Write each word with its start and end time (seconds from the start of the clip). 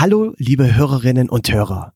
Hallo, 0.00 0.32
liebe 0.38 0.74
Hörerinnen 0.74 1.28
und 1.28 1.52
Hörer. 1.52 1.92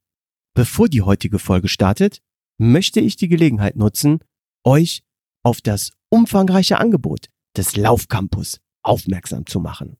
Bevor 0.52 0.90
die 0.90 1.00
heutige 1.00 1.38
Folge 1.38 1.68
startet, 1.68 2.20
möchte 2.58 3.00
ich 3.00 3.16
die 3.16 3.28
Gelegenheit 3.28 3.76
nutzen, 3.76 4.18
euch 4.62 5.02
auf 5.42 5.62
das 5.62 5.90
umfangreiche 6.10 6.78
Angebot 6.78 7.30
des 7.56 7.76
Laufcampus 7.76 8.60
aufmerksam 8.82 9.46
zu 9.46 9.58
machen. 9.58 9.96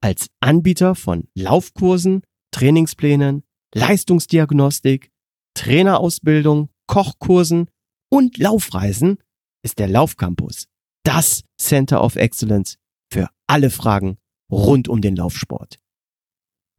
Als 0.00 0.26
Anbieter 0.40 0.96
von 0.96 1.28
Laufkursen, 1.36 2.22
Trainingsplänen, 2.50 3.44
Leistungsdiagnostik, 3.72 5.12
Trainerausbildung, 5.54 6.70
Kochkursen 6.88 7.70
und 8.10 8.36
Laufreisen 8.38 9.18
ist 9.62 9.78
der 9.78 9.86
Laufcampus 9.86 10.66
das 11.04 11.44
Center 11.56 12.02
of 12.02 12.16
Excellence 12.16 12.78
für 13.12 13.28
alle 13.46 13.70
Fragen 13.70 14.18
rund 14.50 14.88
um 14.88 15.00
den 15.00 15.14
Laufsport. 15.14 15.78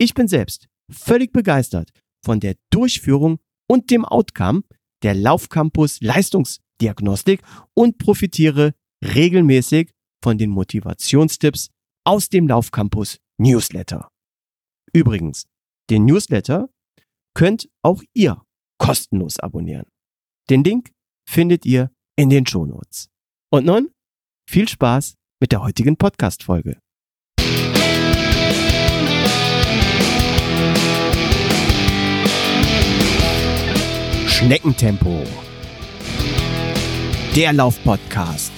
Ich 0.01 0.13
bin 0.13 0.27
selbst 0.27 0.67
völlig 0.89 1.33
begeistert 1.33 1.91
von 2.23 2.39
der 2.39 2.55
Durchführung 2.71 3.39
und 3.69 3.91
dem 3.91 4.05
Outcome 4.05 4.63
der 5.03 5.13
Laufcampus 5.13 5.99
Leistungsdiagnostik 6.01 7.41
und 7.73 7.97
profitiere 7.97 8.73
regelmäßig 9.03 9.91
von 10.23 10.37
den 10.37 10.49
Motivationstipps 10.49 11.69
aus 12.05 12.29
dem 12.29 12.47
Laufcampus 12.47 13.19
Newsletter. 13.37 14.09
Übrigens, 14.93 15.45
den 15.89 16.05
Newsletter 16.05 16.69
könnt 17.33 17.69
auch 17.83 18.01
ihr 18.13 18.41
kostenlos 18.77 19.37
abonnieren. 19.39 19.85
Den 20.49 20.63
Link 20.63 20.91
findet 21.27 21.65
ihr 21.65 21.91
in 22.17 22.29
den 22.29 22.45
Shownotes. 22.45 23.09
Und 23.51 23.65
nun 23.65 23.91
viel 24.49 24.67
Spaß 24.67 25.15
mit 25.41 25.51
der 25.51 25.61
heutigen 25.61 25.97
Podcast-Folge. 25.97 26.79
Schneckentempo. 34.39 35.25
Der 37.35 37.51
Laufpodcast 37.51 38.53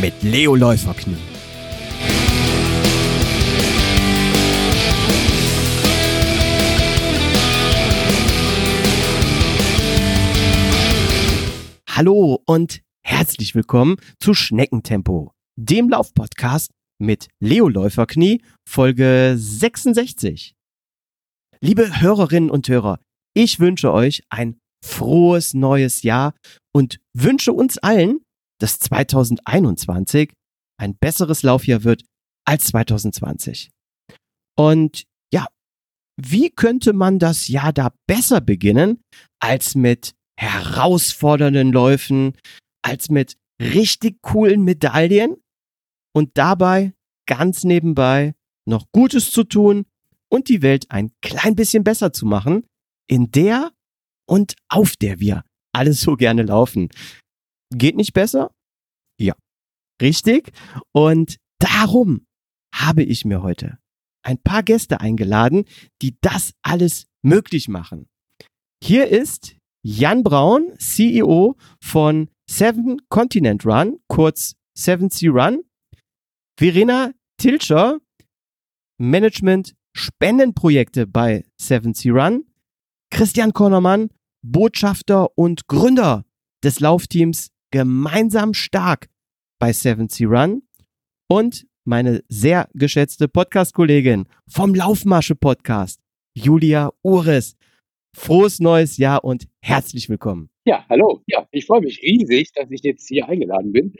mit 0.00 0.22
Leo 0.22 0.54
Läuferknie. 0.54 1.18
Hallo 11.86 12.42
und 12.46 12.80
Herzlich 13.02 13.54
willkommen 13.54 13.96
zu 14.18 14.32
Schneckentempo, 14.32 15.32
dem 15.56 15.90
Laufpodcast 15.90 16.70
mit 16.98 17.28
Leo 17.38 17.68
Läuferknie, 17.68 18.40
Folge 18.66 19.34
66. 19.36 20.54
Liebe 21.60 22.00
Hörerinnen 22.00 22.48
und 22.48 22.66
Hörer, 22.66 22.98
ich 23.38 23.60
wünsche 23.60 23.92
euch 23.92 24.24
ein 24.30 24.58
frohes 24.84 25.54
neues 25.54 26.02
Jahr 26.02 26.34
und 26.74 26.98
wünsche 27.14 27.52
uns 27.52 27.78
allen, 27.78 28.18
dass 28.60 28.80
2021 28.80 30.32
ein 30.76 30.96
besseres 30.96 31.44
Laufjahr 31.44 31.84
wird 31.84 32.04
als 32.44 32.64
2020. 32.64 33.70
Und 34.56 35.04
ja, 35.32 35.46
wie 36.20 36.50
könnte 36.50 36.92
man 36.92 37.20
das 37.20 37.46
Jahr 37.46 37.72
da 37.72 37.92
besser 38.08 38.40
beginnen 38.40 39.00
als 39.40 39.76
mit 39.76 40.14
herausfordernden 40.36 41.72
Läufen, 41.72 42.36
als 42.82 43.08
mit 43.08 43.36
richtig 43.60 44.20
coolen 44.20 44.64
Medaillen 44.64 45.36
und 46.12 46.36
dabei 46.36 46.92
ganz 47.28 47.62
nebenbei 47.62 48.34
noch 48.68 48.86
Gutes 48.90 49.30
zu 49.30 49.44
tun 49.44 49.86
und 50.28 50.48
die 50.48 50.62
Welt 50.62 50.90
ein 50.90 51.12
klein 51.22 51.54
bisschen 51.54 51.84
besser 51.84 52.12
zu 52.12 52.26
machen, 52.26 52.64
in 53.08 53.30
der 53.30 53.72
und 54.28 54.54
auf 54.68 54.96
der 54.96 55.20
wir 55.20 55.44
alles 55.72 56.00
so 56.00 56.16
gerne 56.16 56.42
laufen. 56.42 56.88
Geht 57.74 57.96
nicht 57.96 58.12
besser? 58.12 58.50
Ja, 59.20 59.34
richtig. 60.00 60.52
Und 60.92 61.36
darum 61.58 62.26
habe 62.74 63.02
ich 63.02 63.24
mir 63.24 63.42
heute 63.42 63.78
ein 64.22 64.38
paar 64.38 64.62
Gäste 64.62 65.00
eingeladen, 65.00 65.64
die 66.02 66.16
das 66.20 66.52
alles 66.62 67.06
möglich 67.22 67.68
machen. 67.68 68.08
Hier 68.82 69.08
ist 69.08 69.56
Jan 69.84 70.22
Braun, 70.22 70.74
CEO 70.78 71.56
von 71.82 72.28
Seven 72.48 73.00
Continent 73.08 73.64
Run, 73.64 74.00
kurz 74.08 74.54
7C 74.76 75.30
Run. 75.30 75.62
Verena 76.58 77.12
Tilscher, 77.40 77.98
Management 79.00 79.74
Spendenprojekte 79.96 81.06
bei 81.06 81.44
7C 81.60 82.12
Run. 82.12 82.47
Christian 83.10 83.52
Kornermann, 83.52 84.10
Botschafter 84.42 85.36
und 85.36 85.66
Gründer 85.66 86.24
des 86.62 86.80
Laufteams 86.80 87.50
Gemeinsam 87.70 88.54
Stark 88.54 89.08
bei 89.58 89.70
7C 89.70 90.26
Run. 90.26 90.62
Und 91.28 91.66
meine 91.84 92.22
sehr 92.28 92.68
geschätzte 92.74 93.28
Podcast-Kollegin 93.28 94.26
vom 94.48 94.74
Laufmasche-Podcast, 94.74 96.00
Julia 96.34 96.92
Ures. 97.02 97.56
Frohes 98.16 98.60
neues 98.60 98.96
Jahr 98.98 99.24
und 99.24 99.46
herzlich 99.62 100.08
willkommen. 100.08 100.50
Ja, 100.64 100.84
hallo. 100.88 101.22
Ja, 101.26 101.46
ich 101.50 101.66
freue 101.66 101.82
mich 101.82 102.02
riesig, 102.02 102.52
dass 102.52 102.70
ich 102.70 102.82
jetzt 102.82 103.08
hier 103.08 103.28
eingeladen 103.28 103.72
bin. 103.72 103.94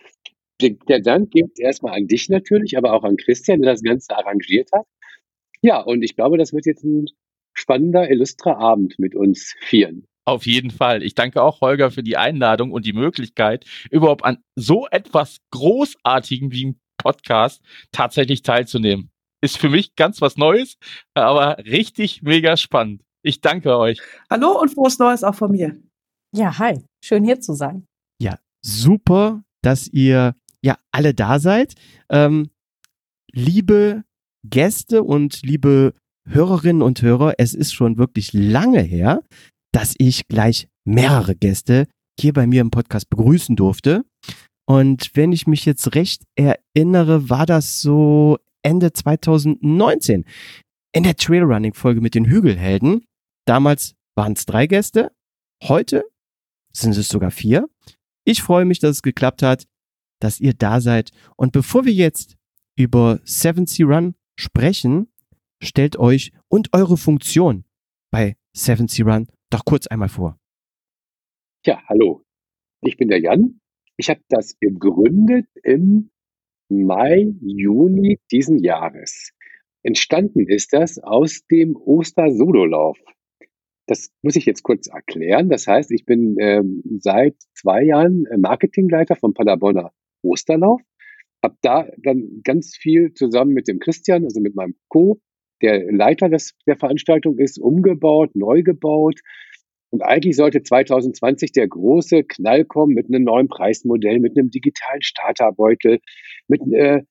Der 0.61 1.01
Dank 1.01 1.31
geht 1.31 1.59
erstmal 1.59 1.95
an 1.95 2.09
dich 2.09 2.29
natürlich, 2.29 2.77
aber 2.77 2.93
auch 2.93 3.05
an 3.05 3.17
Christian, 3.17 3.63
der 3.63 3.73
das 3.73 3.83
Ganze 3.83 4.17
arrangiert 4.17 4.71
hat. 4.73 4.87
Ja, 5.63 5.81
und 5.81 6.03
ich 6.03 6.17
glaube, 6.17 6.37
das 6.37 6.53
wird 6.53 6.67
jetzt 6.67 6.85
ein 6.85 7.07
spannender, 7.59 8.11
illustrer 8.11 8.59
Abend 8.59 8.99
mit 8.99 9.15
uns 9.15 9.55
vieren. 9.61 10.07
Auf 10.25 10.47
jeden 10.47 10.71
Fall. 10.71 11.03
Ich 11.03 11.15
danke 11.15 11.43
auch 11.43 11.61
Holger 11.61 11.91
für 11.91 12.03
die 12.03 12.17
Einladung 12.17 12.71
und 12.71 12.85
die 12.85 12.93
Möglichkeit, 12.93 13.65
überhaupt 13.91 14.25
an 14.25 14.39
so 14.57 14.87
etwas 14.91 15.39
Großartigem 15.51 16.53
wie 16.53 16.65
einem 16.67 16.81
Podcast 16.99 17.63
tatsächlich 17.93 18.43
teilzunehmen. 18.43 19.11
Ist 19.41 19.57
für 19.57 19.71
mich 19.71 19.95
ganz 19.97 20.21
was 20.21 20.37
Neues, 20.37 20.77
aber 21.15 21.59
richtig 21.59 22.23
mega 22.23 22.57
spannend. 22.57 23.03
Ich 23.23 23.41
danke 23.41 23.77
euch. 23.77 24.01
Hallo 24.31 24.61
und 24.61 24.69
frohes 24.71 24.99
Neues 24.99 25.25
auch 25.25 25.35
von 25.35 25.53
mir. 25.53 25.81
Ja, 26.35 26.59
hi. 26.59 26.85
Schön 27.03 27.25
hier 27.25 27.41
zu 27.41 27.55
sein. 27.55 27.87
Ja, 28.21 28.39
super, 28.61 29.43
dass 29.63 29.89
ihr 29.89 30.35
ja 30.63 30.77
alle 30.93 31.15
da 31.15 31.39
seid. 31.39 31.75
Ähm, 32.11 32.51
liebe 33.33 34.05
Gäste 34.45 35.03
und 35.03 35.41
liebe 35.43 35.95
Hörerinnen 36.31 36.83
und 36.83 37.01
Hörer, 37.01 37.35
es 37.39 37.55
ist 37.55 37.73
schon 37.73 37.97
wirklich 37.97 38.33
lange 38.33 38.83
her, 38.83 39.23
dass 39.73 39.95
ich 39.99 40.29
gleich 40.29 40.69
mehrere 40.85 41.35
Gäste 41.35 41.87
hier 42.21 42.33
bei 42.33 42.47
mir 42.47 42.61
im 42.61 42.71
Podcast 42.71 43.09
begrüßen 43.09 43.57
durfte. 43.57 44.05
Und 44.67 45.11
wenn 45.15 45.33
ich 45.33 45.47
mich 45.47 45.65
jetzt 45.65 45.95
recht 45.95 46.25
erinnere, 46.37 47.31
war 47.31 47.47
das 47.47 47.81
so 47.81 48.37
Ende 48.63 48.93
2019 48.93 50.25
in 50.93 51.03
der 51.03 51.17
Trailrunning-Folge 51.17 52.03
mit 52.03 52.15
den 52.15 52.27
Hügelhelden. 52.27 53.05
Damals 53.47 53.95
waren 54.15 54.35
es 54.35 54.45
drei 54.45 54.67
Gäste. 54.67 55.13
Heute 55.63 56.05
sind 56.73 56.97
es 56.97 57.09
sogar 57.09 57.31
vier. 57.31 57.69
Ich 58.25 58.43
freue 58.43 58.67
mich, 58.67 58.79
dass 58.79 58.97
es 58.97 59.03
geklappt 59.03 59.43
hat, 59.43 59.67
dass 60.21 60.41
ihr 60.41 60.53
da 60.53 60.83
seid. 60.83 61.11
Und 61.37 61.53
bevor 61.53 61.87
wir 61.87 61.93
jetzt 61.95 62.37
über 62.77 63.21
7C 63.25 63.87
Run 63.87 64.15
sprechen, 64.39 65.09
stellt 65.63 65.99
euch 65.99 66.33
und 66.49 66.71
eure 66.73 66.97
Funktion 66.97 67.65
bei 68.11 68.37
7C 68.57 69.05
Run 69.05 69.29
doch 69.51 69.65
kurz 69.65 69.87
einmal 69.87 70.09
vor. 70.09 70.39
Ja, 71.65 71.83
hallo. 71.89 72.23
Ich 72.83 72.97
bin 72.97 73.09
der 73.09 73.21
Jan. 73.21 73.61
Ich 73.97 74.11
habe 74.11 74.21
das 74.29 74.59
gegründet 74.61 75.47
im 75.63 76.11
Mai, 76.69 77.35
Juni 77.41 78.21
diesen 78.31 78.59
Jahres. 78.59 79.33
Entstanden 79.83 80.47
ist 80.47 80.73
das 80.73 80.99
aus 80.99 81.47
dem 81.51 81.77
Oster-Sololauf. 81.77 82.99
Das 83.87 84.13
muss 84.23 84.37
ich 84.37 84.45
jetzt 84.45 84.63
kurz 84.63 84.87
erklären. 84.87 85.49
Das 85.49 85.67
heißt, 85.67 85.91
ich 85.93 86.05
bin 86.05 86.37
ähm, 86.39 86.83
seit 87.01 87.37
zwei 87.55 87.83
Jahren 87.85 88.27
äh, 88.27 88.37
Marketingleiter 88.37 89.17
vom 89.17 89.33
Paderborner 89.33 89.93
Osterlauf. 90.23 90.81
Hab 91.43 91.57
da 91.63 91.89
dann 91.97 92.43
ganz 92.45 92.77
viel 92.77 93.15
zusammen 93.15 93.55
mit 93.55 93.67
dem 93.67 93.79
Christian, 93.79 94.25
also 94.25 94.41
mit 94.41 94.55
meinem 94.55 94.75
Co., 94.89 95.21
der 95.63 95.91
Leiter 95.93 96.29
des, 96.29 96.55
der 96.67 96.77
Veranstaltung 96.77 97.39
ist, 97.39 97.59
umgebaut, 97.59 98.31
neu 98.35 98.63
gebaut. 98.63 99.21
Und 99.91 100.03
eigentlich 100.03 100.37
sollte 100.37 100.63
2020 100.63 101.53
der 101.53 101.67
große 101.67 102.25
Knall 102.25 102.65
kommen 102.65 102.95
mit 102.95 103.07
einem 103.07 103.25
neuen 103.25 103.49
Preismodell, 103.49 104.21
mit 104.21 104.37
einem 104.37 104.51
digitalen 104.51 105.03
Starterbeutel, 105.03 106.01
mit 106.47 106.61
äh, 106.73 107.03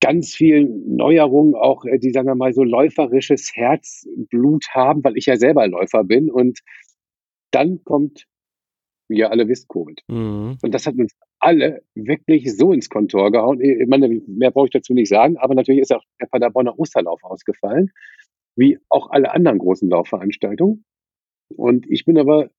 ganz 0.00 0.34
vielen 0.34 0.96
Neuerungen 0.96 1.54
auch, 1.54 1.84
äh, 1.84 1.98
die, 1.98 2.10
sagen 2.10 2.26
wir 2.26 2.34
mal, 2.34 2.52
so 2.52 2.64
läuferisches 2.64 3.52
Herzblut 3.54 4.66
haben, 4.70 5.04
weil 5.04 5.16
ich 5.16 5.26
ja 5.26 5.36
selber 5.36 5.66
Läufer 5.68 6.04
bin. 6.04 6.30
Und 6.30 6.60
dann 7.52 7.82
kommt, 7.84 8.26
wie 9.08 9.18
ihr 9.18 9.30
alle 9.30 9.48
wisst, 9.48 9.68
Covid. 9.68 10.02
Mhm. 10.08 10.58
Und 10.62 10.74
das 10.74 10.86
hat 10.86 10.96
uns 10.96 11.14
alle 11.38 11.82
wirklich 11.94 12.56
so 12.56 12.72
ins 12.72 12.88
Kontor 12.88 13.30
gehauen. 13.30 13.60
Ich 13.60 13.86
meine, 13.86 14.08
mehr 14.26 14.50
brauche 14.50 14.66
ich 14.66 14.72
dazu 14.72 14.94
nicht 14.94 15.08
sagen, 15.08 15.36
aber 15.36 15.54
natürlich 15.54 15.82
ist 15.82 15.92
auch 15.92 16.02
der 16.20 16.26
Paderborner 16.26 16.78
Osterlauf 16.78 17.22
ausgefallen. 17.22 17.92
wie 18.56 18.78
auch 18.88 19.10
alle 19.10 19.32
anderen 19.32 19.58
großen 19.58 19.88
Laufveranstaltungen. 19.88 20.84
Und 21.54 21.88
ich 21.88 22.04
bin 22.04 22.18
aber 22.18 22.50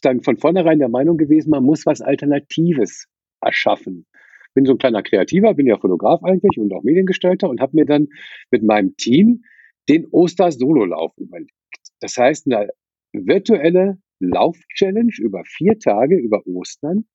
dann 0.00 0.22
von 0.22 0.38
vornherein 0.38 0.80
der 0.80 0.88
Meinung 0.88 1.18
gewesen, 1.18 1.50
man 1.50 1.62
muss 1.62 1.86
was 1.86 2.00
Alternatives 2.00 3.06
erschaffen. 3.40 4.06
Bin 4.54 4.64
so 4.66 4.72
ein 4.72 4.78
kleiner 4.78 5.02
Kreativer, 5.02 5.54
bin 5.54 5.66
ja 5.66 5.78
Fotograf 5.78 6.22
eigentlich 6.24 6.58
und 6.58 6.72
auch 6.72 6.82
Mediengestalter 6.82 7.48
und 7.48 7.60
habe 7.60 7.76
mir 7.76 7.86
dann 7.86 8.08
mit 8.50 8.62
meinem 8.62 8.96
Team 8.96 9.44
den 9.88 10.06
Oster-Sololauf 10.10 11.12
überlegt. 11.18 11.52
Das 12.00 12.16
heißt, 12.16 12.50
eine 12.50 12.70
virtuelle 13.12 13.98
Lauf-Challenge 14.28 15.12
über 15.18 15.42
vier 15.44 15.78
Tage 15.78 16.16
über 16.16 16.46
Ostern, 16.46 17.06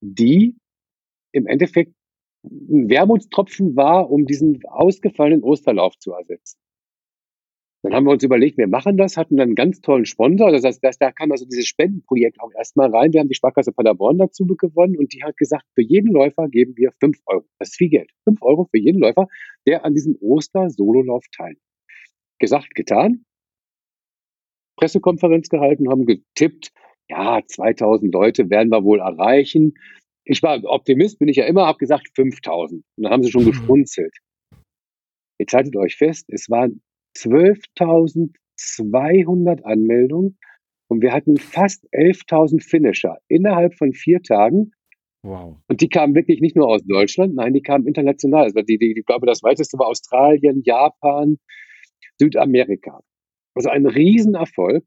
die 0.00 0.56
im 1.32 1.46
Endeffekt 1.46 1.94
ein 2.44 2.90
Wermutstropfen 2.90 3.76
war, 3.76 4.10
um 4.10 4.26
diesen 4.26 4.64
ausgefallenen 4.66 5.42
Osterlauf 5.42 5.98
zu 5.98 6.12
ersetzen. 6.12 6.58
Dann 7.84 7.94
haben 7.94 8.06
wir 8.06 8.12
uns 8.12 8.22
überlegt, 8.22 8.58
wir 8.58 8.68
machen 8.68 8.96
das, 8.96 9.16
hatten 9.16 9.36
dann 9.36 9.48
einen 9.48 9.54
ganz 9.56 9.80
tollen 9.80 10.06
Sponsor. 10.06 10.52
Das 10.52 10.62
heißt, 10.62 10.82
da 11.00 11.10
kam 11.10 11.32
also 11.32 11.44
dieses 11.44 11.66
Spendenprojekt 11.66 12.40
auch 12.40 12.52
erstmal 12.56 12.94
rein. 12.94 13.12
Wir 13.12 13.20
haben 13.20 13.28
die 13.28 13.34
Sparkasse 13.34 13.72
Paderborn 13.72 14.18
dazu 14.18 14.46
gewonnen 14.46 14.96
und 14.96 15.12
die 15.12 15.24
hat 15.24 15.36
gesagt, 15.36 15.64
für 15.74 15.82
jeden 15.82 16.12
Läufer 16.12 16.48
geben 16.48 16.76
wir 16.76 16.92
fünf 17.00 17.18
Euro. 17.26 17.44
Das 17.58 17.70
ist 17.70 17.76
viel 17.76 17.88
Geld. 17.88 18.10
Fünf 18.22 18.40
Euro 18.42 18.68
für 18.70 18.78
jeden 18.78 19.00
Läufer, 19.00 19.26
der 19.66 19.84
an 19.84 19.94
diesem 19.94 20.16
Oster-Sololauf 20.20 21.24
teilnimmt. 21.36 21.60
Gesagt, 22.38 22.72
getan. 22.76 23.24
Pressekonferenz 24.76 25.48
gehalten, 25.48 25.90
haben 25.90 26.06
getippt, 26.06 26.72
ja, 27.08 27.40
2000 27.46 28.12
Leute 28.12 28.50
werden 28.50 28.70
wir 28.70 28.84
wohl 28.84 29.00
erreichen. 29.00 29.74
Ich 30.24 30.42
war 30.42 30.62
Optimist, 30.64 31.18
bin 31.18 31.28
ich 31.28 31.36
ja 31.36 31.46
immer, 31.46 31.66
habe 31.66 31.78
gesagt 31.78 32.08
5000. 32.14 32.84
Und 32.96 33.02
dann 33.02 33.12
haben 33.12 33.22
sie 33.22 33.30
schon 33.30 33.44
mhm. 33.44 33.50
geschmunzelt. 33.50 34.16
Jetzt 35.38 35.54
haltet 35.54 35.76
euch 35.76 35.96
fest, 35.96 36.26
es 36.28 36.48
waren 36.48 36.80
12.200 37.16 39.62
Anmeldungen 39.62 40.38
und 40.88 41.02
wir 41.02 41.12
hatten 41.12 41.36
fast 41.36 41.84
11.000 41.92 42.62
Finisher 42.62 43.18
innerhalb 43.28 43.74
von 43.74 43.92
vier 43.92 44.22
Tagen. 44.22 44.72
Wow. 45.24 45.58
Und 45.68 45.80
die 45.80 45.88
kamen 45.88 46.14
wirklich 46.14 46.40
nicht 46.40 46.54
nur 46.56 46.68
aus 46.68 46.82
Deutschland, 46.84 47.34
nein, 47.34 47.54
die 47.54 47.62
kamen 47.62 47.86
international. 47.86 48.44
Also 48.44 48.62
die, 48.62 48.78
die, 48.78 48.94
ich 48.96 49.04
glaube, 49.04 49.26
das 49.26 49.42
weiteste 49.42 49.78
war 49.78 49.88
Australien, 49.88 50.62
Japan, 50.64 51.38
Südamerika. 52.18 53.00
Also 53.54 53.68
ein 53.70 53.86
Riesenerfolg. 53.86 54.84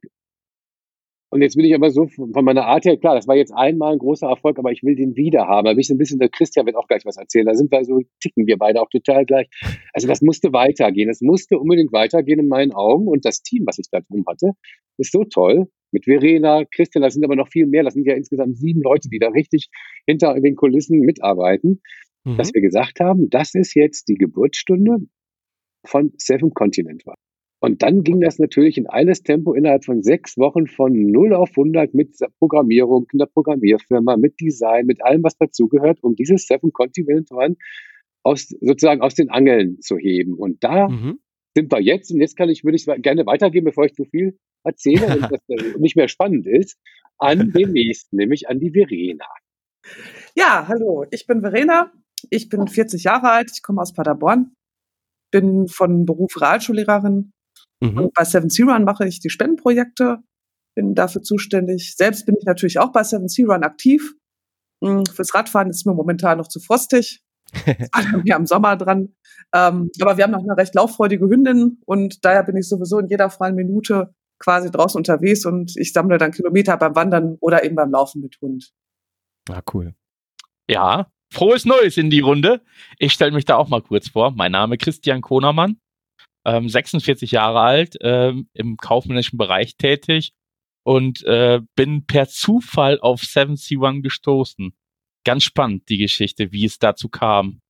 Und 1.31 1.41
jetzt 1.41 1.55
bin 1.55 1.65
ich 1.65 1.75
aber 1.75 1.89
so 1.89 2.07
von 2.07 2.45
meiner 2.45 2.65
Art 2.65 2.85
her, 2.85 2.97
klar, 2.97 3.15
das 3.15 3.27
war 3.27 3.35
jetzt 3.35 3.51
einmal 3.51 3.93
ein 3.93 3.99
großer 3.99 4.27
Erfolg, 4.27 4.57
aber 4.57 4.71
ich 4.71 4.83
will 4.83 4.95
den 4.95 5.15
wieder 5.17 5.47
haben. 5.47 5.65
Da 5.65 5.71
bin 5.71 5.79
ich 5.79 5.87
so 5.87 5.93
ein 5.93 5.97
bisschen, 5.97 6.19
der 6.19 6.29
Christian 6.29 6.65
wird 6.65 6.77
auch 6.77 6.87
gleich 6.87 7.03
was 7.03 7.17
erzählen. 7.17 7.45
Da 7.45 7.55
sind 7.55 7.71
wir 7.71 7.83
so, 7.83 7.99
ticken 8.21 8.47
wir 8.47 8.57
beide 8.57 8.81
auch 8.81 8.89
total 8.89 9.25
gleich. 9.25 9.49
Also 9.91 10.07
das 10.07 10.21
musste 10.21 10.53
weitergehen. 10.53 11.09
Es 11.09 11.21
musste 11.21 11.57
unbedingt 11.59 11.91
weitergehen 11.91 12.39
in 12.39 12.47
meinen 12.47 12.71
Augen. 12.71 13.07
Und 13.07 13.25
das 13.25 13.41
Team, 13.41 13.63
was 13.65 13.79
ich 13.79 13.87
da 13.91 13.99
drum 13.99 14.23
hatte, 14.27 14.51
ist 14.97 15.11
so 15.11 15.25
toll. 15.25 15.67
Mit 15.91 16.05
Verena, 16.05 16.63
Christian, 16.63 17.01
das 17.01 17.15
sind 17.15 17.25
aber 17.25 17.35
noch 17.35 17.49
viel 17.49 17.67
mehr. 17.67 17.83
Das 17.83 17.95
sind 17.95 18.07
ja 18.07 18.15
insgesamt 18.15 18.57
sieben 18.57 18.81
Leute, 18.81 19.09
die 19.09 19.19
da 19.19 19.27
richtig 19.29 19.67
hinter 20.07 20.39
den 20.39 20.55
Kulissen 20.55 20.99
mitarbeiten. 20.99 21.81
Mhm. 22.23 22.37
Dass 22.37 22.53
wir 22.53 22.61
gesagt 22.61 23.01
haben, 23.01 23.29
das 23.29 23.55
ist 23.55 23.75
jetzt 23.75 24.07
die 24.07 24.15
Geburtsstunde 24.15 24.99
von 25.85 26.13
Seven 26.17 26.53
Continent 26.53 27.05
war. 27.05 27.17
Und 27.65 27.81
dann 27.81 28.03
ging 28.03 28.21
das 28.21 28.37
natürlich 28.37 28.77
in 28.77 28.85
eines 28.85 29.23
Tempo 29.23 29.55
innerhalb 29.55 29.85
von 29.85 30.03
sechs 30.03 30.37
Wochen 30.37 30.67
von 30.67 30.93
0 30.93 31.33
auf 31.33 31.49
100 31.49 31.95
mit 31.95 32.15
Programmierung, 32.37 33.07
in 33.11 33.17
der 33.17 33.25
Programmierfirma, 33.25 34.17
mit 34.17 34.39
Design, 34.39 34.85
mit 34.85 35.03
allem, 35.03 35.23
was 35.23 35.35
dazugehört, 35.35 35.97
um 36.03 36.15
dieses 36.15 36.45
Seven 36.45 36.71
Continent 36.71 37.31
Run 37.31 37.55
aus, 38.21 38.49
sozusagen 38.61 39.01
aus 39.01 39.15
den 39.15 39.31
Angeln 39.31 39.81
zu 39.81 39.97
heben. 39.97 40.35
Und 40.35 40.63
da 40.63 40.89
mhm. 40.89 41.17
sind 41.55 41.71
wir 41.71 41.81
jetzt. 41.81 42.11
Und 42.11 42.19
jetzt 42.19 42.37
kann 42.37 42.49
ich, 42.49 42.63
würde 42.63 42.75
ich 42.75 42.85
gerne 43.01 43.25
weitergeben, 43.25 43.65
bevor 43.65 43.85
ich 43.85 43.95
zu 43.95 44.05
viel 44.05 44.37
erzähle 44.63 45.07
und 45.07 45.23
das 45.23 45.41
nicht 45.79 45.95
mehr 45.95 46.07
spannend 46.07 46.45
ist, 46.45 46.77
an 47.17 47.51
den 47.51 47.71
nächsten, 47.71 48.17
nämlich 48.17 48.47
an 48.47 48.59
die 48.59 48.69
Verena. 48.69 49.25
Ja, 50.35 50.67
hallo, 50.67 51.05
ich 51.09 51.25
bin 51.25 51.41
Verena. 51.41 51.91
Ich 52.29 52.47
bin 52.47 52.67
40 52.67 53.03
Jahre 53.03 53.31
alt. 53.31 53.49
Ich 53.51 53.63
komme 53.63 53.81
aus 53.81 53.91
Paderborn. 53.91 54.53
Bin 55.31 55.67
von 55.67 56.05
Beruf 56.05 56.39
Realschullehrerin 56.39 57.31
Mhm. 57.81 58.09
bei 58.13 58.23
Seven 58.23 58.49
Sea 58.49 58.65
Run 58.65 58.83
mache 58.83 59.07
ich 59.07 59.19
die 59.19 59.29
Spendenprojekte, 59.29 60.19
bin 60.75 60.95
dafür 60.95 61.21
zuständig. 61.23 61.95
Selbst 61.95 62.25
bin 62.25 62.35
ich 62.37 62.45
natürlich 62.45 62.79
auch 62.79 62.91
bei 62.91 63.03
Seven 63.03 63.27
Sea 63.27 63.47
Run 63.47 63.63
aktiv. 63.63 64.13
Hm, 64.83 65.05
fürs 65.05 65.33
Radfahren 65.33 65.69
ist 65.69 65.85
mir 65.85 65.93
momentan 65.93 66.37
noch 66.37 66.47
zu 66.47 66.59
frostig. 66.59 67.21
wir 68.23 68.35
am 68.35 68.45
Sommer 68.45 68.75
dran. 68.75 69.15
Ähm, 69.53 69.89
aber 70.01 70.17
wir 70.17 70.23
haben 70.23 70.31
noch 70.31 70.43
eine 70.43 70.57
recht 70.57 70.75
lauffreudige 70.75 71.27
Hündin 71.29 71.81
und 71.85 72.25
daher 72.25 72.43
bin 72.43 72.57
ich 72.57 72.67
sowieso 72.67 72.99
in 72.99 73.07
jeder 73.07 73.29
freien 73.29 73.55
Minute 73.55 74.13
quasi 74.39 74.69
draußen 74.69 74.97
unterwegs 74.97 75.45
und 75.45 75.73
ich 75.77 75.93
sammle 75.93 76.17
dann 76.17 76.31
Kilometer 76.31 76.75
beim 76.77 76.95
Wandern 76.95 77.37
oder 77.39 77.63
eben 77.63 77.75
beim 77.75 77.91
Laufen 77.91 78.21
mit 78.21 78.37
Hund. 78.41 78.73
Ah, 79.49 79.61
cool. 79.73 79.93
Ja, 80.67 81.11
frohes 81.31 81.65
Neues 81.65 81.97
in 81.97 82.09
die 82.09 82.19
Runde. 82.19 82.61
Ich 82.97 83.13
stelle 83.13 83.31
mich 83.31 83.45
da 83.45 83.55
auch 83.55 83.69
mal 83.69 83.81
kurz 83.81 84.09
vor. 84.09 84.31
Mein 84.31 84.51
Name 84.51 84.77
Christian 84.77 85.21
Konermann 85.21 85.77
ähm, 86.45 86.69
46 86.69 87.31
Jahre 87.31 87.61
alt, 87.61 87.95
ähm, 88.01 88.47
im 88.53 88.77
kaufmännischen 88.77 89.37
Bereich 89.37 89.77
tätig 89.77 90.33
und 90.83 91.23
äh, 91.23 91.61
bin 91.75 92.05
per 92.05 92.27
Zufall 92.27 92.99
auf 92.99 93.21
7C1 93.21 94.01
gestoßen. 94.01 94.73
Ganz 95.25 95.43
spannend, 95.43 95.89
die 95.89 95.97
Geschichte, 95.97 96.51
wie 96.51 96.65
es 96.65 96.77
dazu 96.77 97.09
kam. 97.09 97.61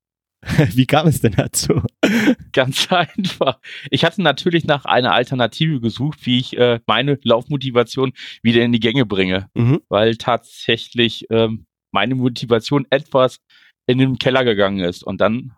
Wie 0.74 0.86
kam 0.86 1.08
es 1.08 1.22
denn 1.22 1.34
dazu? 1.34 1.82
Ganz 2.54 2.88
einfach. 2.92 3.60
Ich 3.90 4.06
hatte 4.06 4.22
natürlich 4.22 4.66
nach 4.66 4.86
einer 4.86 5.14
Alternative 5.14 5.80
gesucht, 5.82 6.26
wie 6.26 6.40
ich 6.40 6.58
äh, 6.58 6.80
meine 6.86 7.20
Laufmotivation 7.24 8.14
wieder 8.44 8.62
in 8.62 8.72
die 8.72 8.80
Gänge 8.80 9.06
bringe, 9.06 9.50
mhm. 9.56 9.82
weil 9.90 10.18
tatsächlich 10.18 11.26
ähm, 11.32 11.66
meine 11.92 12.16
Motivation 12.16 12.86
etwas 12.90 13.40
in 13.88 13.98
den 13.98 14.18
Keller 14.18 14.44
gegangen 14.44 14.80
ist. 14.80 15.04
Und 15.04 15.20
dann 15.22 15.56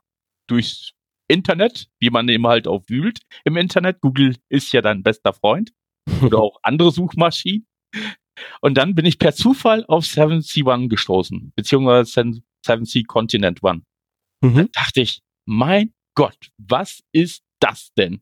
durch 0.48 0.94
Internet, 1.27 1.89
wie 2.00 2.09
man 2.09 2.27
eben 2.29 2.47
halt 2.47 2.68
auch 2.68 2.83
wühlt 2.88 3.21
im 3.44 3.57
Internet. 3.57 4.01
Google 4.01 4.35
ist 4.50 4.71
ja 4.71 4.81
dein 4.81 5.03
bester 5.03 5.33
Freund 5.33 5.74
oder 6.21 6.39
auch 6.39 6.59
andere 6.63 6.91
Suchmaschinen. 6.91 7.68
Und 8.62 8.75
dann 8.77 8.94
bin 8.94 9.06
ich 9.06 9.18
per 9.18 9.33
Zufall 9.33 9.83
auf 9.88 10.06
7C1 10.06 10.89
gestoßen, 10.89 11.53
beziehungsweise 11.56 12.41
7C 12.65 13.06
Continent 13.07 13.63
One. 13.63 13.81
Mhm. 14.41 14.56
Dann 14.56 14.69
dachte 14.74 15.01
ich, 15.01 15.21
mein 15.45 15.94
Gott, 16.15 16.51
was 16.57 17.03
ist 17.12 17.44
das 17.59 17.91
denn? 17.97 18.21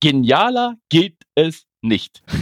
Genialer 0.00 0.76
geht 0.90 1.16
es 1.34 1.66
nicht. 1.82 2.22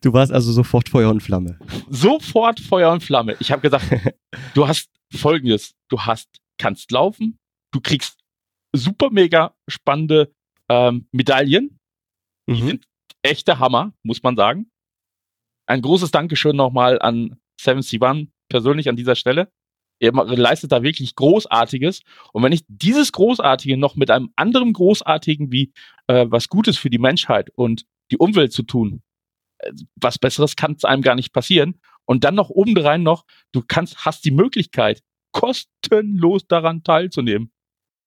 Du 0.00 0.12
warst 0.12 0.30
also 0.30 0.52
sofort 0.52 0.88
Feuer 0.88 1.10
und 1.10 1.22
Flamme. 1.22 1.58
Sofort 1.90 2.60
Feuer 2.60 2.92
und 2.92 3.02
Flamme. 3.02 3.36
Ich 3.40 3.50
habe 3.50 3.62
gesagt, 3.62 3.86
du 4.54 4.68
hast 4.68 4.88
folgendes, 5.12 5.74
du 5.88 6.00
hast 6.00 6.28
kannst 6.56 6.92
laufen, 6.92 7.38
du 7.76 7.80
kriegst 7.82 8.18
super 8.74 9.10
mega 9.10 9.54
spannende 9.68 10.32
ähm, 10.70 11.08
Medaillen. 11.12 11.78
Die 12.48 12.62
mhm. 12.62 12.66
sind 12.66 12.84
echter 13.22 13.58
Hammer, 13.58 13.92
muss 14.02 14.22
man 14.22 14.36
sagen. 14.36 14.70
Ein 15.66 15.82
großes 15.82 16.10
Dankeschön 16.10 16.56
nochmal 16.56 17.00
an 17.00 17.38
71 17.62 18.00
persönlich 18.48 18.88
an 18.88 18.96
dieser 18.96 19.14
Stelle. 19.14 19.52
Er 19.98 20.12
leistet 20.12 20.72
da 20.72 20.82
wirklich 20.82 21.14
Großartiges. 21.16 22.00
Und 22.32 22.42
wenn 22.42 22.52
ich 22.52 22.64
dieses 22.68 23.12
Großartige 23.12 23.76
noch 23.76 23.96
mit 23.96 24.10
einem 24.10 24.32
anderen 24.36 24.72
Großartigen 24.72 25.52
wie 25.52 25.72
äh, 26.06 26.26
was 26.28 26.48
Gutes 26.48 26.78
für 26.78 26.90
die 26.90 26.98
Menschheit 26.98 27.50
und 27.50 27.84
die 28.10 28.18
Umwelt 28.18 28.52
zu 28.52 28.62
tun, 28.62 29.02
äh, 29.58 29.72
was 29.96 30.18
Besseres 30.18 30.56
kann 30.56 30.72
es 30.72 30.84
einem 30.84 31.02
gar 31.02 31.14
nicht 31.14 31.32
passieren. 31.32 31.80
Und 32.04 32.24
dann 32.24 32.36
noch 32.36 32.50
obendrein 32.50 33.02
noch, 33.02 33.24
du 33.52 33.62
kannst, 33.66 34.04
hast 34.04 34.24
die 34.24 34.30
Möglichkeit, 34.30 35.02
kostenlos 35.32 36.46
daran 36.46 36.82
teilzunehmen 36.82 37.50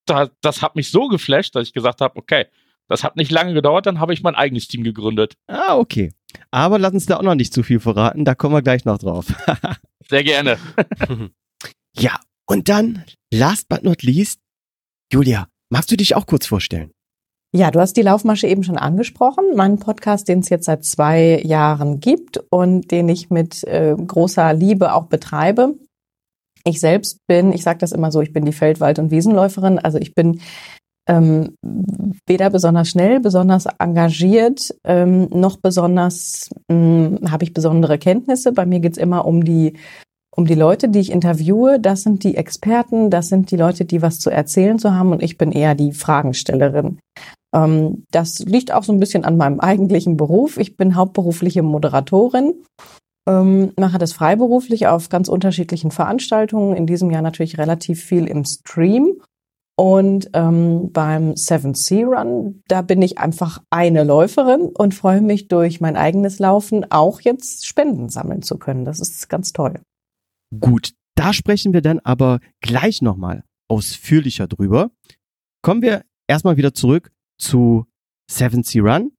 da, 0.10 0.30
das 0.42 0.62
hat 0.62 0.76
mich 0.76 0.92
so 0.92 1.08
geflasht, 1.08 1.56
dass 1.56 1.68
ich 1.68 1.74
gesagt 1.74 2.02
habe, 2.02 2.18
okay, 2.18 2.46
das 2.88 3.04
hat 3.04 3.16
nicht 3.16 3.32
lange 3.32 3.54
gedauert, 3.54 3.86
dann 3.86 4.00
habe 4.00 4.14
ich 4.14 4.24
mein 4.24 4.36
eigenes 4.36 4.68
Team 4.68 4.84
gegründet. 4.84 5.36
Ah, 5.48 5.78
okay. 5.78 6.12
Aber 6.52 6.80
lass 6.80 6.94
uns 6.94 7.06
da 7.06 7.18
auch 7.18 7.24
noch 7.24 7.36
nicht 7.36 7.54
zu 7.54 7.64
viel 7.64 7.80
verraten, 7.80 8.26
da 8.26 8.36
kommen 8.36 8.56
wir 8.56 8.62
gleich 8.62 8.86
noch 8.86 8.98
drauf. 8.98 9.28
Sehr 10.10 10.24
gerne. 10.24 10.58
ja, 11.96 12.20
und 12.48 12.68
dann, 12.68 13.06
last 13.32 13.70
but 13.70 13.84
not 13.84 14.02
least, 14.02 14.40
Julia, 15.14 15.48
magst 15.70 15.92
du 15.92 15.98
dich 15.98 16.16
auch 16.16 16.26
kurz 16.26 16.48
vorstellen? 16.48 16.92
Ja, 17.52 17.72
du 17.72 17.80
hast 17.80 17.94
die 17.94 18.04
Laufmasche 18.04 18.48
eben 18.48 18.64
schon 18.64 18.78
angesprochen. 18.78 19.44
Mein 19.56 19.80
Podcast, 19.80 20.28
den 20.28 20.40
es 20.40 20.50
jetzt 20.50 20.66
seit 20.66 20.86
zwei 20.86 21.42
Jahren 21.44 22.00
gibt 22.00 22.40
und 22.52 22.92
den 22.92 23.10
ich 23.10 23.32
mit 23.32 23.64
äh, 23.64 23.96
großer 23.96 24.54
Liebe 24.54 24.94
auch 24.94 25.06
betreibe. 25.08 25.76
Ich 26.64 26.80
selbst 26.80 27.20
bin, 27.28 27.54
ich 27.54 27.64
sage 27.64 27.80
das 27.80 27.92
immer 27.92 28.12
so, 28.12 28.22
ich 28.22 28.34
bin 28.34 28.46
die 28.46 28.54
Feld-, 28.54 28.80
Wald- 28.80 29.00
und 29.00 29.12
Wiesenläuferin. 29.12 29.80
Also 29.80 29.98
ich 29.98 30.14
bin 30.14 30.42
ähm, 31.08 31.56
weder 32.28 32.50
besonders 32.50 32.90
schnell, 32.90 33.20
besonders 33.20 33.66
engagiert, 33.80 34.76
ähm, 34.84 35.28
noch 35.32 35.58
besonders 35.58 36.50
hm, 36.72 37.20
habe 37.30 37.44
ich 37.44 37.54
besondere 37.54 37.98
Kenntnisse. 37.98 38.52
Bei 38.52 38.66
mir 38.66 38.80
geht's 38.80 38.98
immer 38.98 39.26
um 39.26 39.44
die 39.44 39.74
um 40.36 40.46
die 40.46 40.56
Leute, 40.56 40.88
die 40.88 41.00
ich 41.00 41.12
interviewe. 41.12 41.80
Das 41.80 42.04
sind 42.04 42.24
die 42.24 42.38
Experten, 42.38 43.10
das 43.10 43.28
sind 43.28 43.52
die 43.52 43.58
Leute, 43.58 43.84
die 43.84 44.02
was 44.02 44.20
zu 44.20 44.30
erzählen 44.30 44.80
zu 44.80 44.94
haben 44.94 45.12
und 45.12 45.24
ich 45.24 45.38
bin 45.38 45.52
eher 45.52 45.76
die 45.76 45.92
Fragenstellerin. 45.92 47.00
Ähm, 47.54 48.06
das 48.12 48.40
liegt 48.40 48.72
auch 48.72 48.84
so 48.84 48.94
ein 48.94 49.00
bisschen 49.00 49.26
an 49.26 49.38
meinem 49.38 49.60
eigentlichen 49.60 50.16
Beruf. 50.16 50.58
Ich 50.58 50.78
bin 50.78 50.96
hauptberufliche 50.96 51.64
Moderatorin, 51.64 52.54
ähm, 53.30 53.72
mache 53.78 54.00
das 54.00 54.12
freiberuflich 54.12 54.88
auf 54.88 55.10
ganz 55.10 55.30
unterschiedlichen 55.30 55.92
Veranstaltungen. 55.92 56.76
In 56.76 56.88
diesem 56.88 57.12
Jahr 57.12 57.22
natürlich 57.22 57.58
relativ 57.58 58.04
viel 58.04 58.26
im 58.26 58.44
Stream. 58.44 59.22
Und 59.78 60.32
ähm, 60.34 60.92
beim 60.92 61.38
Seven 61.38 61.74
Sea 61.74 62.06
Run, 62.06 62.64
da 62.68 62.82
bin 62.82 63.02
ich 63.02 63.18
einfach 63.18 63.62
eine 63.70 64.04
Läuferin 64.04 64.72
und 64.78 64.94
freue 64.94 65.22
mich 65.22 65.48
durch 65.48 65.80
mein 65.80 65.96
eigenes 65.96 66.40
Laufen 66.40 66.92
auch 66.92 67.22
jetzt 67.22 67.66
Spenden 67.66 68.10
sammeln 68.10 68.42
zu 68.42 68.58
können. 68.58 68.84
Das 68.84 69.00
ist 69.00 69.30
ganz 69.30 69.54
toll. 69.54 69.80
Gut, 70.60 70.92
da 71.16 71.32
sprechen 71.32 71.72
wir 71.72 71.82
dann 71.82 72.00
aber 72.00 72.40
gleich 72.60 73.02
nochmal 73.02 73.44
ausführlicher 73.70 74.48
drüber. 74.48 74.92
Kommen 75.62 75.82
wir 75.82 76.04
erstmal 76.28 76.58
wieder 76.58 76.74
zurück 76.74 77.12
zu 77.38 77.86
Seven 78.30 78.64
Sea 78.64 78.84
Run. 78.84 79.12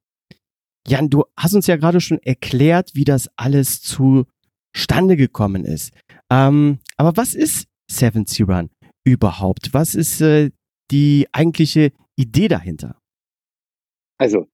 Jan, 0.90 1.08
du 1.08 1.22
hast 1.36 1.54
uns 1.54 1.68
ja 1.68 1.76
gerade 1.76 2.00
schon 2.00 2.18
erklärt, 2.18 2.90
wie 2.94 3.04
das 3.04 3.30
alles 3.36 3.80
zustande 3.80 5.16
gekommen 5.16 5.64
ist. 5.64 5.92
Ähm, 6.32 6.80
aber 6.96 7.16
was 7.16 7.34
ist 7.34 7.68
Seven 7.88 8.26
Sea 8.26 8.46
Run 8.46 8.70
überhaupt? 9.04 9.72
Was 9.72 9.94
ist 9.94 10.20
äh, 10.20 10.50
die 10.90 11.28
eigentliche 11.30 11.92
Idee 12.16 12.48
dahinter? 12.48 12.98
Also, 14.18 14.48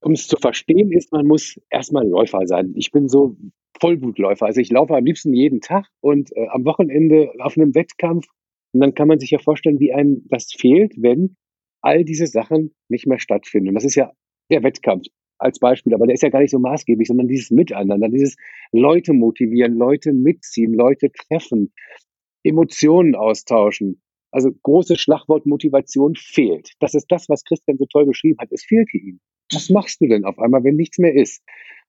um 0.00 0.12
es 0.12 0.28
zu 0.28 0.36
verstehen, 0.36 0.92
ist, 0.92 1.10
man 1.10 1.26
muss 1.26 1.60
erstmal 1.68 2.06
Läufer 2.06 2.46
sein. 2.46 2.72
Ich 2.76 2.92
bin 2.92 3.08
so 3.08 3.36
Vollblutläufer. 3.80 4.46
Also 4.46 4.60
ich 4.60 4.70
laufe 4.70 4.96
am 4.96 5.04
liebsten 5.04 5.34
jeden 5.34 5.60
Tag 5.60 5.88
und 6.00 6.30
äh, 6.36 6.46
am 6.50 6.64
Wochenende 6.64 7.32
auf 7.40 7.56
einem 7.56 7.74
Wettkampf. 7.74 8.28
Und 8.72 8.80
dann 8.82 8.94
kann 8.94 9.08
man 9.08 9.18
sich 9.18 9.32
ja 9.32 9.40
vorstellen, 9.40 9.80
wie 9.80 9.92
einem 9.92 10.22
das 10.28 10.52
fehlt, 10.56 10.92
wenn 10.96 11.34
all 11.80 12.04
diese 12.04 12.28
Sachen 12.28 12.72
nicht 12.88 13.08
mehr 13.08 13.18
stattfinden. 13.18 13.70
Und 13.70 13.74
das 13.74 13.84
ist 13.84 13.96
ja 13.96 14.12
der 14.48 14.62
Wettkampf 14.62 15.08
als 15.38 15.58
Beispiel, 15.58 15.94
aber 15.94 16.06
der 16.06 16.14
ist 16.14 16.22
ja 16.22 16.30
gar 16.30 16.40
nicht 16.40 16.50
so 16.50 16.58
maßgeblich, 16.58 17.08
sondern 17.08 17.28
dieses 17.28 17.50
Miteinander, 17.50 18.08
dieses 18.08 18.36
Leute 18.72 19.12
motivieren, 19.12 19.74
Leute 19.74 20.12
mitziehen, 20.12 20.74
Leute 20.74 21.10
treffen, 21.12 21.72
Emotionen 22.42 23.14
austauschen. 23.14 24.00
Also 24.30 24.50
großes 24.62 25.00
Schlagwort 25.00 25.46
Motivation 25.46 26.14
fehlt. 26.16 26.72
Das 26.80 26.94
ist 26.94 27.06
das, 27.10 27.28
was 27.28 27.44
Christian 27.44 27.78
so 27.78 27.86
toll 27.86 28.06
beschrieben 28.06 28.38
hat. 28.40 28.50
Es 28.50 28.64
fehlte 28.64 28.96
ihm. 28.96 29.20
Was 29.52 29.70
machst 29.70 30.00
du 30.00 30.08
denn 30.08 30.24
auf 30.24 30.38
einmal, 30.38 30.64
wenn 30.64 30.76
nichts 30.76 30.98
mehr 30.98 31.14
ist? 31.14 31.42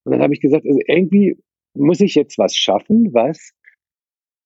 Und 0.03 0.11
dann 0.11 0.21
habe 0.21 0.33
ich 0.33 0.41
gesagt, 0.41 0.65
also 0.65 0.79
irgendwie 0.85 1.37
muss 1.75 1.99
ich 2.01 2.15
jetzt 2.15 2.37
was 2.37 2.55
schaffen, 2.55 3.13
was 3.13 3.53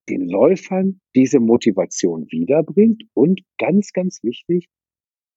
den 0.10 0.28
Läufern 0.28 1.02
diese 1.16 1.40
Motivation 1.40 2.26
wiederbringt 2.32 3.04
und 3.14 3.42
ganz, 3.58 3.92
ganz 3.94 4.24
wichtig, 4.24 4.68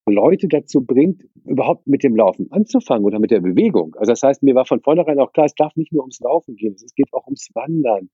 Leute 0.06 0.49
dazu 0.49 0.85
bringt, 0.85 1.23
überhaupt 1.44 1.87
mit 1.87 2.02
dem 2.02 2.16
Laufen 2.16 2.50
anzufangen 2.50 3.04
oder 3.04 3.18
mit 3.18 3.30
der 3.30 3.40
Bewegung. 3.40 3.94
Also 3.97 4.12
das 4.12 4.23
heißt, 4.23 4.42
mir 4.42 4.54
war 4.54 4.66
von 4.66 4.80
vornherein 4.80 5.18
auch 5.18 5.32
klar, 5.32 5.47
es 5.47 5.54
darf 5.54 5.76
nicht 5.76 5.92
nur 5.92 6.02
ums 6.02 6.21
Laufen 6.21 6.56
gehen, 6.56 6.75
es 6.75 6.94
geht 6.94 7.12
auch 7.12 7.26
ums 7.26 7.49
Wandern, 7.54 8.11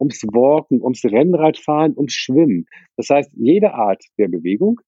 ums 0.00 0.22
Walken, 0.24 0.80
ums 0.82 1.04
Rennradfahren, 1.04 1.96
ums 1.96 2.12
Schwimmen. 2.12 2.66
Das 2.96 3.08
heißt, 3.10 3.32
jede 3.34 3.74
Art 3.74 4.04
der 4.18 4.28
Bewegung, 4.28 4.80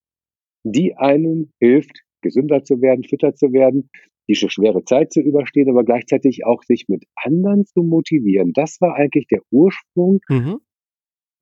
die 0.64 0.96
einem 0.96 1.52
hilft, 1.60 2.02
gesünder 2.22 2.62
zu 2.62 2.80
werden, 2.80 3.04
fitter 3.04 3.34
zu 3.34 3.52
werden, 3.52 3.90
diese 4.28 4.48
schwere 4.48 4.84
Zeit 4.84 5.12
zu 5.12 5.20
überstehen, 5.20 5.68
aber 5.68 5.84
gleichzeitig 5.84 6.46
auch 6.46 6.62
sich 6.62 6.86
mit 6.88 7.04
anderen 7.16 7.66
zu 7.66 7.82
motivieren. 7.82 8.52
Das 8.54 8.80
war 8.80 8.94
eigentlich 8.94 9.26
der 9.26 9.40
Ursprung 9.50 10.20
mhm. 10.28 10.60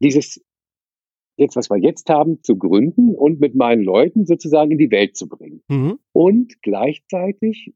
dieses 0.03 0.43
jetzt, 1.37 1.57
was 1.57 1.71
wir 1.71 1.79
jetzt 1.79 2.09
haben, 2.09 2.43
zu 2.43 2.57
gründen 2.57 3.15
und 3.15 3.41
mit 3.41 3.55
meinen 3.55 3.83
Leuten 3.83 4.27
sozusagen 4.27 4.71
in 4.71 4.79
die 4.79 4.91
Welt 4.91 5.17
zu 5.17 5.29
bringen. 5.29 5.63
Mhm. 5.69 5.99
Und 6.13 6.61
gleichzeitig 6.63 7.73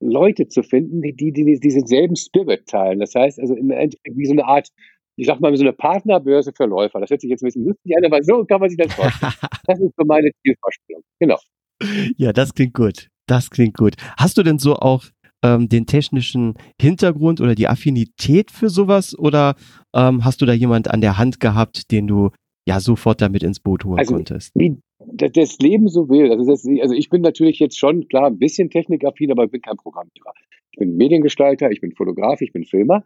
Leute 0.00 0.48
zu 0.48 0.62
finden, 0.62 1.02
die, 1.02 1.14
die, 1.14 1.32
die 1.32 1.60
diesen 1.60 1.86
selben 1.86 2.16
Spirit 2.16 2.66
teilen. 2.66 3.00
Das 3.00 3.14
heißt 3.14 3.38
also 3.38 3.54
im 3.54 3.70
Endeffekt 3.70 4.16
wie 4.16 4.24
so 4.24 4.32
eine 4.32 4.46
Art, 4.46 4.68
ich 5.16 5.26
sag 5.26 5.40
mal, 5.40 5.54
so 5.56 5.62
eine 5.62 5.74
Partnerbörse 5.74 6.52
für 6.56 6.64
Läufer. 6.64 7.00
Das 7.00 7.10
hört 7.10 7.20
sich 7.20 7.30
jetzt 7.30 7.42
ein 7.42 7.46
bisschen 7.46 7.66
lustig 7.66 7.96
an, 7.96 8.04
aber 8.04 8.22
so 8.22 8.44
kann 8.44 8.60
man 8.60 8.70
sich 8.70 8.78
das 8.78 8.94
vorstellen. 8.94 9.32
das 9.66 9.80
ist 9.80 9.92
so 9.96 10.04
meine 10.06 10.30
Zielvorstellung. 10.42 11.02
Genau. 11.18 11.38
Ja, 12.16 12.32
das 12.32 12.54
klingt 12.54 12.74
gut. 12.74 13.08
Das 13.26 13.50
klingt 13.50 13.76
gut. 13.76 13.94
Hast 14.18 14.38
du 14.38 14.42
denn 14.42 14.58
so 14.58 14.76
auch 14.76 15.04
ähm, 15.42 15.68
den 15.68 15.86
technischen 15.86 16.54
Hintergrund 16.80 17.40
oder 17.40 17.54
die 17.54 17.68
Affinität 17.68 18.50
für 18.50 18.68
sowas 18.68 19.18
oder 19.18 19.54
ähm, 19.94 20.24
hast 20.24 20.40
du 20.40 20.46
da 20.46 20.52
jemand 20.52 20.90
an 20.90 21.00
der 21.00 21.18
Hand 21.18 21.40
gehabt, 21.40 21.90
den 21.90 22.06
du 22.06 22.30
ja 22.66 22.80
sofort 22.80 23.20
damit 23.20 23.42
ins 23.42 23.60
Boot 23.60 23.84
holen 23.84 23.98
also, 23.98 24.14
konntest? 24.14 24.52
Wie 24.54 24.76
das 25.16 25.58
Leben 25.58 25.88
so 25.88 26.08
will. 26.08 26.30
Also, 26.30 26.44
das, 26.44 26.66
also 26.80 26.94
ich 26.94 27.08
bin 27.08 27.22
natürlich 27.22 27.58
jetzt 27.58 27.78
schon 27.78 28.06
klar 28.08 28.26
ein 28.26 28.38
bisschen 28.38 28.70
technikaffin, 28.70 29.32
aber 29.32 29.44
ich 29.44 29.50
bin 29.50 29.62
kein 29.62 29.76
Programmierer. 29.76 30.32
Ich 30.72 30.78
bin 30.78 30.96
Mediengestalter, 30.96 31.70
ich 31.70 31.80
bin 31.80 31.92
Fotograf, 31.92 32.40
ich 32.42 32.52
bin 32.52 32.64
Filmer. 32.64 33.02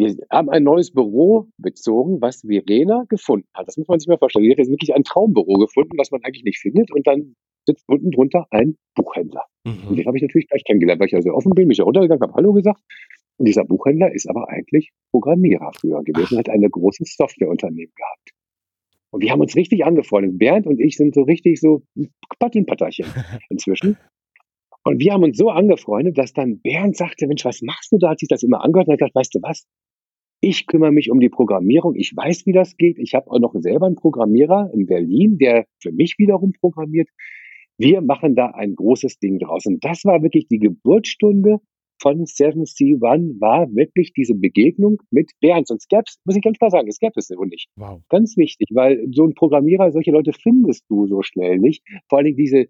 Wir 0.00 0.16
haben 0.30 0.48
ein 0.48 0.62
neues 0.62 0.92
Büro 0.92 1.48
bezogen, 1.58 2.22
was 2.22 2.40
Verena 2.40 3.04
gefunden 3.10 3.46
hat. 3.52 3.68
Das 3.68 3.76
muss 3.76 3.86
man 3.86 4.00
sich 4.00 4.08
mal 4.08 4.16
vorstellen. 4.16 4.46
Sie 4.46 4.50
hat 4.50 4.56
jetzt 4.56 4.70
wirklich 4.70 4.94
ein 4.94 5.04
Traumbüro 5.04 5.58
gefunden, 5.58 5.98
was 5.98 6.10
man 6.10 6.22
eigentlich 6.24 6.42
nicht 6.42 6.58
findet. 6.58 6.90
Und 6.90 7.06
dann 7.06 7.36
sitzt 7.66 7.86
unten 7.86 8.10
drunter 8.10 8.46
ein 8.50 8.78
Buchhändler. 8.94 9.44
Mhm. 9.64 9.88
Und 9.88 9.98
den 9.98 10.06
habe 10.06 10.16
ich 10.16 10.22
natürlich 10.22 10.48
gleich 10.48 10.64
kennengelernt, 10.64 11.00
weil 11.00 11.08
ich 11.08 11.12
ja 11.12 11.20
sehr 11.20 11.34
offen 11.34 11.50
bin, 11.50 11.68
mich 11.68 11.76
ja 11.76 11.84
runtergegangen 11.84 12.22
habe, 12.22 12.32
Hallo 12.32 12.54
gesagt. 12.54 12.80
Und 13.36 13.46
dieser 13.46 13.64
Buchhändler 13.64 14.10
ist 14.14 14.26
aber 14.26 14.48
eigentlich 14.48 14.90
Programmierer 15.10 15.70
früher 15.78 16.02
gewesen, 16.02 16.38
hat 16.38 16.48
eine 16.48 16.70
große 16.70 17.04
Softwareunternehmen 17.04 17.92
gehabt. 17.94 18.30
Und 19.10 19.22
wir 19.22 19.30
haben 19.32 19.40
uns 19.42 19.54
richtig 19.54 19.84
angefreundet. 19.84 20.38
Bernd 20.38 20.66
und 20.66 20.80
ich 20.80 20.96
sind 20.96 21.14
so 21.14 21.24
richtig 21.24 21.60
so 21.60 21.82
Patinpatterchen 22.38 23.04
inzwischen. 23.50 23.98
Und 24.82 24.98
wir 24.98 25.12
haben 25.12 25.24
uns 25.24 25.36
so 25.36 25.50
angefreundet, 25.50 26.16
dass 26.16 26.32
dann 26.32 26.60
Bernd 26.62 26.96
sagte, 26.96 27.26
Mensch, 27.26 27.44
was 27.44 27.60
machst 27.60 27.92
du 27.92 27.98
da? 27.98 28.10
Hat 28.10 28.18
sich 28.18 28.28
das 28.28 28.42
immer 28.42 28.64
angehört 28.64 28.88
und 28.88 28.92
hat 28.94 28.98
gesagt, 29.00 29.14
weißt 29.14 29.34
du 29.34 29.42
was? 29.42 29.66
Ich 30.40 30.66
kümmere 30.66 30.92
mich 30.92 31.10
um 31.10 31.20
die 31.20 31.28
Programmierung. 31.28 31.94
Ich 31.96 32.12
weiß, 32.16 32.46
wie 32.46 32.52
das 32.52 32.76
geht. 32.76 32.98
Ich 32.98 33.14
habe 33.14 33.30
auch 33.30 33.38
noch 33.38 33.54
selber 33.58 33.86
einen 33.86 33.96
Programmierer 33.96 34.70
in 34.72 34.86
Berlin, 34.86 35.36
der 35.36 35.66
für 35.80 35.92
mich 35.92 36.14
wiederum 36.18 36.52
programmiert. 36.58 37.08
Wir 37.76 38.00
machen 38.00 38.34
da 38.34 38.46
ein 38.46 38.74
großes 38.74 39.18
Ding 39.18 39.38
draus. 39.38 39.66
Und 39.66 39.84
das 39.84 40.04
war 40.04 40.22
wirklich 40.22 40.48
die 40.48 40.58
Geburtsstunde 40.58 41.58
von 42.00 42.24
Seven 42.24 42.64
Sea 42.64 42.96
One, 43.00 43.36
war 43.40 43.68
wirklich 43.74 44.12
diese 44.14 44.34
Begegnung 44.34 45.02
mit 45.10 45.30
Bernd. 45.40 45.68
Sonst 45.68 45.88
gäbe 45.88 46.04
es, 46.06 46.18
muss 46.24 46.36
ich 46.36 46.42
ganz 46.42 46.58
klar 46.58 46.70
sagen, 46.70 46.88
es 46.88 46.98
gäbe 46.98 47.12
es 47.16 47.28
so 47.28 47.44
nicht. 47.44 47.68
Wow. 47.76 48.00
Ganz 48.08 48.36
wichtig, 48.38 48.68
weil 48.72 49.06
so 49.12 49.26
ein 49.26 49.34
Programmierer, 49.34 49.92
solche 49.92 50.10
Leute 50.10 50.32
findest 50.32 50.84
du 50.88 51.06
so 51.06 51.22
schnell 51.22 51.58
nicht. 51.58 51.84
Vor 52.08 52.18
allen 52.18 52.26
Dingen 52.26 52.38
diese, 52.38 52.66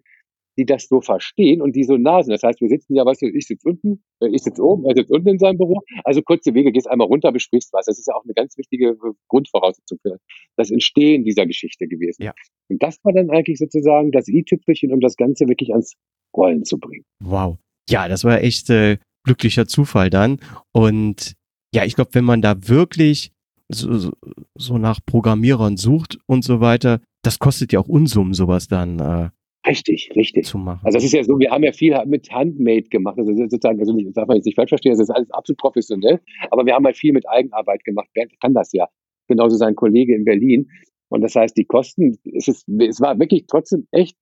die 0.59 0.67
das 0.67 0.89
so 0.89 1.01
verstehen 1.01 1.63
und 1.63 1.75
die 1.77 1.85
so 1.85 1.97
nah 1.97 2.23
sind. 2.23 2.33
Das 2.33 2.43
heißt, 2.43 2.61
wir 2.61 2.69
sitzen 2.69 2.95
ja, 2.95 3.05
weißt 3.05 3.23
du, 3.23 3.27
ich 3.27 3.47
sitze 3.47 3.69
unten, 3.69 4.03
äh, 4.21 4.29
ich 4.29 4.43
sitze 4.43 4.63
oben, 4.63 4.85
er 4.85 4.95
sitzt 4.95 5.11
unten 5.11 5.29
in 5.29 5.39
seinem 5.39 5.59
Büro. 5.59 5.81
Also 6.05 6.23
kurze 6.23 6.55
Wege, 6.55 6.73
gehst 6.73 6.89
einmal 6.89 7.07
runter, 7.07 7.33
besprichst 7.33 7.73
was. 7.73 7.87
Das 7.87 7.99
ist 7.99 8.07
ja 8.07 8.15
auch 8.15 8.25
eine 8.25 8.35
ganz 8.35 8.57
wichtige 8.59 8.91
äh, 8.91 9.13
Grundvoraussetzung 9.29 9.99
für 10.03 10.19
das 10.57 10.71
Entstehen 10.71 11.25
dieser 11.25 11.47
Geschichte 11.47 11.87
gewesen. 11.87 12.23
Ja. 12.23 12.35
Und 12.69 12.83
das 12.83 12.99
war 13.05 13.13
dann 13.13 13.31
eigentlich 13.31 13.59
sozusagen 13.59 14.13
das 14.13 14.29
i-Tüpfelchen, 14.29 14.93
um 14.93 15.01
das 15.01 15.17
Ganze 15.17 15.49
wirklich 15.49 15.71
ans 15.73 15.95
Rollen 16.37 16.65
zu 16.65 16.79
bringen. 16.79 17.05
Wow. 17.23 17.59
Ja, 17.89 18.09
das 18.09 18.25
war 18.25 18.43
echt 18.43 18.71
äh, 18.71 18.99
glücklicher 19.25 19.67
Zufall 19.67 20.11
dann. 20.11 20.41
Und 20.73 21.35
ja, 21.75 21.85
ich 21.85 21.95
glaube, 21.95 22.11
wenn 22.15 22.25
man 22.25 22.43
da 22.43 22.69
wirklich 22.69 23.33
so, 23.69 24.13
so 24.57 24.79
nach 24.79 25.01
Programmierern 25.05 25.77
sucht 25.77 26.19
und 26.27 26.45
so 26.45 26.61
weiter, 26.61 27.01
das 27.23 27.39
kostet 27.39 27.73
ja 27.73 27.81
auch 27.81 27.89
Unsummen, 27.89 28.35
sowas 28.35 28.69
dann. 28.69 28.99
Äh, 28.99 29.31
Richtig, 29.67 30.11
richtig. 30.17 30.47
Zu 30.47 30.59
machen. 30.59 30.81
Also 30.85 30.97
das 30.97 31.05
ist 31.05 31.13
ja 31.13 31.23
so, 31.23 31.39
wir 31.39 31.51
haben 31.51 31.63
ja 31.65 31.73
viel 31.73 31.95
mit 32.07 32.31
Handmade 32.31 32.85
gemacht. 32.85 33.19
Also 33.19 33.35
sozusagen, 33.35 33.79
also 33.79 33.93
nicht, 33.93 34.17
darf 34.17 34.27
man 34.27 34.37
jetzt 34.37 34.47
nicht 34.47 34.57
falsch 34.57 34.71
verstehen, 34.71 34.93
das 34.93 35.01
ist 35.01 35.11
alles 35.11 35.31
absolut 35.31 35.59
professionell, 35.59 36.21
aber 36.51 36.65
wir 36.65 36.75
haben 36.75 36.85
halt 36.85 36.97
viel 36.97 37.13
mit 37.13 37.29
Eigenarbeit 37.29 37.85
gemacht. 37.85 38.09
Bernd 38.15 38.33
kann 38.41 38.55
das 38.55 38.73
ja. 38.73 38.89
Genauso 39.29 39.57
sein 39.57 39.77
Kollege 39.77 40.15
in 40.15 40.25
Berlin. 40.25 40.69
Und 41.09 41.21
das 41.23 41.35
heißt, 41.35 41.57
die 41.57 41.65
Kosten, 41.65 42.19
es, 42.33 42.49
ist, 42.49 42.67
es 42.69 43.01
war 43.01 43.19
wirklich 43.19 43.45
trotzdem 43.47 43.87
echt 43.91 44.17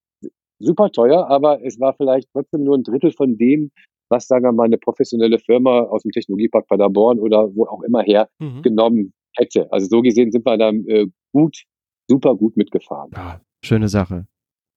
super 0.59 0.91
teuer, 0.91 1.29
aber 1.29 1.65
es 1.65 1.79
war 1.79 1.95
vielleicht 1.95 2.29
trotzdem 2.33 2.65
nur 2.65 2.77
ein 2.77 2.83
Drittel 2.83 3.13
von 3.13 3.37
dem, 3.37 3.71
was, 4.11 4.27
sagen 4.27 4.45
wir 4.45 4.53
mal, 4.53 4.65
eine 4.65 4.79
professionelle 4.79 5.39
Firma 5.39 5.83
aus 5.83 6.03
dem 6.03 6.11
Technologiepark 6.11 6.67
Paderborn 6.67 7.21
oder 7.21 7.55
wo 7.55 7.67
auch 7.67 7.83
immer 7.83 8.03
her 8.03 8.29
mhm. 8.39 8.63
genommen 8.63 9.13
hätte. 9.37 9.71
Also 9.71 9.87
so 9.89 10.03
gesehen 10.03 10.33
sind 10.33 10.45
wir 10.45 10.57
dann 10.57 10.85
äh, 10.87 11.07
gut, 11.33 11.65
super 12.11 12.35
gut 12.35 12.57
mitgefahren. 12.57 13.11
Ja, 13.15 13.41
schöne 13.65 13.89
Sache. 13.89 14.27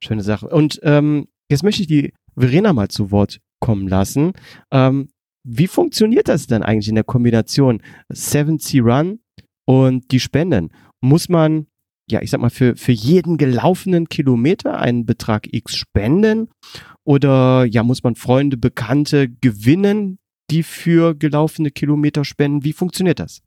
Schöne 0.03 0.23
Sache. 0.23 0.47
Und 0.47 0.79
ähm, 0.83 1.27
jetzt 1.49 1.63
möchte 1.63 1.81
ich 1.81 1.87
die 1.87 2.13
Verena 2.37 2.73
mal 2.73 2.87
zu 2.87 3.11
Wort 3.11 3.39
kommen 3.59 3.87
lassen. 3.87 4.33
Ähm, 4.71 5.09
wie 5.43 5.67
funktioniert 5.67 6.27
das 6.27 6.47
denn 6.47 6.63
eigentlich 6.63 6.89
in 6.89 6.95
der 6.95 7.03
Kombination 7.03 7.81
7C 8.11 8.81
Run 8.81 9.19
und 9.65 10.11
die 10.11 10.19
Spenden? 10.19 10.71
Muss 11.01 11.29
man, 11.29 11.67
ja, 12.09 12.21
ich 12.21 12.29
sag 12.29 12.41
mal, 12.41 12.49
für, 12.49 12.75
für 12.75 12.91
jeden 12.91 13.37
gelaufenen 13.37 14.07
Kilometer 14.07 14.79
einen 14.79 15.05
Betrag 15.05 15.47
X 15.51 15.75
spenden? 15.75 16.49
Oder 17.03 17.65
ja, 17.65 17.83
muss 17.83 18.03
man 18.03 18.15
Freunde, 18.15 18.57
Bekannte 18.57 19.29
gewinnen, 19.29 20.19
die 20.51 20.63
für 20.63 21.15
gelaufene 21.15 21.71
Kilometer 21.71 22.23
spenden? 22.23 22.63
Wie 22.63 22.73
funktioniert 22.73 23.19
das? 23.19 23.41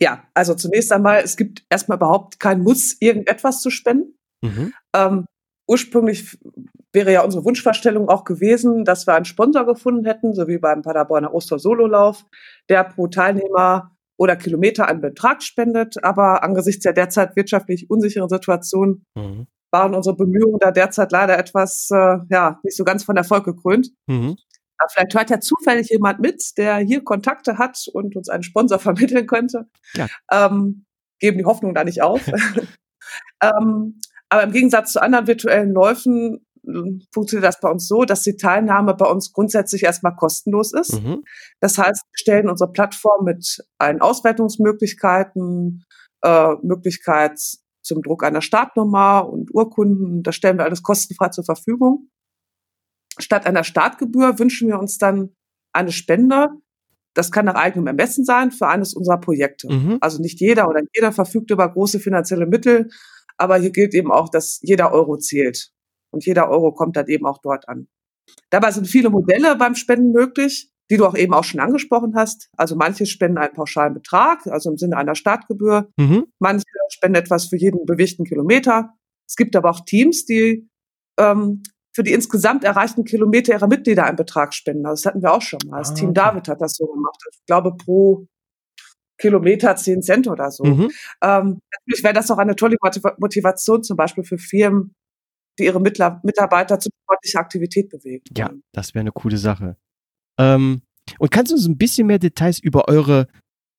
Ja, 0.00 0.24
also 0.34 0.54
zunächst 0.54 0.92
einmal, 0.92 1.22
es 1.22 1.36
gibt 1.36 1.64
erstmal 1.70 1.96
überhaupt 1.96 2.40
kein 2.40 2.60
Muss, 2.62 2.96
irgendetwas 3.00 3.62
zu 3.62 3.70
spenden. 3.70 4.18
Mhm. 4.42 4.74
Ähm, 4.94 5.24
ursprünglich 5.66 6.38
wäre 6.92 7.12
ja 7.12 7.22
unsere 7.22 7.44
Wunschvorstellung 7.44 8.08
auch 8.08 8.24
gewesen, 8.24 8.84
dass 8.84 9.06
wir 9.06 9.14
einen 9.14 9.24
Sponsor 9.24 9.64
gefunden 9.64 10.04
hätten, 10.04 10.34
so 10.34 10.46
wie 10.48 10.58
beim 10.58 10.82
Paderborner 10.82 11.32
Oster-Sololauf, 11.32 12.24
der 12.68 12.84
pro 12.84 13.06
Teilnehmer 13.06 13.92
oder 14.16 14.36
Kilometer 14.36 14.86
einen 14.86 15.00
Betrag 15.00 15.42
spendet. 15.42 16.02
Aber 16.04 16.42
angesichts 16.42 16.82
der 16.82 16.92
derzeit 16.92 17.34
wirtschaftlich 17.36 17.90
unsicheren 17.90 18.28
Situation 18.28 19.04
mhm. 19.14 19.46
waren 19.70 19.94
unsere 19.94 20.16
Bemühungen 20.16 20.58
da 20.60 20.70
derzeit 20.70 21.12
leider 21.12 21.38
etwas, 21.38 21.88
äh, 21.90 22.18
ja, 22.28 22.60
nicht 22.62 22.76
so 22.76 22.84
ganz 22.84 23.04
von 23.04 23.16
Erfolg 23.16 23.44
gekrönt. 23.44 23.90
Mhm. 24.06 24.36
Aber 24.78 24.90
vielleicht 24.90 25.14
hört 25.14 25.30
ja 25.30 25.40
zufällig 25.40 25.88
jemand 25.90 26.20
mit, 26.20 26.58
der 26.58 26.78
hier 26.78 27.04
Kontakte 27.04 27.56
hat 27.56 27.86
und 27.92 28.16
uns 28.16 28.28
einen 28.28 28.42
Sponsor 28.42 28.78
vermitteln 28.80 29.26
könnte. 29.26 29.66
Ja. 29.94 30.08
Ähm, 30.30 30.84
geben 31.18 31.38
die 31.38 31.44
Hoffnung 31.44 31.74
da 31.74 31.84
nicht 31.84 32.02
auf. 32.02 32.20
ähm, 33.42 33.98
aber 34.32 34.44
im 34.44 34.52
Gegensatz 34.52 34.92
zu 34.92 35.02
anderen 35.02 35.26
virtuellen 35.26 35.74
Läufen 35.74 36.46
hm, 36.64 37.02
funktioniert 37.12 37.46
das 37.46 37.60
bei 37.60 37.70
uns 37.70 37.86
so, 37.86 38.04
dass 38.04 38.22
die 38.22 38.36
Teilnahme 38.36 38.94
bei 38.94 39.04
uns 39.04 39.30
grundsätzlich 39.34 39.82
erstmal 39.82 40.16
kostenlos 40.16 40.72
ist. 40.72 41.02
Mhm. 41.02 41.22
Das 41.60 41.76
heißt, 41.76 42.02
wir 42.10 42.18
stellen 42.18 42.48
unsere 42.48 42.72
Plattform 42.72 43.26
mit 43.26 43.62
allen 43.76 44.00
Auswertungsmöglichkeiten, 44.00 45.84
äh, 46.22 46.54
Möglichkeit 46.62 47.38
zum 47.82 48.00
Druck 48.00 48.24
einer 48.24 48.40
Startnummer 48.40 49.28
und 49.28 49.54
Urkunden, 49.54 50.22
das 50.22 50.34
stellen 50.34 50.56
wir 50.56 50.64
alles 50.64 50.82
kostenfrei 50.82 51.28
zur 51.28 51.44
Verfügung. 51.44 52.08
Statt 53.18 53.44
einer 53.44 53.64
Startgebühr 53.64 54.38
wünschen 54.38 54.68
wir 54.68 54.78
uns 54.78 54.96
dann 54.96 55.34
eine 55.74 55.92
Spende. 55.92 56.48
Das 57.12 57.30
kann 57.30 57.44
nach 57.44 57.56
eigenem 57.56 57.88
Ermessen 57.88 58.24
sein 58.24 58.50
für 58.50 58.68
eines 58.68 58.94
unserer 58.94 59.20
Projekte. 59.20 59.70
Mhm. 59.70 59.98
Also 60.00 60.22
nicht 60.22 60.40
jeder 60.40 60.68
oder 60.68 60.80
jeder 60.94 61.12
verfügt 61.12 61.50
über 61.50 61.70
große 61.70 62.00
finanzielle 62.00 62.46
Mittel, 62.46 62.88
aber 63.42 63.58
hier 63.58 63.70
gilt 63.70 63.94
eben 63.94 64.12
auch, 64.12 64.28
dass 64.28 64.60
jeder 64.62 64.92
Euro 64.92 65.18
zählt. 65.18 65.70
Und 66.12 66.24
jeder 66.24 66.48
Euro 66.48 66.72
kommt 66.72 66.96
dann 66.96 67.08
eben 67.08 67.26
auch 67.26 67.38
dort 67.42 67.68
an. 67.68 67.88
Dabei 68.50 68.70
sind 68.70 68.86
viele 68.86 69.10
Modelle 69.10 69.56
beim 69.56 69.74
Spenden 69.74 70.12
möglich, 70.12 70.70
die 70.90 70.96
du 70.96 71.06
auch 71.06 71.16
eben 71.16 71.34
auch 71.34 71.44
schon 71.44 71.60
angesprochen 71.60 72.14
hast. 72.14 72.50
Also 72.56 72.76
manche 72.76 73.06
spenden 73.06 73.38
einen 73.38 73.54
pauschalen 73.54 73.94
Betrag, 73.94 74.46
also 74.46 74.70
im 74.70 74.76
Sinne 74.76 74.96
einer 74.96 75.14
Startgebühr. 75.14 75.90
Mhm. 75.96 76.26
Manche 76.38 76.64
spenden 76.90 77.16
etwas 77.16 77.46
für 77.46 77.56
jeden 77.56 77.84
bewegten 77.86 78.24
Kilometer. 78.24 78.94
Es 79.26 79.36
gibt 79.36 79.56
aber 79.56 79.70
auch 79.70 79.80
Teams, 79.80 80.24
die 80.24 80.68
ähm, 81.18 81.62
für 81.94 82.02
die 82.02 82.12
insgesamt 82.12 82.64
erreichten 82.64 83.04
Kilometer 83.04 83.52
ihrer 83.52 83.68
Mitglieder 83.68 84.04
einen 84.04 84.16
Betrag 84.16 84.54
spenden. 84.54 84.86
Also 84.86 85.02
das 85.02 85.06
hatten 85.06 85.22
wir 85.22 85.32
auch 85.32 85.42
schon 85.42 85.60
mal. 85.66 85.78
Das 85.78 85.90
ah, 85.90 85.94
Team 85.94 86.10
okay. 86.10 86.20
David 86.20 86.48
hat 86.48 86.60
das 86.60 86.74
so 86.74 86.86
gemacht. 86.86 87.18
Ich 87.32 87.44
glaube, 87.46 87.74
pro 87.76 88.26
Kilometer 89.22 89.76
10 89.76 90.02
Cent 90.02 90.28
oder 90.28 90.50
so. 90.50 90.64
Mhm. 90.64 90.90
Ähm, 91.22 91.60
natürlich 91.70 92.02
wäre 92.02 92.12
das 92.12 92.30
auch 92.30 92.38
eine 92.38 92.56
tolle 92.56 92.76
Motivation 93.18 93.84
zum 93.84 93.96
Beispiel 93.96 94.24
für 94.24 94.36
Firmen, 94.36 94.94
die 95.58 95.64
ihre 95.64 95.80
Mitarbeiter 95.80 96.78
zu 96.80 96.90
sportlicher 97.04 97.38
Aktivität 97.38 97.88
bewegen. 97.88 98.24
Ja, 98.36 98.50
das 98.72 98.94
wäre 98.94 99.00
eine 99.00 99.12
coole 99.12 99.38
Sache. 99.38 99.76
Ähm, 100.38 100.82
und 101.18 101.30
kannst 101.30 101.52
du 101.52 101.56
uns 101.56 101.66
ein 101.66 101.78
bisschen 101.78 102.08
mehr 102.08 102.18
Details 102.18 102.58
über 102.58 102.88
eure 102.88 103.28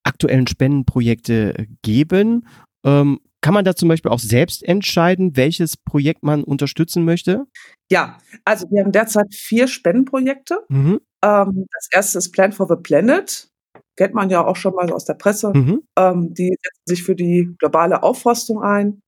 aktuellen 0.04 0.48
Spendenprojekte 0.48 1.58
äh, 1.58 1.68
geben? 1.82 2.48
Ähm, 2.86 3.20
kann 3.42 3.54
man 3.54 3.66
da 3.66 3.76
zum 3.76 3.90
Beispiel 3.90 4.12
auch 4.12 4.20
selbst 4.20 4.64
entscheiden, 4.64 5.36
welches 5.36 5.76
Projekt 5.76 6.24
man 6.24 6.46
unterstützen 6.46 7.04
möchte? 7.04 7.46
Ja, 7.92 8.18
also 8.46 8.66
wir 8.72 8.82
haben 8.82 8.94
derzeit 8.94 9.34
vier 9.34 9.68
Spendenprojekte. 9.68 10.60
Mhm. 10.70 11.02
Ähm, 11.22 11.66
das 11.74 11.90
erste 11.92 12.20
ist 12.20 12.32
Plan 12.32 12.54
for 12.54 12.68
the 12.70 12.82
Planet 12.82 13.50
kennt 13.96 14.14
man 14.14 14.30
ja 14.30 14.46
auch 14.46 14.56
schon 14.56 14.74
mal 14.76 14.92
aus 14.92 15.06
der 15.06 15.14
Presse. 15.16 15.52
Mhm. 15.54 15.84
Ähm, 15.98 16.34
die 16.34 16.50
setzen 16.50 16.84
sich 16.86 17.04
für 17.04 17.16
die 17.16 17.54
globale 17.60 18.04
Aufforstung 18.04 18.62
ein. 18.62 19.02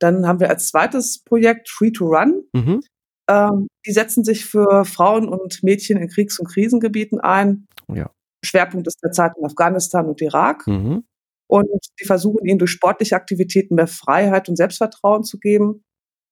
Dann 0.00 0.26
haben 0.26 0.40
wir 0.40 0.48
als 0.48 0.68
zweites 0.68 1.22
Projekt 1.24 1.68
Free 1.68 1.90
to 1.90 2.06
Run. 2.06 2.44
Mhm. 2.52 2.80
Ähm, 3.28 3.68
die 3.86 3.92
setzen 3.92 4.24
sich 4.24 4.44
für 4.44 4.84
Frauen 4.84 5.28
und 5.28 5.62
Mädchen 5.62 5.98
in 5.98 6.08
Kriegs- 6.08 6.38
und 6.38 6.48
Krisengebieten 6.48 7.20
ein. 7.20 7.66
Ja. 7.92 8.10
Schwerpunkt 8.44 8.86
ist 8.86 9.00
derzeit 9.02 9.32
in 9.36 9.44
Afghanistan 9.44 10.06
und 10.06 10.20
Irak. 10.20 10.66
Mhm. 10.66 11.04
Und 11.50 11.68
die 12.00 12.04
versuchen 12.04 12.44
ihnen 12.44 12.58
durch 12.58 12.70
sportliche 12.70 13.16
Aktivitäten 13.16 13.74
mehr 13.74 13.86
Freiheit 13.86 14.48
und 14.48 14.56
Selbstvertrauen 14.56 15.24
zu 15.24 15.38
geben. 15.38 15.82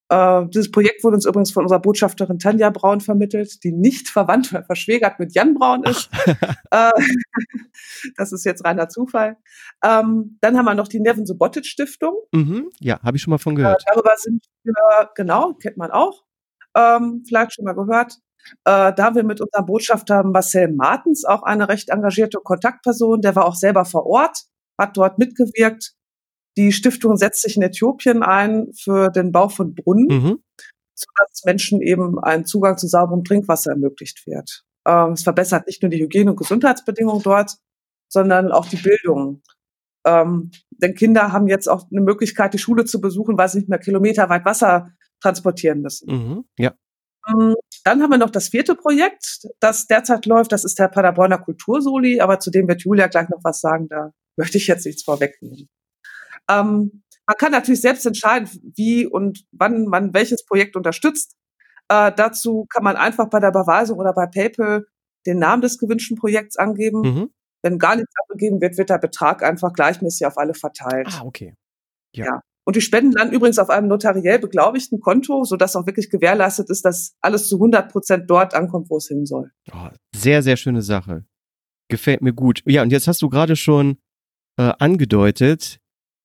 Äh, 0.09 0.47
dieses 0.49 0.71
Projekt 0.71 1.03
wurde 1.03 1.17
uns 1.17 1.27
übrigens 1.27 1.51
von 1.51 1.65
unserer 1.65 1.81
Botschafterin 1.81 2.39
Tanja 2.39 2.71
Braun 2.71 3.01
vermittelt, 3.01 3.65
die 3.65 3.73
nicht 3.73 4.09
verwandt 4.09 4.53
oder 4.53 4.63
verschwägert 4.67 5.19
mit 5.19 5.35
Jan 5.35 5.55
Braun 5.55 5.83
ist. 5.85 6.11
äh, 6.71 6.91
das 8.17 8.33
ist 8.33 8.45
jetzt 8.45 8.65
reiner 8.65 8.89
Zufall. 8.89 9.37
Ähm, 9.85 10.39
dann 10.41 10.57
haben 10.57 10.65
wir 10.65 10.75
noch 10.75 10.89
die 10.89 11.01
Nevin 11.01 11.27
Subotic 11.27 11.67
Stiftung. 11.67 12.15
Mhm, 12.33 12.71
ja, 12.81 13.01
habe 13.03 13.17
ich 13.17 13.23
schon 13.23 13.33
mal 13.33 13.39
von 13.39 13.57
gehört. 13.57 13.83
Äh, 13.83 13.93
darüber 13.93 14.13
sind 14.17 14.45
wir, 14.63 15.11
genau, 15.15 15.55
kennt 15.55 15.77
man 15.77 15.91
auch, 15.91 16.25
ähm, 16.77 17.25
vielleicht 17.27 17.55
schon 17.55 17.65
mal 17.65 17.75
gehört. 17.75 18.19
Äh, 18.65 18.93
da 18.95 18.97
haben 18.99 19.17
wir 19.17 19.25
mit 19.25 19.41
unserem 19.41 19.67
Botschafter 19.67 20.23
Marcel 20.23 20.73
Martens 20.73 21.25
auch 21.25 21.43
eine 21.43 21.69
recht 21.69 21.89
engagierte 21.89 22.39
Kontaktperson, 22.39 23.21
der 23.21 23.35
war 23.35 23.45
auch 23.47 23.57
selber 23.57 23.85
vor 23.85 24.07
Ort, 24.07 24.45
hat 24.79 24.97
dort 24.97 25.19
mitgewirkt 25.19 25.95
die 26.57 26.73
Stiftung 26.73 27.17
setzt 27.17 27.43
sich 27.43 27.57
in 27.57 27.63
Äthiopien 27.63 28.23
ein 28.23 28.73
für 28.73 29.11
den 29.11 29.33
Bau 29.33 29.49
von 29.49 29.75
Brunnen, 29.75 30.07
mhm. 30.07 30.39
sodass 30.95 31.43
Menschen 31.45 31.83
eben 31.83 32.19
einen 32.19 32.47
Zugang 32.47 32.79
zu 32.79 32.87
sauberem 32.87 33.25
Trinkwasser 33.25 33.73
ermöglicht 33.73 34.27
wird. 34.27 34.65
Ähm, 34.87 35.13
es 35.13 35.23
verbessert 35.23 35.67
nicht 35.67 35.83
nur 35.83 35.91
die 35.91 36.03
Hygiene- 36.03 36.31
und 36.31 36.37
Gesundheitsbedingungen 36.37 37.23
dort, 37.23 37.57
sondern 38.09 38.53
auch 38.53 38.67
die 38.67 38.77
Bildung. 38.77 39.43
Ähm, 40.07 40.51
denn 40.71 40.95
Kinder 40.95 41.33
haben 41.33 41.49
jetzt 41.49 41.69
auch 41.69 41.87
eine 41.91 42.01
Möglichkeit, 42.01 42.55
die 42.55 42.59
Schule 42.59 42.85
zu 42.85 43.01
besuchen, 43.01 43.37
weil 43.37 43.49
sie 43.49 43.59
nicht 43.59 43.69
mehr 43.69 43.79
kilometerweit 43.79 44.45
Wasser 44.45 44.93
transportieren 45.21 45.83
müssen. 45.83 46.13
Mhm, 46.13 46.45
ja. 46.59 46.75
Ähm, 47.29 47.57
dann 47.85 48.03
haben 48.03 48.11
wir 48.11 48.19
noch 48.19 48.31
das 48.31 48.49
vierte 48.49 48.77
Projekt, 48.77 49.47
das 49.59 49.87
derzeit 49.87 50.27
läuft. 50.27 50.53
Das 50.53 50.65
ist 50.65 50.79
der 50.79 50.89
Paderborner 50.89 51.39
Kultursoli, 51.39 52.21
aber 52.21 52.39
zu 52.39 52.51
dem 52.51 52.69
wird 52.69 52.83
Julia 52.83 53.09
gleich 53.09 53.29
noch 53.29 53.43
was 53.43 53.61
sagen. 53.61 53.89
Da 53.89 54.13
möchte 54.37 54.59
ich 54.59 54.69
jetzt 54.69 54.87
nichts 54.87 55.03
vorwegnehmen. 55.03 55.69
Ähm, 56.49 57.03
man 57.27 57.37
kann 57.39 57.53
natürlich 57.53 57.81
selbst 57.81 58.07
entscheiden, 58.07 58.49
wie 58.77 59.07
und 59.07 59.45
wann 59.53 59.87
man 59.87 60.15
welches 60.15 60.45
Projekt 60.45 60.77
unterstützt. 60.77 61.37
Äh, 61.89 62.13
dazu 62.17 62.67
kann 62.71 62.85
man 62.85 62.97
einfach 62.97 63.29
bei 63.29 63.41
der 63.41 63.51
Überweisung 63.51 63.99
oder 63.99 64.13
bei 64.13 64.27
PayPal 64.27 64.87
den 65.27 65.39
Namen 65.39 65.63
des 65.63 65.79
gewünschten 65.79 66.17
Projekts 66.17 66.57
angeben. 66.57 67.01
Mhm. 67.01 67.31
Wenn 67.63 67.79
gar 67.79 67.97
nichts 67.97 68.13
abgegeben 68.23 68.61
wird, 68.61 68.79
wird 68.79 68.91
der 68.91 68.99
Betrag 68.99 69.43
einfach 69.43 69.73
gleichmäßig 69.73 70.27
auf 70.27 70.39
alle 70.39 70.55
verteilt. 70.55 71.09
Ah, 71.11 71.25
okay. 71.25 71.55
Ja. 72.15 72.27
ja. 72.27 72.41
Und 72.65 72.75
die 72.75 72.81
Spenden 72.81 73.13
landen 73.13 73.35
übrigens 73.35 73.61
auf 73.61 73.71
einem 73.71 73.87
notariell 73.87 74.41
beglaubigten 74.41 75.01
Konto, 75.01 75.45
sodass 75.45 75.77
auch 75.77 75.87
wirklich 75.87 76.11
gewährleistet 76.11 76.69
ist, 76.69 76.85
dass 76.85 77.15
alles 77.21 77.49
zu 77.49 77.57
100 77.57 77.91
Prozent 77.91 78.29
dort 78.29 78.55
ankommt, 78.55 78.91
wo 78.91 78.97
es 78.97 79.07
hin 79.07 79.25
soll. 79.25 79.53
Oh, 79.73 79.89
sehr, 80.15 80.43
sehr 80.43 80.57
schöne 80.57 80.83
Sache. 80.83 81.25
Gefällt 81.89 82.23
mir 82.23 82.33
gut. 82.33 82.63
Ja, 82.67 82.83
und 82.83 82.91
jetzt 82.91 83.07
hast 83.07 83.23
du 83.23 83.29
gerade 83.29 83.55
schon 83.55 83.99
äh, 84.59 84.73
angedeutet, 84.81 85.79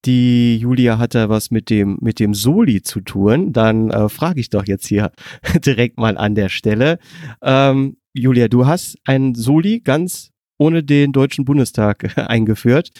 die 0.05 0.57
Julia 0.57 0.97
hat 0.97 1.15
da 1.15 1.29
was 1.29 1.51
mit 1.51 1.69
dem, 1.69 1.97
mit 2.01 2.19
dem 2.19 2.33
Soli 2.33 2.81
zu 2.81 3.01
tun, 3.01 3.53
dann 3.53 3.91
äh, 3.91 4.09
frage 4.09 4.39
ich 4.39 4.49
doch 4.49 4.65
jetzt 4.65 4.87
hier 4.87 5.11
direkt 5.65 5.97
mal 5.97 6.17
an 6.17 6.35
der 6.35 6.49
Stelle. 6.49 6.99
Ähm, 7.41 7.97
Julia, 8.13 8.47
du 8.47 8.65
hast 8.65 8.97
ein 9.05 9.35
Soli 9.35 9.79
ganz 9.79 10.31
ohne 10.57 10.83
den 10.83 11.11
Deutschen 11.11 11.45
Bundestag 11.45 12.17
eingeführt. 12.29 12.91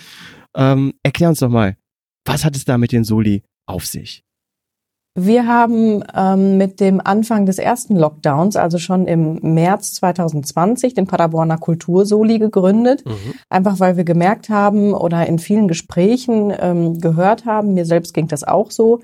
Ähm, 0.55 0.93
erklär 1.03 1.29
uns 1.29 1.39
doch 1.39 1.49
mal, 1.49 1.77
was 2.25 2.45
hat 2.45 2.55
es 2.55 2.65
da 2.65 2.77
mit 2.77 2.91
den 2.91 3.03
Soli 3.03 3.43
auf 3.65 3.85
sich? 3.85 4.23
Wir 5.13 5.45
haben 5.45 6.03
ähm, 6.15 6.57
mit 6.57 6.79
dem 6.79 7.01
Anfang 7.03 7.45
des 7.45 7.57
ersten 7.57 7.97
Lockdowns, 7.97 8.55
also 8.55 8.77
schon 8.77 9.07
im 9.07 9.39
März 9.41 9.93
2020, 9.95 10.93
den 10.93 11.05
Paderborner 11.05 11.57
Kultursoli 11.57 12.39
gegründet. 12.39 13.05
Mhm. 13.05 13.33
Einfach 13.49 13.81
weil 13.81 13.97
wir 13.97 14.05
gemerkt 14.05 14.49
haben 14.49 14.93
oder 14.93 15.27
in 15.27 15.37
vielen 15.37 15.67
Gesprächen 15.67 16.53
ähm, 16.57 17.01
gehört 17.01 17.45
haben, 17.45 17.73
mir 17.73 17.85
selbst 17.85 18.13
ging 18.13 18.27
das 18.27 18.45
auch 18.45 18.71
so, 18.71 19.01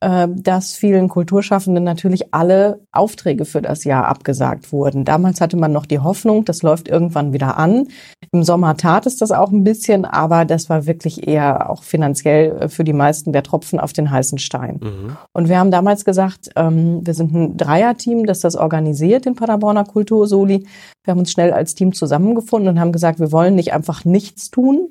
dass 0.00 0.74
vielen 0.74 1.08
Kulturschaffenden 1.08 1.82
natürlich 1.82 2.34
alle 2.34 2.80
Aufträge 2.92 3.46
für 3.46 3.62
das 3.62 3.84
Jahr 3.84 4.06
abgesagt 4.06 4.70
wurden. 4.70 5.06
Damals 5.06 5.40
hatte 5.40 5.56
man 5.56 5.72
noch 5.72 5.86
die 5.86 6.00
Hoffnung, 6.00 6.44
das 6.44 6.62
läuft 6.62 6.86
irgendwann 6.86 7.32
wieder 7.32 7.56
an. 7.56 7.88
Im 8.30 8.42
Sommer 8.42 8.76
tat 8.76 9.06
es 9.06 9.16
das 9.16 9.30
auch 9.32 9.50
ein 9.50 9.64
bisschen, 9.64 10.04
aber 10.04 10.44
das 10.44 10.68
war 10.68 10.86
wirklich 10.86 11.26
eher 11.26 11.70
auch 11.70 11.82
finanziell 11.82 12.56
äh, 12.58 12.68
für 12.68 12.84
die 12.84 12.92
meisten 12.92 13.32
der 13.32 13.42
Tropfen 13.42 13.80
auf 13.80 13.94
den 13.94 14.10
heißen 14.10 14.38
Stein. 14.38 14.80
Mhm. 14.82 15.16
Und 15.32 15.48
wir 15.48 15.58
haben 15.58 15.70
damals 15.70 16.04
gesagt, 16.04 16.50
ähm, 16.56 17.00
wir 17.06 17.14
sind 17.14 17.34
ein 17.34 17.56
Dreierteam, 17.56 18.26
das 18.26 18.40
das 18.40 18.54
organisiert, 18.54 19.24
den 19.24 19.34
Paderborner 19.34 19.84
Kultursoli. 19.84 20.66
Wir 21.04 21.12
haben 21.12 21.20
uns 21.20 21.32
schnell 21.32 21.52
als 21.52 21.74
Team 21.74 21.94
zusammengefunden 21.94 22.68
und 22.68 22.80
haben 22.80 22.92
gesagt, 22.92 23.18
wir 23.18 23.32
wollen 23.32 23.54
nicht 23.54 23.72
einfach 23.72 24.04
nichts 24.04 24.50
tun, 24.50 24.90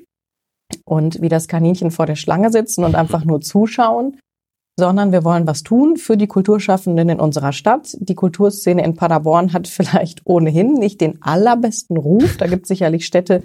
und 0.83 1.21
wie 1.21 1.29
das 1.29 1.47
Kaninchen 1.47 1.91
vor 1.91 2.05
der 2.05 2.15
Schlange 2.15 2.51
sitzen 2.51 2.83
und 2.83 2.95
einfach 2.95 3.23
nur 3.25 3.41
zuschauen, 3.41 4.17
sondern 4.77 5.13
wir 5.13 5.23
wollen 5.23 5.47
was 5.47 5.63
tun 5.63 5.95
für 5.95 6.17
die 6.17 6.27
Kulturschaffenden 6.27 7.07
in 7.07 7.19
unserer 7.19 7.53
Stadt. 7.53 7.95
Die 7.99 8.15
Kulturszene 8.15 8.83
in 8.83 8.95
Paderborn 8.95 9.53
hat 9.53 9.67
vielleicht 9.67 10.21
ohnehin 10.25 10.73
nicht 10.73 10.99
den 10.99 11.21
allerbesten 11.21 11.97
Ruf. 11.97 12.38
Da 12.38 12.47
gibt 12.47 12.63
es 12.63 12.67
sicherlich 12.67 13.05
Städte, 13.05 13.43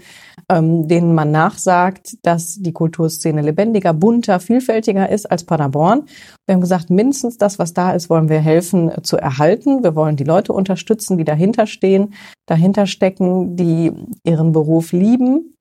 ähm, 0.48 0.88
denen 0.88 1.14
man 1.14 1.30
nachsagt, 1.30 2.16
dass 2.22 2.56
die 2.56 2.72
Kulturszene 2.72 3.42
lebendiger, 3.42 3.92
bunter, 3.92 4.40
vielfältiger 4.40 5.08
ist 5.08 5.30
als 5.30 5.44
Paderborn. 5.44 6.06
Wir 6.46 6.54
haben 6.54 6.60
gesagt, 6.60 6.90
mindestens 6.90 7.38
das, 7.38 7.60
was 7.60 7.74
da 7.74 7.92
ist, 7.92 8.10
wollen 8.10 8.28
wir 8.28 8.40
helfen 8.40 8.90
zu 9.04 9.16
erhalten. 9.16 9.84
Wir 9.84 9.94
wollen 9.94 10.16
die 10.16 10.24
Leute 10.24 10.52
unterstützen, 10.52 11.16
die 11.16 11.24
dahinter 11.24 11.66
stehen, 11.66 12.14
dahinter 12.46 12.86
stecken, 12.86 13.54
die 13.54 13.92
ihren 14.24 14.50
Beruf 14.50 14.90
lieben. 14.90 15.54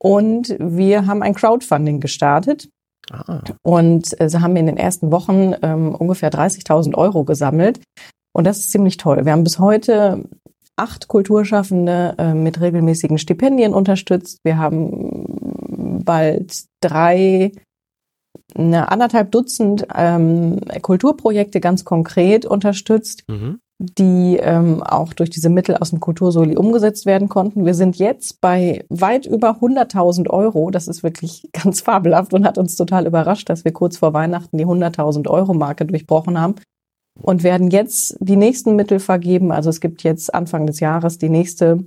Und 0.00 0.54
wir 0.60 1.06
haben 1.06 1.22
ein 1.22 1.34
Crowdfunding 1.34 1.98
gestartet 1.98 2.68
Ah. 3.10 3.42
Und 3.62 4.20
äh, 4.20 4.28
sie 4.28 4.40
haben 4.40 4.56
in 4.56 4.66
den 4.66 4.76
ersten 4.76 5.10
Wochen 5.12 5.54
ähm, 5.62 5.94
ungefähr 5.94 6.30
30.000 6.30 6.94
Euro 6.94 7.24
gesammelt. 7.24 7.80
Und 8.32 8.46
das 8.46 8.58
ist 8.58 8.70
ziemlich 8.70 8.96
toll. 8.96 9.24
Wir 9.24 9.32
haben 9.32 9.44
bis 9.44 9.58
heute 9.58 10.24
acht 10.76 11.08
Kulturschaffende 11.08 12.14
äh, 12.18 12.34
mit 12.34 12.60
regelmäßigen 12.60 13.18
Stipendien 13.18 13.74
unterstützt. 13.74 14.38
Wir 14.44 14.58
haben 14.58 16.02
bald 16.04 16.64
drei, 16.80 17.52
eine 18.54 18.90
anderthalb 18.90 19.32
Dutzend 19.32 19.86
ähm, 19.94 20.60
Kulturprojekte 20.82 21.60
ganz 21.60 21.84
konkret 21.84 22.46
unterstützt. 22.46 23.24
Mhm 23.28 23.60
die 23.78 24.38
ähm, 24.40 24.82
auch 24.82 25.12
durch 25.12 25.30
diese 25.30 25.48
Mittel 25.48 25.76
aus 25.76 25.90
dem 25.90 26.00
Kultursoli 26.00 26.56
umgesetzt 26.56 27.06
werden 27.06 27.28
konnten. 27.28 27.64
Wir 27.64 27.74
sind 27.74 27.96
jetzt 27.96 28.40
bei 28.40 28.84
weit 28.88 29.24
über 29.24 29.58
100.000 29.60 30.28
Euro. 30.28 30.70
Das 30.70 30.88
ist 30.88 31.04
wirklich 31.04 31.48
ganz 31.52 31.80
fabelhaft 31.80 32.34
und 32.34 32.44
hat 32.44 32.58
uns 32.58 32.74
total 32.74 33.06
überrascht, 33.06 33.48
dass 33.48 33.64
wir 33.64 33.72
kurz 33.72 33.96
vor 33.96 34.12
Weihnachten 34.12 34.58
die 34.58 34.66
100.000 34.66 35.28
Euro 35.28 35.54
Marke 35.54 35.86
durchbrochen 35.86 36.40
haben 36.40 36.56
und 37.22 37.44
werden 37.44 37.70
jetzt 37.70 38.16
die 38.20 38.36
nächsten 38.36 38.74
Mittel 38.74 38.98
vergeben. 38.98 39.52
Also 39.52 39.70
es 39.70 39.80
gibt 39.80 40.02
jetzt 40.02 40.34
Anfang 40.34 40.66
des 40.66 40.80
Jahres 40.80 41.18
die 41.18 41.28
nächste 41.28 41.84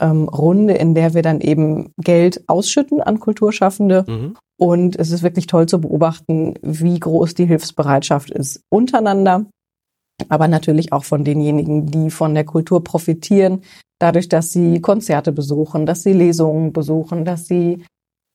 ähm, 0.00 0.28
Runde, 0.28 0.74
in 0.74 0.94
der 0.94 1.14
wir 1.14 1.22
dann 1.22 1.40
eben 1.40 1.92
Geld 1.98 2.48
ausschütten 2.48 3.00
an 3.00 3.20
Kulturschaffende. 3.20 4.04
Mhm. 4.08 4.36
Und 4.60 4.96
es 4.96 5.12
ist 5.12 5.22
wirklich 5.22 5.46
toll 5.46 5.66
zu 5.66 5.80
beobachten, 5.80 6.54
wie 6.62 6.98
groß 6.98 7.34
die 7.34 7.46
Hilfsbereitschaft 7.46 8.30
ist 8.30 8.60
untereinander 8.70 9.46
aber 10.28 10.48
natürlich 10.48 10.92
auch 10.92 11.04
von 11.04 11.24
denjenigen, 11.24 11.86
die 11.86 12.10
von 12.10 12.34
der 12.34 12.44
Kultur 12.44 12.82
profitieren, 12.82 13.62
dadurch, 13.98 14.28
dass 14.28 14.52
sie 14.52 14.80
Konzerte 14.80 15.32
besuchen, 15.32 15.86
dass 15.86 16.02
sie 16.02 16.12
Lesungen 16.12 16.72
besuchen, 16.72 17.24
dass 17.24 17.46
sie 17.46 17.84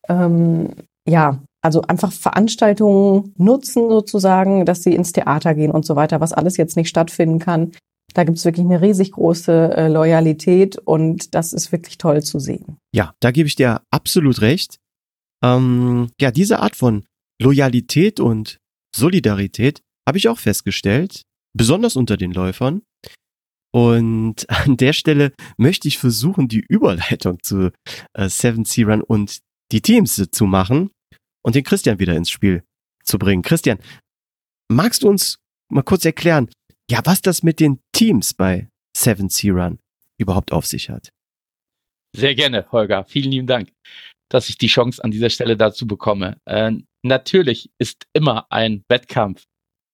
ähm, 0.08 0.70
ja 1.08 1.40
also 1.62 1.82
einfach 1.82 2.12
Veranstaltungen 2.12 3.34
nutzen 3.38 3.90
sozusagen, 3.90 4.66
dass 4.66 4.84
sie 4.84 4.94
ins 4.94 5.14
Theater 5.14 5.56
gehen 5.56 5.72
und 5.72 5.86
so 5.86 5.96
weiter, 5.96 6.20
was 6.20 6.34
alles 6.34 6.58
jetzt 6.58 6.76
nicht 6.76 6.90
stattfinden 6.90 7.40
kann. 7.40 7.72
Da 8.14 8.26
gibt 8.26 8.38
es 8.38 8.46
wirklich 8.46 8.66
eine 8.66 8.82
riesig 8.82 9.14
große 9.14 9.76
äh, 9.76 9.88
Loyalität 9.88 10.78
und 10.78 11.34
das 11.34 11.54
ist 11.54 11.72
wirklich 11.72 11.98
toll 11.98 12.22
zu 12.22 12.40
sehen. 12.40 12.78
Ja, 12.94 13.14
da 13.22 13.32
gebe 13.32 13.48
ich 13.48 13.56
dir 13.56 13.82
absolut 13.92 14.42
recht. 14.42 14.78
Ähm, 15.42 16.10
ja, 16.20 16.32
diese 16.32 16.60
Art 16.60 16.76
von 16.76 17.06
Loyalität 17.42 18.20
und 18.20 18.60
Solidarität 18.96 19.82
habe 20.08 20.18
ich 20.18 20.28
auch 20.28 20.38
festgestellt 20.38 21.24
besonders 21.54 21.96
unter 21.96 22.18
den 22.18 22.32
Läufern. 22.32 22.84
Und 23.74 24.50
an 24.50 24.78
der 24.78 24.94
Stelle 24.94 25.34
möchte 25.58 25.88
ich 25.88 25.98
versuchen, 25.98 26.48
die 26.48 26.64
Überleitung 26.68 27.42
zu 27.42 27.72
äh, 28.14 28.30
Seven 28.30 28.66
Sea 28.66 28.88
Run 28.88 29.02
und 29.02 29.40
die 29.72 29.82
Teams 29.82 30.22
zu 30.32 30.46
machen 30.46 30.92
und 31.44 31.56
den 31.56 31.64
Christian 31.64 32.00
wieder 32.00 32.16
ins 32.16 32.30
Spiel 32.30 32.64
zu 33.04 33.18
bringen. 33.18 33.42
Christian, 33.42 33.80
magst 34.72 35.04
du 35.04 35.10
uns 35.10 35.38
mal 35.72 35.84
kurz 35.84 36.06
erklären, 36.06 36.50
ja, 36.90 37.02
was 37.06 37.22
das 37.22 37.44
mit 37.44 37.60
den 37.60 37.80
Teams 37.92 38.34
bei 38.34 38.70
Seven 38.96 39.30
Sea 39.30 39.54
Run 39.54 39.80
überhaupt 40.20 40.52
auf 40.52 40.66
sich 40.66 40.90
hat? 40.90 41.10
Sehr 42.16 42.36
gerne, 42.36 42.72
Holger. 42.72 43.06
Vielen 43.06 43.32
lieben 43.32 43.48
Dank, 43.48 43.72
dass 44.30 44.50
ich 44.50 44.58
die 44.58 44.68
Chance 44.68 45.04
an 45.04 45.10
dieser 45.10 45.32
Stelle 45.32 45.58
dazu 45.58 45.88
bekomme. 45.88 46.38
Äh, 46.46 46.74
natürlich 47.04 47.72
ist 47.80 48.06
immer 48.14 48.46
ein 48.52 48.84
Wettkampf. 48.88 49.44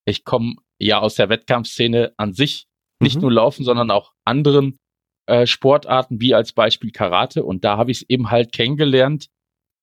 Ich 0.06 0.26
komme 0.26 0.58
ja 0.80 1.00
aus 1.00 1.16
der 1.16 1.30
Wettkampfszene 1.30 2.14
an 2.18 2.34
sich, 2.34 2.66
nicht 3.02 3.16
mhm. 3.16 3.22
nur 3.22 3.32
Laufen, 3.34 3.64
sondern 3.64 3.92
auch 3.92 4.14
anderen 4.26 4.78
äh, 5.28 5.46
Sportarten, 5.46 6.20
wie 6.20 6.34
als 6.34 6.54
Beispiel 6.54 6.92
Karate. 6.92 7.44
Und 7.44 7.64
da 7.64 7.78
habe 7.78 7.92
ich 7.92 8.02
es 8.02 8.10
eben 8.10 8.32
halt 8.32 8.52
kennengelernt, 8.52 9.28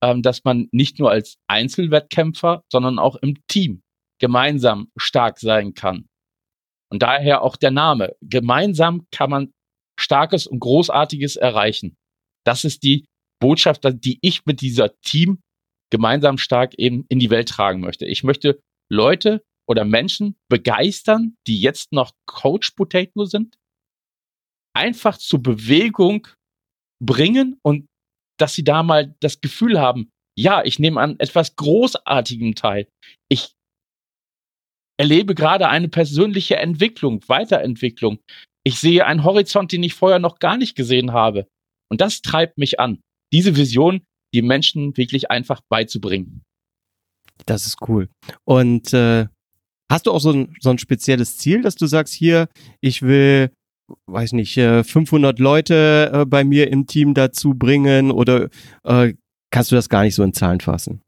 ähm, 0.02 0.22
dass 0.22 0.44
man 0.44 0.68
nicht 0.72 0.98
nur 0.98 1.10
als 1.10 1.36
Einzelwettkämpfer, 1.48 2.62
sondern 2.70 2.98
auch 2.98 3.16
im 3.16 3.36
Team 3.46 3.82
gemeinsam 4.20 4.88
stark 4.96 5.38
sein 5.38 5.74
kann. 5.74 6.06
Und 6.90 7.02
daher 7.02 7.42
auch 7.42 7.56
der 7.56 7.70
Name. 7.70 8.14
Gemeinsam 8.22 9.06
kann 9.10 9.30
man 9.30 9.52
Starkes 9.98 10.46
und 10.46 10.60
Großartiges 10.60 11.36
erreichen. 11.36 11.96
Das 12.44 12.64
ist 12.64 12.82
die 12.82 13.06
Botschaft, 13.40 13.82
die 14.04 14.18
ich 14.22 14.46
mit 14.46 14.60
dieser 14.60 14.96
Team 15.00 15.40
gemeinsam 15.90 16.38
stark 16.38 16.74
eben 16.74 17.04
in 17.08 17.18
die 17.18 17.30
Welt 17.30 17.48
tragen 17.48 17.80
möchte. 17.80 18.06
Ich 18.06 18.24
möchte 18.24 18.60
Leute 18.90 19.42
oder 19.68 19.84
Menschen 19.84 20.36
begeistern, 20.48 21.36
die 21.46 21.60
jetzt 21.60 21.92
noch 21.92 22.12
Coach 22.26 22.72
Potato 22.72 23.24
sind, 23.24 23.56
einfach 24.74 25.18
zur 25.18 25.42
Bewegung 25.42 26.28
bringen 27.02 27.58
und 27.62 27.86
dass 28.38 28.54
sie 28.54 28.64
da 28.64 28.82
mal 28.82 29.14
das 29.20 29.40
Gefühl 29.40 29.80
haben, 29.80 30.10
ja, 30.38 30.62
ich 30.64 30.78
nehme 30.78 31.00
an 31.00 31.18
etwas 31.18 31.56
Großartigem 31.56 32.54
teil. 32.54 32.86
Ich 33.30 33.54
erlebe 34.98 35.34
gerade 35.34 35.68
eine 35.68 35.88
persönliche 35.88 36.56
Entwicklung, 36.56 37.26
Weiterentwicklung. 37.26 38.18
Ich 38.64 38.78
sehe 38.78 39.06
einen 39.06 39.24
Horizont, 39.24 39.72
den 39.72 39.82
ich 39.82 39.94
vorher 39.94 40.18
noch 40.18 40.38
gar 40.38 40.56
nicht 40.56 40.74
gesehen 40.76 41.12
habe. 41.12 41.48
Und 41.90 42.00
das 42.00 42.20
treibt 42.20 42.58
mich 42.58 42.80
an, 42.80 43.00
diese 43.32 43.56
Vision 43.56 44.02
die 44.34 44.42
Menschen 44.42 44.96
wirklich 44.96 45.30
einfach 45.30 45.60
beizubringen. 45.70 46.42
Das 47.46 47.66
ist 47.66 47.78
cool. 47.88 48.08
Und 48.44 48.92
äh, 48.92 49.26
Hast 49.90 50.06
du 50.06 50.12
auch 50.12 50.20
so 50.20 50.32
ein, 50.32 50.56
so 50.60 50.70
ein 50.70 50.78
spezielles 50.78 51.36
Ziel, 51.38 51.62
dass 51.62 51.76
du 51.76 51.86
sagst, 51.86 52.14
hier, 52.14 52.48
ich 52.80 53.02
will, 53.02 53.50
weiß 54.06 54.32
nicht, 54.32 54.54
500 54.54 55.38
äh, 55.38 55.42
Leute 55.42 56.10
äh, 56.12 56.24
bei 56.24 56.44
mir 56.44 56.70
im 56.70 56.86
Team 56.86 57.14
dazu 57.14 57.54
bringen 57.54 58.10
oder 58.10 58.48
äh, 58.84 59.14
kannst 59.50 59.70
du 59.70 59.76
das 59.76 59.88
gar 59.88 60.02
nicht 60.02 60.14
so 60.14 60.22
in 60.22 60.32
Zahlen 60.32 60.60
fassen? 60.60 61.02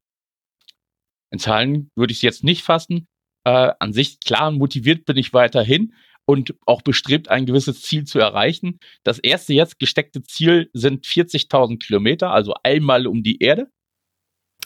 In 1.31 1.39
Zahlen 1.39 1.91
würde 1.97 2.13
ich 2.13 2.19
es 2.19 2.23
jetzt 2.23 2.45
nicht 2.45 2.63
fassen. 2.63 3.07
Äh, 3.45 3.73
an 3.79 3.93
sich 3.93 4.21
klar 4.21 4.51
motiviert 4.51 5.05
bin 5.05 5.17
ich 5.17 5.33
weiterhin 5.33 5.93
und 6.25 6.55
auch 6.67 6.83
bestrebt, 6.83 7.31
ein 7.31 7.47
gewisses 7.47 7.83
Ziel 7.83 8.05
zu 8.05 8.19
erreichen. 8.19 8.79
Das 9.03 9.19
erste 9.19 9.55
jetzt 9.55 9.79
gesteckte 9.79 10.23
Ziel 10.23 10.71
sind 10.75 11.07
40.000 11.07 11.79
Kilometer, 11.79 12.31
also 12.31 12.55
einmal 12.63 13.07
um 13.07 13.23
die 13.23 13.39
Erde. 13.39 13.71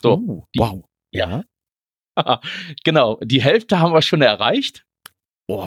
So, 0.01 0.13
oh, 0.15 0.47
wow. 0.57 0.83
ja. 1.11 1.43
genau, 2.83 3.19
die 3.21 3.41
Hälfte 3.41 3.79
haben 3.79 3.93
wir 3.93 4.01
schon 4.01 4.21
erreicht. 4.21 4.85
Oh, 5.47 5.65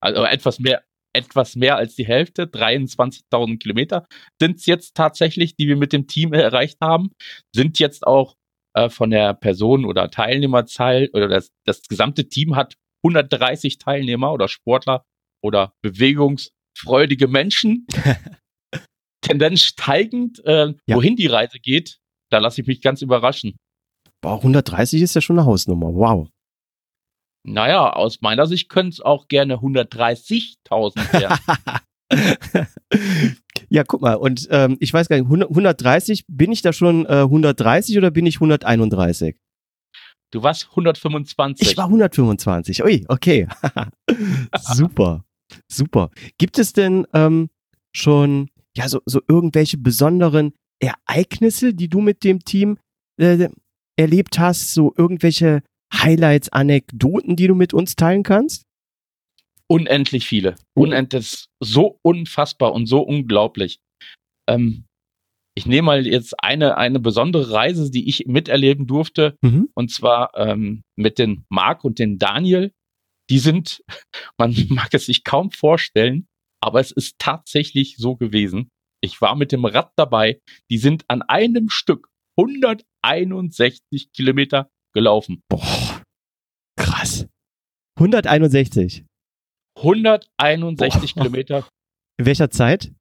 also 0.00 0.24
etwas 0.24 0.58
mehr, 0.58 0.84
etwas 1.14 1.56
mehr 1.56 1.76
als 1.76 1.94
die 1.94 2.06
Hälfte, 2.06 2.44
23.000 2.44 3.58
Kilometer 3.58 4.06
sind 4.40 4.56
es 4.58 4.66
jetzt 4.66 4.94
tatsächlich, 4.94 5.56
die 5.56 5.68
wir 5.68 5.76
mit 5.76 5.92
dem 5.92 6.06
Team 6.06 6.32
erreicht 6.32 6.78
haben. 6.80 7.10
Sind 7.54 7.78
jetzt 7.78 8.06
auch 8.06 8.34
äh, 8.74 8.90
von 8.90 9.10
der 9.10 9.34
Person 9.34 9.84
oder 9.84 10.10
Teilnehmerzahl 10.10 11.08
oder 11.12 11.28
das, 11.28 11.50
das 11.64 11.82
gesamte 11.82 12.28
Team 12.28 12.56
hat 12.56 12.74
130 13.04 13.78
Teilnehmer 13.78 14.32
oder 14.32 14.48
Sportler 14.48 15.04
oder 15.42 15.72
bewegungsfreudige 15.82 17.28
Menschen. 17.28 17.86
Tendenz 19.22 19.62
steigend, 19.62 20.44
äh, 20.44 20.66
ja. 20.86 20.96
wohin 20.96 21.16
die 21.16 21.26
Reise 21.26 21.58
geht, 21.58 21.98
da 22.30 22.38
lasse 22.38 22.60
ich 22.60 22.66
mich 22.66 22.80
ganz 22.80 23.02
überraschen. 23.02 23.56
Boah, 24.26 24.38
130 24.38 25.02
ist 25.02 25.14
ja 25.14 25.20
schon 25.20 25.38
eine 25.38 25.46
Hausnummer. 25.46 25.94
Wow. 25.94 26.28
Naja, 27.44 27.90
aus 27.90 28.22
meiner 28.22 28.48
Sicht 28.48 28.68
können 28.68 28.88
es 28.88 29.00
auch 29.00 29.28
gerne 29.28 29.58
130.000 29.58 31.12
werden. 31.12 31.38
ja, 33.68 33.84
guck 33.84 34.00
mal, 34.00 34.16
und 34.16 34.48
ähm, 34.50 34.78
ich 34.80 34.92
weiß 34.92 35.08
gar 35.08 35.16
nicht, 35.16 35.30
130, 35.30 36.24
bin 36.26 36.50
ich 36.50 36.60
da 36.60 36.72
schon 36.72 37.06
äh, 37.06 37.20
130 37.20 37.96
oder 37.98 38.10
bin 38.10 38.26
ich 38.26 38.38
131? 38.38 39.36
Du 40.32 40.42
warst 40.42 40.70
125. 40.70 41.70
Ich 41.70 41.76
war 41.76 41.84
125. 41.84 42.82
Ui, 42.82 43.04
okay. 43.06 43.46
super, 44.58 45.24
super. 45.68 46.10
Gibt 46.36 46.58
es 46.58 46.72
denn 46.72 47.06
ähm, 47.12 47.48
schon 47.94 48.50
ja 48.76 48.88
so, 48.88 49.02
so 49.06 49.20
irgendwelche 49.28 49.78
besonderen 49.78 50.52
Ereignisse, 50.80 51.74
die 51.74 51.88
du 51.88 52.00
mit 52.00 52.24
dem 52.24 52.40
Team 52.40 52.80
äh, 53.18 53.48
erlebt 53.96 54.38
hast, 54.38 54.72
so 54.72 54.92
irgendwelche 54.96 55.62
Highlights, 55.92 56.48
Anekdoten, 56.50 57.36
die 57.36 57.46
du 57.46 57.54
mit 57.54 57.74
uns 57.74 57.96
teilen 57.96 58.22
kannst? 58.22 58.64
Unendlich 59.68 60.26
viele. 60.26 60.56
Oh. 60.74 60.82
Unendlich, 60.82 61.46
so 61.60 61.98
unfassbar 62.02 62.72
und 62.72 62.86
so 62.86 63.00
unglaublich. 63.00 63.80
Ähm, 64.48 64.84
ich 65.56 65.66
nehme 65.66 65.86
mal 65.86 66.06
jetzt 66.06 66.34
eine, 66.42 66.76
eine 66.76 67.00
besondere 67.00 67.50
Reise, 67.50 67.90
die 67.90 68.08
ich 68.08 68.26
miterleben 68.26 68.86
durfte, 68.86 69.36
mhm. 69.40 69.70
und 69.74 69.90
zwar 69.90 70.32
ähm, 70.36 70.82
mit 70.96 71.18
den 71.18 71.44
Marc 71.48 71.82
und 71.82 71.98
den 71.98 72.18
Daniel. 72.18 72.72
Die 73.30 73.38
sind, 73.38 73.82
man 74.38 74.54
mag 74.68 74.92
es 74.92 75.06
sich 75.06 75.24
kaum 75.24 75.50
vorstellen, 75.50 76.26
aber 76.60 76.80
es 76.80 76.92
ist 76.92 77.18
tatsächlich 77.18 77.96
so 77.96 78.16
gewesen. 78.16 78.68
Ich 79.02 79.20
war 79.20 79.34
mit 79.34 79.52
dem 79.52 79.64
Rad 79.64 79.92
dabei. 79.96 80.40
Die 80.70 80.78
sind 80.78 81.04
an 81.08 81.22
einem 81.22 81.68
Stück 81.70 82.08
161 82.38 84.12
Kilometer 84.12 84.70
gelaufen. 84.94 85.42
Boah, 85.48 86.02
krass. 86.76 87.26
161. 87.98 89.04
161 89.76 91.14
Boah. 91.14 91.22
Kilometer. 91.22 91.68
In 92.18 92.26
welcher 92.26 92.50
Zeit? 92.50 92.92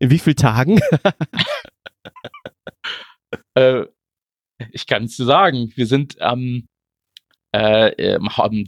In 0.00 0.10
wie 0.10 0.18
vielen 0.18 0.36
Tagen? 0.36 0.80
äh, 3.54 3.84
ich 4.72 4.86
kann 4.86 5.04
es 5.04 5.16
dir 5.16 5.24
sagen. 5.24 5.72
Wir 5.76 5.86
sind 5.86 6.20
am, 6.20 6.66
äh, 7.52 8.16
am 8.16 8.64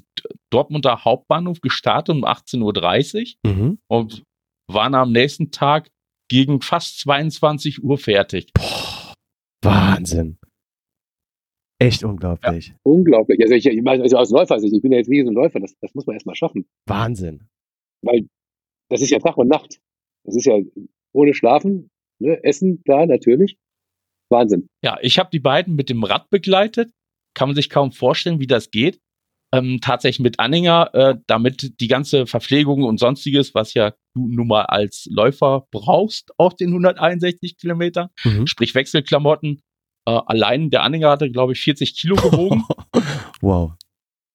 Dortmunder 0.51 1.05
Hauptbahnhof 1.05 1.61
gestartet 1.61 2.15
um 2.15 2.25
18.30 2.25 3.37
Uhr 3.45 3.53
mhm. 3.53 3.79
und 3.89 4.23
waren 4.69 4.95
am 4.95 5.13
nächsten 5.13 5.51
Tag 5.51 5.91
gegen 6.29 6.61
fast 6.61 7.01
22 7.01 7.83
Uhr 7.83 7.99
fertig. 7.99 8.53
Boah, 8.55 8.96
Wahnsinn. 9.67 10.39
Echt 11.79 12.05
unglaublich. 12.05 12.69
Ja, 12.69 12.75
unglaublich. 12.85 13.39
Also, 13.43 13.55
ich, 13.55 13.87
also 13.87 14.17
aus 14.17 14.31
Läufersicht, 14.31 14.75
ich 14.75 14.83
bin 14.83 14.93
ja 14.93 14.99
jetzt 14.99 15.11
ein 15.11 15.35
Läufer, 15.35 15.61
das, 15.61 15.77
das 15.81 15.95
muss 15.95 16.07
man 16.07 16.15
erstmal 16.15 16.35
schaffen. 16.35 16.67
Wahnsinn. 16.87 17.49
Weil 18.03 18.29
das 18.89 19.03
ist 19.03 19.11
ja 19.11 19.19
Tag 19.19 19.37
und 19.37 19.49
Nacht. 19.49 19.81
Das 20.25 20.37
ist 20.37 20.47
ja 20.47 20.59
ohne 21.13 21.35
Schlafen, 21.35 21.91
ne? 22.19 22.43
Essen, 22.45 22.83
klar, 22.85 23.07
natürlich. 23.07 23.59
Wahnsinn. 24.31 24.69
Ja, 24.83 24.99
ich 25.03 25.19
habe 25.19 25.31
die 25.33 25.39
beiden 25.39 25.77
mit 25.77 25.91
dem 25.91 26.03
Rad 26.03 26.31
begleitet. 26.31 26.91
Kann 27.35 27.49
man 27.49 27.57
sich 27.57 27.69
kaum 27.69 27.93
vorstellen, 27.93 28.41
wie 28.41 28.47
das 28.47 28.71
geht. 28.71 29.01
Ähm, 29.57 29.79
tatsächlich 29.81 30.21
mit 30.21 30.39
Anhänger, 30.39 30.91
äh, 30.93 31.15
damit 31.27 31.81
die 31.81 31.89
ganze 31.89 32.27
Verpflegung 32.27 32.83
und 32.83 32.99
sonstiges, 32.99 33.55
was 33.55 33.73
ja 33.73 33.93
du 34.15 34.29
nun 34.29 34.49
mal 34.49 34.65
als 34.65 35.09
Läufer 35.11 35.67
brauchst 35.71 36.31
auf 36.39 36.57
den 36.57 36.69
161 36.69 37.57
Kilometer, 37.57 38.11
mhm. 38.25 38.47
sprich 38.47 38.75
Wechselklamotten. 38.75 39.63
Äh, 40.07 40.21
allein 40.27 40.69
der 40.69 40.83
Anhänger 40.83 41.11
hatte, 41.11 41.31
glaube 41.31 41.55
ich, 41.55 41.61
40 41.61 41.99
Kilo 41.99 42.17
gewogen. 42.17 42.65
wow. 43.41 43.73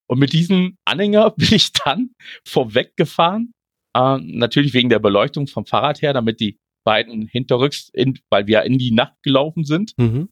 Und 0.10 0.20
mit 0.20 0.34
diesem 0.34 0.78
Anhänger 0.86 1.30
bin 1.38 1.50
ich 1.52 1.72
dann 1.72 2.12
vorweg 2.46 2.96
gefahren. 2.96 3.54
Äh, 3.96 4.18
natürlich 4.22 4.74
wegen 4.74 4.90
der 4.90 5.00
Beleuchtung 5.00 5.46
vom 5.46 5.68
Fahrrad 5.68 6.02
her, 6.02 6.14
damit 6.14 6.40
die 6.40 6.58
beiden 6.84 7.28
hinterrücks, 7.28 7.90
in, 7.94 8.18
weil 8.32 8.48
wir 8.48 8.64
in 8.64 8.80
die 8.80 8.92
Nacht 8.92 9.22
gelaufen 9.22 9.66
sind, 9.66 9.94
mhm. 9.98 10.30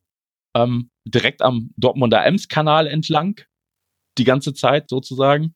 ähm, 0.56 0.90
direkt 1.06 1.44
am 1.44 1.70
Dortmunder 1.78 2.26
Ems-Kanal 2.26 2.88
entlang, 2.88 3.40
die 4.20 4.26
ganze 4.26 4.54
Zeit 4.54 4.90
sozusagen. 4.90 5.56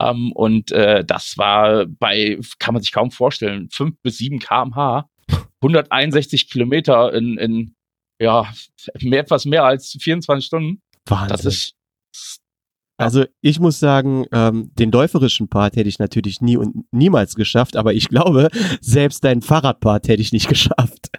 Ähm, 0.00 0.32
und 0.32 0.72
äh, 0.72 1.04
das 1.04 1.36
war 1.36 1.86
bei, 1.86 2.38
kann 2.58 2.74
man 2.74 2.82
sich 2.82 2.92
kaum 2.92 3.10
vorstellen, 3.10 3.68
5 3.70 3.96
bis 4.02 4.18
7 4.18 4.38
kmh, 4.38 5.08
161 5.62 6.48
Kilometer 6.48 7.12
in, 7.12 7.36
in 7.38 7.74
ja, 8.20 8.52
mehr, 9.00 9.20
etwas 9.20 9.44
mehr 9.44 9.64
als 9.64 9.96
24 10.00 10.46
Stunden. 10.46 10.82
Wahnsinn. 11.06 11.28
Das 11.28 11.44
ist 11.44 11.74
also 13.00 13.24
ich 13.40 13.58
muss 13.60 13.80
sagen, 13.80 14.26
ähm, 14.30 14.72
den 14.74 14.92
läuferischen 14.92 15.48
Part 15.48 15.74
hätte 15.76 15.88
ich 15.88 15.98
natürlich 15.98 16.42
nie 16.42 16.58
und 16.58 16.84
niemals 16.92 17.34
geschafft, 17.34 17.76
aber 17.76 17.94
ich 17.94 18.08
glaube, 18.10 18.50
selbst 18.82 19.24
deinen 19.24 19.40
Fahrradpart 19.40 20.06
hätte 20.08 20.20
ich 20.20 20.32
nicht 20.32 20.48
geschafft. 20.50 21.10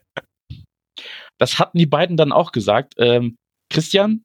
Das 1.40 1.58
hatten 1.58 1.80
die 1.80 1.88
beiden 1.88 2.18
dann 2.18 2.32
auch 2.32 2.52
gesagt. 2.52 2.94
Ähm, 2.98 3.36
Christian, 3.72 4.24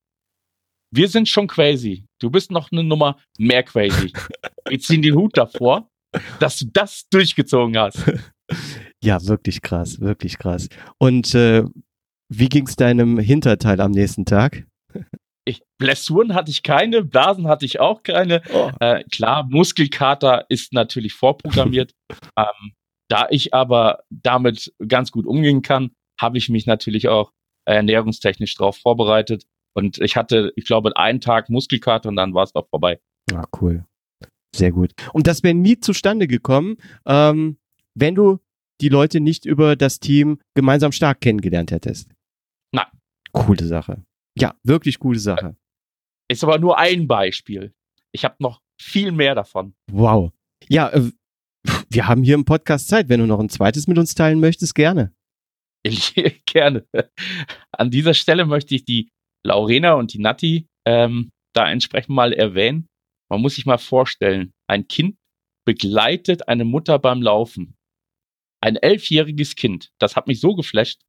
wir 0.96 1.08
sind 1.08 1.28
schon 1.28 1.46
crazy. 1.46 2.04
Du 2.20 2.30
bist 2.30 2.50
noch 2.50 2.72
eine 2.72 2.82
Nummer 2.82 3.18
mehr 3.38 3.62
crazy. 3.62 4.12
Wir 4.68 4.80
ziehen 4.80 5.02
den 5.02 5.14
Hut 5.14 5.36
davor, 5.36 5.88
dass 6.40 6.58
du 6.58 6.66
das 6.72 7.08
durchgezogen 7.10 7.78
hast. 7.78 8.02
Ja, 9.02 9.24
wirklich 9.26 9.62
krass, 9.62 10.00
wirklich 10.00 10.38
krass. 10.38 10.68
Und 10.98 11.34
äh, 11.34 11.62
wie 12.28 12.48
ging 12.48 12.66
es 12.66 12.74
deinem 12.74 13.18
Hinterteil 13.18 13.80
am 13.80 13.92
nächsten 13.92 14.24
Tag? 14.24 14.66
Ich, 15.44 15.62
Blessuren 15.78 16.34
hatte 16.34 16.50
ich 16.50 16.64
keine, 16.64 17.04
Blasen 17.04 17.46
hatte 17.46 17.64
ich 17.64 17.78
auch 17.78 18.02
keine. 18.02 18.42
Oh. 18.52 18.70
Äh, 18.80 19.04
klar, 19.04 19.46
Muskelkater 19.48 20.46
ist 20.48 20.72
natürlich 20.72 21.12
vorprogrammiert. 21.12 21.92
ähm, 22.36 22.72
da 23.08 23.28
ich 23.30 23.54
aber 23.54 24.02
damit 24.10 24.74
ganz 24.88 25.12
gut 25.12 25.26
umgehen 25.26 25.62
kann, 25.62 25.92
habe 26.20 26.38
ich 26.38 26.48
mich 26.48 26.66
natürlich 26.66 27.06
auch 27.06 27.30
ernährungstechnisch 27.64 28.54
darauf 28.56 28.78
vorbereitet. 28.78 29.44
Und 29.76 29.98
ich 29.98 30.16
hatte, 30.16 30.52
ich 30.56 30.64
glaube, 30.64 30.96
einen 30.96 31.20
Tag 31.20 31.50
Muskelkater 31.50 32.08
und 32.08 32.16
dann 32.16 32.32
war 32.32 32.44
es 32.44 32.52
doch 32.52 32.66
vorbei. 32.68 32.98
Ah, 33.32 33.44
cool. 33.60 33.84
Sehr 34.54 34.72
gut. 34.72 34.94
Und 35.12 35.26
das 35.26 35.42
wäre 35.42 35.54
nie 35.54 35.78
zustande 35.78 36.26
gekommen, 36.26 36.78
ähm, 37.04 37.58
wenn 37.94 38.14
du 38.14 38.38
die 38.80 38.88
Leute 38.88 39.20
nicht 39.20 39.44
über 39.44 39.76
das 39.76 40.00
Team 40.00 40.40
gemeinsam 40.54 40.92
stark 40.92 41.20
kennengelernt 41.20 41.72
hättest. 41.72 42.10
Nein. 42.72 42.86
Coole 43.32 43.66
Sache. 43.66 44.02
Ja, 44.38 44.54
wirklich 44.62 44.98
coole 44.98 45.18
Sache. 45.18 45.56
Ist 46.28 46.42
aber 46.42 46.58
nur 46.58 46.78
ein 46.78 47.06
Beispiel. 47.06 47.74
Ich 48.12 48.24
habe 48.24 48.36
noch 48.38 48.62
viel 48.80 49.12
mehr 49.12 49.34
davon. 49.34 49.74
Wow. 49.92 50.32
Ja, 50.68 50.88
äh, 50.88 51.10
wir 51.90 52.08
haben 52.08 52.22
hier 52.22 52.34
im 52.34 52.46
Podcast 52.46 52.88
Zeit. 52.88 53.10
Wenn 53.10 53.20
du 53.20 53.26
noch 53.26 53.40
ein 53.40 53.50
zweites 53.50 53.88
mit 53.88 53.98
uns 53.98 54.14
teilen 54.14 54.40
möchtest, 54.40 54.74
gerne. 54.74 55.12
Ich, 55.82 56.14
gerne. 56.46 56.84
An 57.70 57.92
dieser 57.92 58.12
Stelle 58.12 58.44
möchte 58.44 58.74
ich 58.74 58.84
die 58.84 59.08
Laurena 59.46 59.94
und 59.94 60.12
die 60.12 60.18
Natti 60.18 60.66
ähm, 60.86 61.30
da 61.54 61.70
entsprechend 61.70 62.14
mal 62.14 62.32
erwähnen. 62.32 62.86
Man 63.30 63.40
muss 63.40 63.54
sich 63.56 63.66
mal 63.66 63.78
vorstellen, 63.78 64.52
ein 64.68 64.86
Kind 64.86 65.16
begleitet 65.66 66.48
eine 66.48 66.64
Mutter 66.64 66.98
beim 66.98 67.22
Laufen. 67.22 67.76
Ein 68.62 68.76
elfjähriges 68.76 69.56
Kind. 69.56 69.90
Das 69.98 70.16
hat 70.16 70.28
mich 70.28 70.40
so 70.40 70.54
geflasht. 70.54 71.00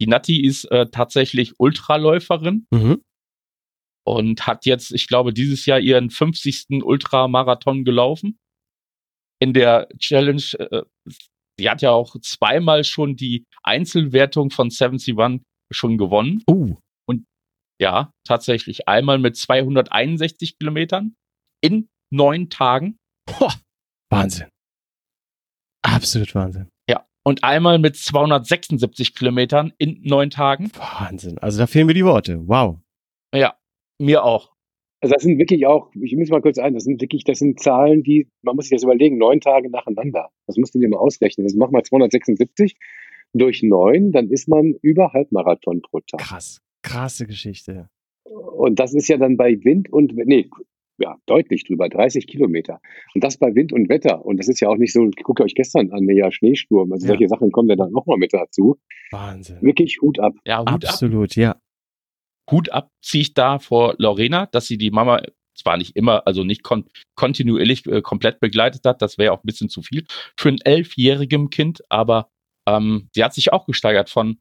Die 0.00 0.06
Natti 0.06 0.44
ist 0.44 0.64
äh, 0.66 0.86
tatsächlich 0.90 1.58
Ultraläuferin 1.58 2.66
mhm. 2.70 3.02
und 4.04 4.46
hat 4.46 4.66
jetzt, 4.66 4.92
ich 4.92 5.06
glaube, 5.06 5.32
dieses 5.32 5.66
Jahr 5.66 5.80
ihren 5.80 6.10
50. 6.10 6.82
Ultramarathon 6.82 7.84
gelaufen. 7.84 8.38
In 9.40 9.54
der 9.54 9.88
Challenge, 9.98 10.42
äh, 10.58 10.82
sie 11.58 11.70
hat 11.70 11.82
ja 11.82 11.90
auch 11.90 12.16
zweimal 12.20 12.84
schon 12.84 13.16
die 13.16 13.44
Einzelwertung 13.62 14.50
von 14.50 14.70
71 14.70 15.16
schon 15.70 15.98
gewonnen. 15.98 16.42
Uh. 16.48 16.76
Ja, 17.82 18.12
tatsächlich 18.24 18.88
einmal 18.88 19.18
mit 19.18 19.36
261 19.36 20.58
Kilometern 20.58 21.16
in 21.60 21.88
neun 22.10 22.48
Tagen. 22.48 22.96
Boah, 23.26 23.54
Wahnsinn. 24.10 24.48
Absolut 25.82 26.34
Wahnsinn 26.34 26.68
und 27.24 27.44
einmal 27.44 27.78
mit 27.78 27.96
276 27.96 29.14
Kilometern 29.14 29.72
in 29.78 30.00
neun 30.02 30.30
Tagen. 30.30 30.70
Wahnsinn. 30.76 31.38
Also 31.38 31.58
da 31.58 31.66
fehlen 31.66 31.86
mir 31.86 31.94
die 31.94 32.04
Worte. 32.04 32.40
Wow. 32.46 32.78
Ja, 33.34 33.56
mir 33.98 34.24
auch. 34.24 34.52
Also 35.00 35.14
das 35.14 35.22
sind 35.24 35.38
wirklich 35.38 35.66
auch, 35.66 35.90
ich 36.00 36.14
muss 36.16 36.28
mal 36.28 36.40
kurz 36.40 36.58
ein, 36.58 36.74
das 36.74 36.84
sind 36.84 37.00
wirklich, 37.00 37.24
das 37.24 37.40
sind 37.40 37.58
Zahlen, 37.58 38.04
die, 38.04 38.28
man 38.42 38.54
muss 38.54 38.66
sich 38.66 38.76
das 38.76 38.84
überlegen, 38.84 39.18
neun 39.18 39.40
Tage 39.40 39.68
nacheinander. 39.68 40.30
Das 40.46 40.56
musst 40.56 40.74
du 40.74 40.78
dir 40.78 40.88
mal 40.88 40.98
ausrechnen. 40.98 41.44
Das 41.44 41.54
machen 41.54 41.72
wir 41.72 41.82
276 41.82 42.76
durch 43.32 43.62
neun, 43.62 44.12
dann 44.12 44.28
ist 44.28 44.46
man 44.46 44.74
über 44.82 45.12
Halbmarathon 45.12 45.82
pro 45.82 46.00
Tag. 46.00 46.20
Krass, 46.20 46.60
krasse 46.82 47.26
Geschichte. 47.26 47.88
Und 48.24 48.78
das 48.78 48.94
ist 48.94 49.08
ja 49.08 49.16
dann 49.16 49.36
bei 49.36 49.62
Wind 49.64 49.92
und, 49.92 50.14
nee, 50.14 50.48
ja, 50.98 51.16
deutlich 51.26 51.64
drüber, 51.64 51.88
30 51.88 52.26
Kilometer. 52.26 52.80
Und 53.14 53.24
das 53.24 53.36
bei 53.36 53.54
Wind 53.54 53.72
und 53.72 53.88
Wetter. 53.88 54.24
Und 54.24 54.38
das 54.38 54.48
ist 54.48 54.60
ja 54.60 54.68
auch 54.68 54.76
nicht 54.76 54.92
so, 54.92 55.08
guckt 55.22 55.40
euch 55.40 55.54
gestern 55.54 55.90
an, 55.90 56.08
ja, 56.08 56.30
Schneesturm. 56.30 56.92
Also 56.92 57.06
ja. 57.06 57.08
solche 57.08 57.28
Sachen 57.28 57.50
kommen 57.50 57.68
ja 57.68 57.76
dann 57.76 57.90
nochmal 57.90 58.18
mit 58.18 58.32
dazu. 58.32 58.78
Wahnsinn. 59.10 59.60
Wirklich 59.62 60.00
Hut 60.00 60.20
ab. 60.20 60.34
Ja, 60.44 60.60
Hut 60.60 60.84
Absolut, 60.84 61.32
ab. 61.32 61.36
ja. 61.36 61.60
Hut 62.50 62.70
ab 62.70 62.90
ziehe 63.02 63.22
ich 63.22 63.34
da 63.34 63.58
vor 63.58 63.94
Lorena, 63.98 64.46
dass 64.46 64.66
sie 64.66 64.78
die 64.78 64.90
Mama 64.90 65.22
zwar 65.54 65.76
nicht 65.76 65.96
immer, 65.96 66.26
also 66.26 66.44
nicht 66.44 66.62
kon 66.62 66.84
kontinuierlich 67.14 67.86
äh, 67.86 68.02
komplett 68.02 68.40
begleitet 68.40 68.84
hat, 68.84 69.02
das 69.02 69.18
wäre 69.18 69.32
auch 69.32 69.42
ein 69.42 69.46
bisschen 69.46 69.68
zu 69.68 69.82
viel 69.82 70.04
für 70.36 70.48
ein 70.48 70.58
elfjährigen 70.64 71.50
Kind, 71.50 71.82
aber 71.88 72.30
ähm, 72.66 73.08
sie 73.12 73.22
hat 73.22 73.34
sich 73.34 73.52
auch 73.52 73.66
gesteigert 73.66 74.10
von, 74.10 74.38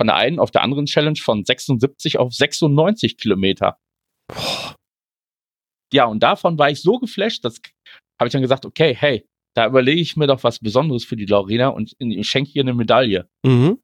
von 0.00 0.06
der 0.06 0.16
einen 0.16 0.38
auf 0.38 0.50
der 0.50 0.62
anderen 0.62 0.86
Challenge 0.86 1.18
von 1.18 1.44
76 1.44 2.18
auf 2.18 2.32
96 2.32 3.16
Kilometer. 3.16 3.78
Boah 4.28 4.74
ja, 5.94 6.06
und 6.06 6.22
davon 6.24 6.58
war 6.58 6.70
ich 6.70 6.82
so 6.82 6.98
geflasht, 6.98 7.44
dass 7.44 7.60
habe 8.20 8.26
ich 8.28 8.32
dann 8.32 8.42
gesagt, 8.42 8.66
okay, 8.66 8.96
hey, 8.98 9.24
da 9.56 9.66
überlege 9.66 10.00
ich 10.00 10.16
mir 10.16 10.26
doch 10.26 10.42
was 10.42 10.58
Besonderes 10.58 11.04
für 11.04 11.16
die 11.16 11.26
Laurina 11.26 11.68
und 11.68 11.94
ich 11.98 12.28
schenke 12.28 12.50
ihr 12.52 12.62
eine 12.62 12.74
Medaille. 12.74 13.28
Mhm. 13.44 13.78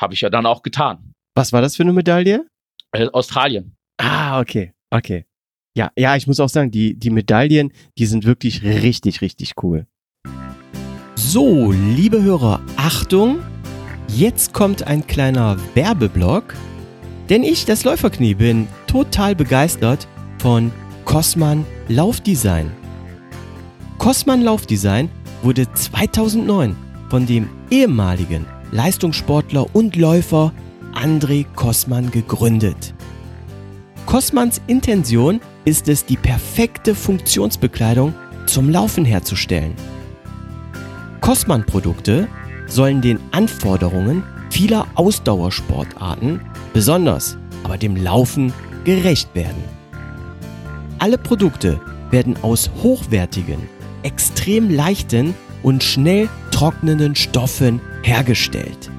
Habe 0.00 0.14
ich 0.14 0.22
ja 0.22 0.30
dann 0.30 0.46
auch 0.46 0.62
getan. 0.62 1.12
Was 1.34 1.52
war 1.52 1.60
das 1.60 1.76
für 1.76 1.82
eine 1.82 1.92
Medaille? 1.92 2.46
Äh, 2.92 3.08
Australien. 3.12 3.76
Ah, 3.98 4.40
okay, 4.40 4.72
okay. 4.90 5.26
Ja, 5.76 5.90
ja, 5.96 6.16
ich 6.16 6.26
muss 6.26 6.40
auch 6.40 6.48
sagen, 6.48 6.70
die, 6.70 6.98
die 6.98 7.10
Medaillen, 7.10 7.72
die 7.98 8.06
sind 8.06 8.24
wirklich 8.24 8.62
richtig, 8.62 9.20
richtig 9.20 9.52
cool. 9.62 9.86
So, 11.14 11.70
liebe 11.72 12.22
Hörer, 12.22 12.62
Achtung! 12.76 13.40
Jetzt 14.08 14.52
kommt 14.52 14.86
ein 14.86 15.06
kleiner 15.06 15.56
Werbeblock, 15.74 16.54
denn 17.30 17.42
ich, 17.42 17.64
das 17.64 17.84
Läuferknie, 17.84 18.34
bin 18.34 18.68
total 18.86 19.34
begeistert 19.34 20.06
von 20.38 20.72
Cosman 21.04 21.64
Laufdesign. 21.88 22.70
Cosman 23.98 24.42
Laufdesign 24.42 25.08
wurde 25.42 25.72
2009 25.72 26.76
von 27.08 27.26
dem 27.26 27.48
ehemaligen 27.70 28.46
Leistungssportler 28.70 29.66
und 29.74 29.96
Läufer 29.96 30.52
André 30.94 31.46
Kosman 31.54 32.10
gegründet. 32.10 32.94
Kosmans 34.06 34.60
Intention 34.66 35.40
ist 35.64 35.88
es, 35.88 36.04
die 36.04 36.16
perfekte 36.16 36.94
Funktionsbekleidung 36.94 38.14
zum 38.46 38.70
Laufen 38.70 39.04
herzustellen. 39.04 39.74
Kosman-Produkte 41.20 42.28
sollen 42.74 43.00
den 43.00 43.18
Anforderungen 43.32 44.22
vieler 44.50 44.86
Ausdauersportarten, 44.94 46.40
besonders 46.72 47.36
aber 47.64 47.78
dem 47.78 47.96
Laufen, 47.96 48.52
gerecht 48.84 49.34
werden. 49.34 49.62
Alle 50.98 51.18
Produkte 51.18 51.80
werden 52.10 52.36
aus 52.42 52.70
hochwertigen, 52.82 53.68
extrem 54.02 54.70
leichten 54.70 55.34
und 55.62 55.82
schnell 55.82 56.28
trocknenden 56.50 57.14
Stoffen 57.14 57.80
hergestellt. 58.02 58.90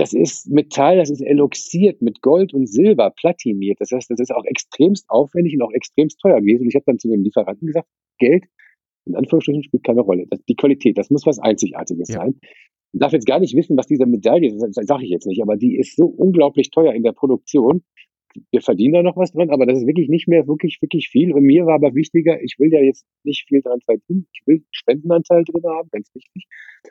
Das 0.00 0.14
ist 0.14 0.50
Metall, 0.50 0.96
das 0.96 1.10
ist 1.10 1.20
eloxiert 1.20 2.00
mit 2.00 2.22
Gold 2.22 2.54
und 2.54 2.66
Silber, 2.66 3.10
platiniert. 3.10 3.82
Das 3.82 3.90
heißt, 3.90 4.10
das 4.10 4.18
ist 4.18 4.34
auch 4.34 4.46
extremst 4.46 5.04
aufwendig 5.10 5.54
und 5.54 5.60
auch 5.60 5.72
extremst 5.72 6.18
teuer 6.20 6.40
gewesen. 6.40 6.62
Und 6.62 6.68
ich 6.68 6.74
habe 6.74 6.86
dann 6.86 6.98
zu 6.98 7.08
dem 7.10 7.22
Lieferanten 7.22 7.66
gesagt, 7.66 7.86
Geld, 8.18 8.46
in 9.04 9.14
Anführungsstrichen, 9.14 9.62
spielt 9.62 9.84
keine 9.84 10.00
Rolle. 10.00 10.24
Das, 10.30 10.42
die 10.48 10.56
Qualität, 10.56 10.96
das 10.96 11.10
muss 11.10 11.26
was 11.26 11.38
Einzigartiges 11.38 12.08
ja. 12.08 12.20
sein. 12.20 12.40
Ich 12.94 12.98
darf 12.98 13.12
jetzt 13.12 13.26
gar 13.26 13.40
nicht 13.40 13.54
wissen, 13.54 13.76
was 13.76 13.88
diese 13.88 14.06
Medaille 14.06 14.48
ist, 14.48 14.62
das 14.62 14.86
sage 14.86 15.04
ich 15.04 15.10
jetzt 15.10 15.26
nicht, 15.26 15.42
aber 15.42 15.58
die 15.58 15.76
ist 15.76 15.96
so 15.96 16.06
unglaublich 16.06 16.70
teuer 16.70 16.94
in 16.94 17.02
der 17.02 17.12
Produktion, 17.12 17.82
wir 18.52 18.62
verdienen 18.62 18.94
da 18.94 19.02
noch 19.02 19.18
was 19.18 19.32
dran, 19.32 19.50
aber 19.50 19.66
das 19.66 19.80
ist 19.80 19.86
wirklich 19.86 20.08
nicht 20.08 20.28
mehr 20.28 20.46
wirklich, 20.46 20.80
wirklich 20.80 21.08
viel. 21.08 21.34
Und 21.34 21.42
mir 21.42 21.66
war 21.66 21.74
aber 21.74 21.94
wichtiger, 21.94 22.40
ich 22.42 22.56
will 22.58 22.72
ja 22.72 22.80
jetzt 22.80 23.04
nicht 23.24 23.46
viel 23.48 23.60
dran 23.60 23.80
verdienen. 23.84 24.28
Ich 24.32 24.46
will 24.46 24.64
Spendenanteil 24.70 25.44
drin 25.44 25.64
haben, 25.64 25.88
ganz 25.90 26.14
wichtig. 26.14 26.46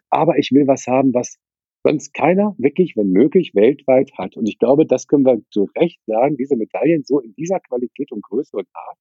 Aber 0.09 0.37
ich 0.37 0.51
will 0.51 0.67
was 0.67 0.85
haben, 0.87 1.13
was 1.13 1.39
sonst 1.83 2.13
keiner 2.13 2.55
wirklich, 2.57 2.95
wenn 2.95 3.11
möglich, 3.11 3.55
weltweit 3.55 4.11
hat. 4.17 4.35
Und 4.35 4.47
ich 4.47 4.59
glaube, 4.59 4.85
das 4.85 5.07
können 5.07 5.25
wir 5.25 5.41
zu 5.51 5.69
Recht 5.77 5.99
sagen, 6.05 6.37
diese 6.37 6.55
Medaillen 6.55 7.03
so 7.05 7.19
in 7.19 7.33
dieser 7.35 7.59
Qualität 7.59 8.11
und 8.11 8.21
Größe 8.23 8.57
und 8.57 8.67
Art, 8.73 8.97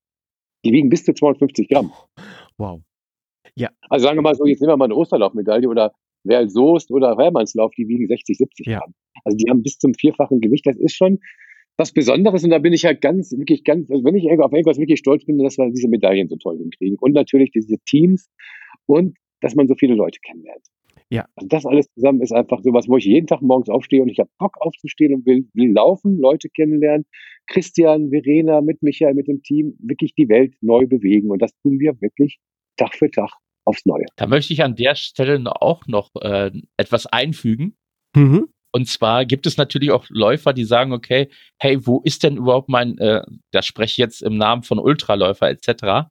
die 0.64 0.72
wiegen 0.72 0.88
bis 0.88 1.04
zu 1.04 1.12
250 1.12 1.68
Gramm. 1.68 1.92
Wow. 2.56 2.80
Ja. 3.56 3.70
Also 3.88 4.04
sagen 4.04 4.18
wir 4.18 4.22
mal 4.22 4.34
so, 4.34 4.46
jetzt 4.46 4.60
nehmen 4.60 4.72
wir 4.72 4.76
mal 4.76 4.84
eine 4.84 4.94
Osterlaufmedaille 4.94 5.68
oder 5.68 5.92
Werl 6.24 6.48
Soest 6.48 6.90
oder 6.90 7.16
Hermannslauf, 7.16 7.72
die 7.76 7.88
wiegen 7.88 8.06
60, 8.06 8.36
70 8.36 8.66
ja. 8.66 8.78
Gramm. 8.78 8.94
Also 9.24 9.36
die 9.36 9.50
haben 9.50 9.62
bis 9.62 9.78
zum 9.78 9.94
vierfachen 9.94 10.40
Gewicht. 10.40 10.66
Das 10.66 10.76
ist 10.76 10.94
schon, 10.94 11.18
was 11.76 11.92
Besonderes 11.92 12.44
und 12.44 12.50
da 12.50 12.58
bin 12.58 12.72
ich 12.72 12.82
ja 12.82 12.92
ganz, 12.92 13.32
wirklich 13.32 13.64
ganz, 13.64 13.90
also 13.90 14.04
wenn 14.04 14.14
ich 14.16 14.28
auf 14.30 14.52
irgendwas 14.52 14.78
wirklich 14.78 14.98
stolz 14.98 15.24
bin, 15.24 15.38
dass 15.38 15.58
wir 15.58 15.70
diese 15.70 15.88
Medaillen 15.88 16.28
so 16.28 16.36
toll 16.36 16.58
hinkriegen 16.58 16.98
und 16.98 17.12
natürlich 17.12 17.50
diese 17.52 17.78
Teams 17.86 18.28
und 18.86 19.16
dass 19.40 19.54
man 19.54 19.68
so 19.68 19.74
viele 19.76 19.94
Leute 19.94 20.18
kennenlernt. 20.20 20.66
Ja. 21.10 21.26
Also 21.36 21.48
das 21.48 21.66
alles 21.66 21.86
zusammen 21.94 22.20
ist 22.20 22.32
einfach 22.32 22.60
sowas, 22.62 22.86
wo 22.88 22.96
ich 22.98 23.04
jeden 23.04 23.26
Tag 23.26 23.40
morgens 23.40 23.70
aufstehe 23.70 24.02
und 24.02 24.10
ich 24.10 24.18
habe 24.18 24.30
Bock 24.38 24.56
aufzustehen 24.60 25.14
und 25.14 25.26
will, 25.26 25.48
will 25.54 25.72
laufen, 25.72 26.18
Leute 26.18 26.48
kennenlernen. 26.50 27.06
Christian, 27.46 28.10
Verena, 28.10 28.60
mit 28.60 28.82
Michael, 28.82 29.14
mit 29.14 29.26
dem 29.26 29.42
Team 29.42 29.74
wirklich 29.78 30.14
die 30.14 30.28
Welt 30.28 30.54
neu 30.60 30.86
bewegen 30.86 31.30
und 31.30 31.40
das 31.40 31.52
tun 31.62 31.78
wir 31.78 31.98
wirklich 32.00 32.38
Tag 32.76 32.94
für 32.94 33.10
Tag 33.10 33.32
aufs 33.64 33.86
Neue. 33.86 34.04
Da 34.16 34.26
möchte 34.26 34.52
ich 34.52 34.62
an 34.62 34.74
der 34.74 34.94
Stelle 34.94 35.40
auch 35.62 35.86
noch 35.86 36.10
äh, 36.20 36.50
etwas 36.76 37.06
einfügen. 37.06 37.74
Mhm. 38.14 38.48
Und 38.72 38.86
zwar 38.86 39.24
gibt 39.24 39.46
es 39.46 39.56
natürlich 39.56 39.90
auch 39.90 40.06
Läufer, 40.10 40.52
die 40.52 40.64
sagen, 40.64 40.92
okay, 40.92 41.28
hey, 41.58 41.86
wo 41.86 42.00
ist 42.04 42.22
denn 42.22 42.36
überhaupt 42.36 42.68
mein, 42.68 42.98
äh, 42.98 43.22
das 43.50 43.66
spreche 43.66 43.92
ich 43.92 43.96
jetzt 43.96 44.22
im 44.22 44.36
Namen 44.36 44.62
von 44.62 44.78
Ultraläufer 44.78 45.48
etc., 45.48 46.10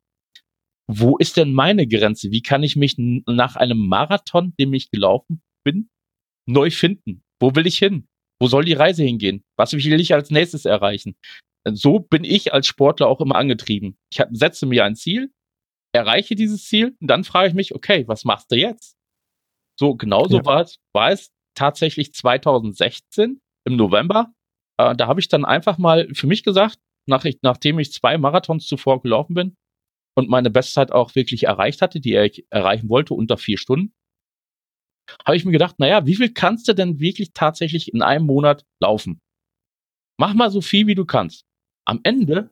wo 0.90 1.18
ist 1.18 1.38
denn 1.38 1.54
meine 1.54 1.88
Grenze? 1.88 2.32
Wie 2.32 2.42
kann 2.42 2.64
ich 2.64 2.76
mich 2.76 2.96
nach 2.98 3.56
einem 3.56 3.88
Marathon, 3.88 4.54
dem 4.58 4.74
ich 4.74 4.90
gelaufen 4.90 5.42
bin, 5.64 5.90
neu 6.48 6.72
finden? 6.72 7.24
Wo 7.40 7.56
will 7.56 7.68
ich 7.68 7.78
hin? 7.78 8.08
Wo 8.40 8.48
soll 8.48 8.66
die 8.66 8.74
Reise 8.74 9.04
hingehen? 9.04 9.44
Was 9.58 9.74
will 9.74 10.00
ich 10.00 10.14
als 10.14 10.32
nächstes 10.32 10.66
erreichen? 10.66 11.18
So 11.70 12.00
bin 12.00 12.24
ich 12.24 12.54
als 12.54 12.68
Sportler 12.68 13.08
auch 13.08 13.20
immer 13.20 13.36
angetrieben. 13.36 13.98
Ich 14.12 14.22
setze 14.32 14.66
mir 14.66 14.86
ein 14.86 14.96
Ziel, 14.96 15.34
erreiche 15.94 16.36
dieses 16.36 16.66
Ziel 16.66 16.96
und 17.02 17.08
dann 17.08 17.26
frage 17.26 17.50
ich 17.50 17.54
mich, 17.54 17.76
okay, 17.76 18.08
was 18.08 18.24
machst 18.24 18.52
du 18.52 18.56
jetzt? 18.56 18.96
So, 19.78 19.96
genauso 19.96 20.38
ja. 20.38 20.46
war 20.46 20.62
es, 20.62 20.78
war 20.94 21.12
es 21.12 21.32
tatsächlich 21.56 22.14
2016 22.14 23.42
im 23.66 23.76
November. 23.76 24.32
Äh, 24.80 24.96
da 24.96 25.08
habe 25.08 25.20
ich 25.20 25.28
dann 25.28 25.44
einfach 25.44 25.78
mal 25.78 26.08
für 26.14 26.28
mich 26.28 26.44
gesagt, 26.44 26.80
nach, 27.08 27.26
nachdem 27.42 27.80
ich 27.80 27.92
zwei 27.92 28.18
Marathons 28.18 28.68
zuvor 28.68 29.02
gelaufen 29.02 29.34
bin 29.34 29.58
und 30.18 30.30
meine 30.30 30.50
Bestzeit 30.50 30.92
auch 30.92 31.14
wirklich 31.14 31.44
erreicht 31.44 31.84
hatte, 31.84 32.00
die 32.00 32.16
ich 32.16 32.48
erreichen 32.50 32.90
wollte, 32.90 33.14
unter 33.14 33.38
vier 33.38 33.60
Stunden, 33.60 33.94
habe 35.26 35.38
ich 35.38 35.46
mir 35.46 35.52
gedacht, 35.52 35.78
naja, 35.78 36.08
wie 36.08 36.16
viel 36.16 36.34
kannst 36.34 36.68
du 36.68 36.74
denn 36.74 37.00
wirklich 37.00 37.34
tatsächlich 37.34 37.94
in 37.94 38.02
einem 38.02 38.26
Monat 38.26 38.66
laufen? 38.82 39.22
Mach 40.20 40.34
mal 40.34 40.50
so 40.50 40.62
viel, 40.62 40.88
wie 40.88 40.96
du 40.96 41.06
kannst. 41.06 41.46
Am 41.86 42.00
Ende, 42.02 42.50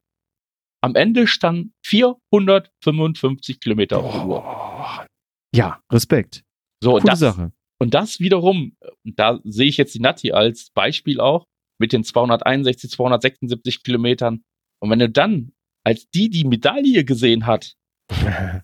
am 0.82 0.94
Ende 0.94 1.26
standen 1.26 1.74
455 1.84 3.60
Kilometer 3.60 3.98
auf 3.98 4.14
der 4.14 4.26
Uhr. 4.28 5.08
Ja, 5.54 5.82
Respekt. 5.92 6.44
So, 6.84 6.92
Coole 6.92 7.04
das, 7.04 7.20
Sache. 7.20 7.52
und 7.80 7.96
das 7.96 8.20
wiederum, 8.20 8.78
da 9.04 9.40
sehe 9.44 9.68
ich 9.68 9.78
jetzt 9.78 9.96
die 9.96 10.00
Nati 10.02 10.32
als 10.34 10.70
Beispiel 10.70 11.20
auch, 11.20 11.46
mit 11.80 11.94
den 11.94 12.04
261, 12.04 12.92
276 12.92 13.82
Kilometern. 13.82 14.44
Und 14.80 14.92
wenn 14.92 15.00
du 15.00 15.10
dann 15.10 15.52
als 15.86 16.10
die 16.10 16.30
die 16.30 16.46
Medaille 16.46 17.06
gesehen 17.06 17.46
hat 17.46 17.76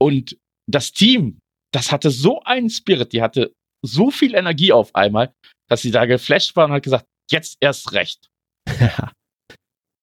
und 0.00 0.38
das 0.66 0.92
Team, 0.92 1.38
das 1.72 1.92
hatte 1.92 2.10
so 2.10 2.40
einen 2.42 2.70
Spirit, 2.70 3.12
die 3.12 3.22
hatte 3.22 3.52
so 3.84 4.10
viel 4.10 4.34
Energie 4.34 4.72
auf 4.72 4.94
einmal, 4.94 5.34
dass 5.68 5.82
sie 5.82 5.90
da 5.90 6.06
geflasht 6.06 6.54
war 6.54 6.66
und 6.66 6.72
hat 6.72 6.84
gesagt, 6.84 7.06
jetzt 7.30 7.56
erst 7.60 7.92
recht. 7.92 8.28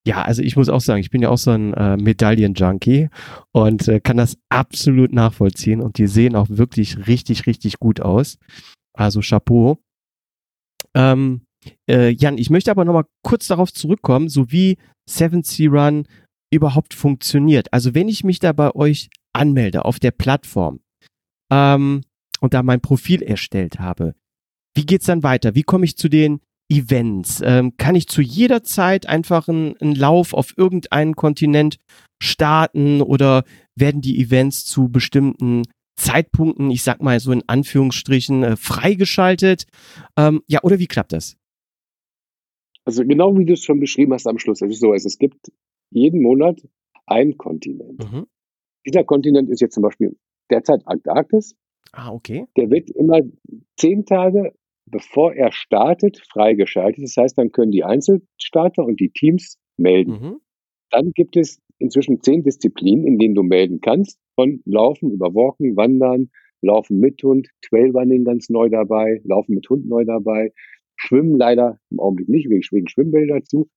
Ja, 0.06 0.22
also 0.22 0.42
ich 0.42 0.56
muss 0.56 0.70
auch 0.70 0.80
sagen, 0.80 1.00
ich 1.00 1.10
bin 1.10 1.20
ja 1.20 1.28
auch 1.28 1.38
so 1.38 1.50
ein 1.50 1.74
äh, 1.74 1.98
Medaillen-Junkie 1.98 3.10
und 3.52 3.86
äh, 3.86 4.00
kann 4.00 4.16
das 4.16 4.38
absolut 4.48 5.12
nachvollziehen 5.12 5.82
und 5.82 5.98
die 5.98 6.06
sehen 6.06 6.36
auch 6.36 6.46
wirklich 6.48 7.06
richtig, 7.06 7.46
richtig 7.46 7.78
gut 7.78 8.00
aus. 8.00 8.38
Also 8.94 9.20
Chapeau. 9.20 9.78
Ähm, 10.94 11.42
äh, 11.88 12.10
Jan, 12.10 12.38
ich 12.38 12.50
möchte 12.50 12.70
aber 12.70 12.84
nochmal 12.84 13.06
kurz 13.22 13.46
darauf 13.46 13.72
zurückkommen, 13.72 14.28
so 14.28 14.50
wie 14.50 14.78
7C 15.08 15.68
Run 15.68 16.06
überhaupt 16.52 16.94
funktioniert. 16.94 17.72
Also 17.72 17.94
wenn 17.94 18.08
ich 18.08 18.24
mich 18.24 18.38
da 18.38 18.52
bei 18.52 18.74
euch 18.74 19.08
anmelde 19.32 19.84
auf 19.84 19.98
der 19.98 20.10
Plattform 20.10 20.80
ähm, 21.52 22.02
und 22.40 22.54
da 22.54 22.62
mein 22.62 22.80
Profil 22.80 23.22
erstellt 23.22 23.78
habe, 23.78 24.14
wie 24.74 24.86
geht's 24.86 25.06
dann 25.06 25.22
weiter? 25.22 25.54
Wie 25.54 25.62
komme 25.62 25.84
ich 25.84 25.96
zu 25.96 26.08
den 26.08 26.40
Events? 26.68 27.40
Ähm, 27.44 27.76
kann 27.76 27.96
ich 27.96 28.08
zu 28.08 28.22
jeder 28.22 28.62
Zeit 28.62 29.06
einfach 29.06 29.48
einen, 29.48 29.76
einen 29.78 29.94
Lauf 29.94 30.32
auf 30.32 30.56
irgendeinen 30.56 31.16
Kontinent 31.16 31.76
starten 32.22 33.02
oder 33.02 33.44
werden 33.76 34.00
die 34.00 34.20
Events 34.20 34.64
zu 34.64 34.88
bestimmten 34.88 35.64
Zeitpunkten, 35.96 36.70
ich 36.70 36.82
sag 36.82 37.02
mal 37.02 37.20
so 37.20 37.32
in 37.32 37.42
Anführungsstrichen, 37.46 38.42
äh, 38.42 38.56
freigeschaltet? 38.56 39.66
Ähm, 40.16 40.42
ja, 40.46 40.60
oder 40.62 40.78
wie 40.78 40.86
klappt 40.86 41.12
das? 41.12 41.36
Also 42.90 43.06
genau 43.06 43.38
wie 43.38 43.44
du 43.44 43.52
es 43.52 43.62
schon 43.62 43.78
beschrieben 43.78 44.12
hast 44.12 44.26
am 44.26 44.40
Schluss. 44.40 44.62
Es 44.62 44.70
ist 44.72 44.80
so, 44.80 44.92
es 44.92 45.16
gibt 45.16 45.52
jeden 45.90 46.22
Monat 46.22 46.60
einen 47.06 47.36
Kontinent. 47.36 48.02
Mhm. 48.02 48.26
Dieser 48.84 49.04
Kontinent 49.04 49.48
ist 49.48 49.60
jetzt 49.60 49.74
zum 49.74 49.84
Beispiel 49.84 50.16
derzeit 50.50 50.82
Antarktis. 50.86 51.54
Ah, 51.92 52.12
okay. 52.12 52.46
Der 52.56 52.68
wird 52.68 52.90
immer 52.90 53.20
zehn 53.76 54.06
Tage 54.06 54.54
bevor 54.86 55.34
er 55.34 55.52
startet 55.52 56.20
freigeschaltet. 56.32 57.04
Das 57.04 57.16
heißt, 57.16 57.38
dann 57.38 57.52
können 57.52 57.70
die 57.70 57.84
Einzelstarter 57.84 58.84
und 58.84 58.98
die 58.98 59.10
Teams 59.10 59.56
melden. 59.76 60.10
Mhm. 60.10 60.40
Dann 60.90 61.12
gibt 61.12 61.36
es 61.36 61.60
inzwischen 61.78 62.20
zehn 62.22 62.42
Disziplinen, 62.42 63.06
in 63.06 63.18
denen 63.18 63.36
du 63.36 63.44
melden 63.44 63.80
kannst. 63.80 64.18
Von 64.34 64.62
Laufen 64.64 65.12
über 65.12 65.32
Walken, 65.32 65.76
Wandern, 65.76 66.32
Laufen 66.60 66.98
mit 66.98 67.22
Hund, 67.22 67.46
Trailrunning 67.62 68.24
ganz 68.24 68.48
neu 68.48 68.68
dabei, 68.68 69.20
Laufen 69.22 69.54
mit 69.54 69.70
Hund 69.70 69.86
neu 69.86 70.04
dabei, 70.04 70.52
Schwimmen 71.00 71.36
leider 71.36 71.78
im 71.90 71.98
Augenblick 71.98 72.28
nicht, 72.28 72.50
wegen, 72.50 72.88
Schwimmbäder 72.88 73.42
zu, 73.42 73.68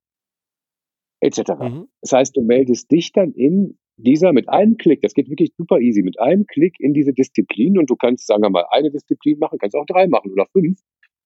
etc. 1.21 1.39
Mhm. 1.59 1.87
Das 2.01 2.11
heißt, 2.11 2.35
du 2.35 2.41
meldest 2.41 2.91
dich 2.91 3.11
dann 3.13 3.31
in 3.31 3.77
dieser 3.97 4.33
mit 4.33 4.49
einem 4.49 4.77
Klick, 4.77 5.01
das 5.01 5.13
geht 5.13 5.29
wirklich 5.29 5.53
super 5.55 5.79
easy, 5.79 6.01
mit 6.01 6.19
einem 6.19 6.45
Klick 6.47 6.79
in 6.79 6.93
diese 6.93 7.13
Disziplin 7.13 7.77
und 7.77 7.89
du 7.89 7.95
kannst, 7.95 8.27
sagen 8.27 8.43
wir 8.43 8.49
mal, 8.49 8.65
eine 8.71 8.91
Disziplin 8.91 9.39
machen, 9.39 9.59
kannst 9.59 9.75
auch 9.75 9.85
drei 9.85 10.07
machen 10.07 10.31
oder 10.31 10.47
fünf 10.51 10.79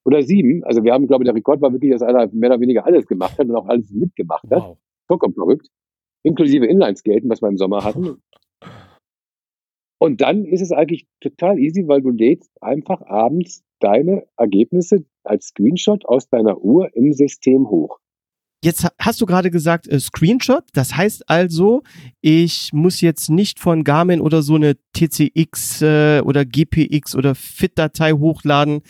oder 0.05 0.21
sieben. 0.21 0.63
Also 0.65 0.83
wir 0.83 0.93
haben, 0.93 1.07
glaube 1.07 1.23
ich, 1.23 1.27
der 1.27 1.35
Rekord 1.35 1.61
war 1.61 1.71
wirklich, 1.71 1.91
dass 1.91 2.01
einer 2.01 2.27
mehr 2.33 2.49
oder 2.51 2.59
weniger 2.59 2.85
alles 2.85 3.07
gemacht 3.07 3.39
hat 3.39 3.47
und 3.47 3.55
auch 3.55 3.67
alles 3.67 3.91
mitgemacht 3.91 4.43
hat. 4.51 4.63
Wow. 4.63 4.77
Vollkommen 5.07 5.33
verrückt. 5.33 5.67
Inklusive 6.23 6.65
Inlineskaten, 6.65 7.29
was 7.29 7.41
wir 7.41 7.49
im 7.49 7.57
Sommer 7.57 7.83
hatten. 7.83 8.21
Und 9.99 10.21
dann 10.21 10.45
ist 10.45 10.61
es 10.61 10.71
eigentlich 10.71 11.07
total 11.21 11.57
easy, 11.57 11.87
weil 11.87 12.01
du 12.01 12.11
lädst 12.11 12.51
einfach 12.61 13.01
abends 13.01 13.63
deine 13.79 14.25
Ergebnisse 14.37 15.05
als 15.23 15.47
Screenshot 15.47 16.05
aus 16.05 16.29
deiner 16.29 16.59
Uhr 16.61 16.95
im 16.95 17.13
System 17.13 17.69
hoch. 17.69 17.99
Jetzt 18.63 18.83
ha- 18.83 18.91
hast 18.99 19.21
du 19.21 19.25
gerade 19.27 19.51
gesagt, 19.51 19.87
äh, 19.87 19.99
Screenshot. 19.99 20.63
Das 20.73 20.95
heißt 20.97 21.29
also, 21.29 21.83
ich 22.21 22.71
muss 22.73 23.01
jetzt 23.01 23.29
nicht 23.29 23.59
von 23.59 23.83
Garmin 23.83 24.19
oder 24.19 24.41
so 24.41 24.55
eine 24.55 24.75
TCX 24.93 25.81
äh, 25.83 26.21
oder 26.25 26.43
GPX 26.43 27.15
oder 27.15 27.35
FIT-Datei 27.35 28.13
hochladen. 28.13 28.81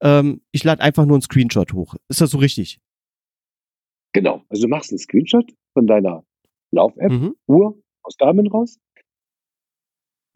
Ähm, 0.00 0.42
ich 0.52 0.62
lade 0.62 0.80
einfach 0.82 1.06
nur 1.06 1.16
einen 1.16 1.22
Screenshot 1.22 1.72
hoch. 1.72 1.96
Ist 2.08 2.20
das 2.20 2.30
so 2.30 2.38
richtig? 2.38 2.78
Genau. 4.12 4.42
Also 4.48 4.62
du 4.62 4.68
machst 4.68 4.90
einen 4.92 4.98
Screenshot 4.98 5.52
von 5.74 5.86
deiner 5.86 6.24
Lauf-App, 6.72 7.10
Mhm. 7.12 7.34
Uhr 7.48 7.76
aus 8.02 8.16
Garmin 8.18 8.46
raus 8.46 8.78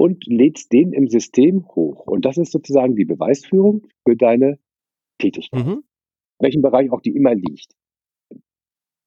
und 0.01 0.25
lädst 0.27 0.73
den 0.73 0.95
im 0.95 1.09
System 1.09 1.67
hoch. 1.75 2.07
Und 2.07 2.25
das 2.25 2.39
ist 2.39 2.53
sozusagen 2.53 2.97
die 2.97 3.05
Beweisführung 3.05 3.87
für 4.09 4.17
deine 4.17 4.59
Tätigkeit. 5.19 5.67
Mhm. 5.67 5.73
in 6.39 6.45
welchem 6.47 6.63
Bereich 6.63 6.91
auch 6.91 7.03
die 7.03 7.15
immer 7.15 7.35
liegt. 7.35 7.75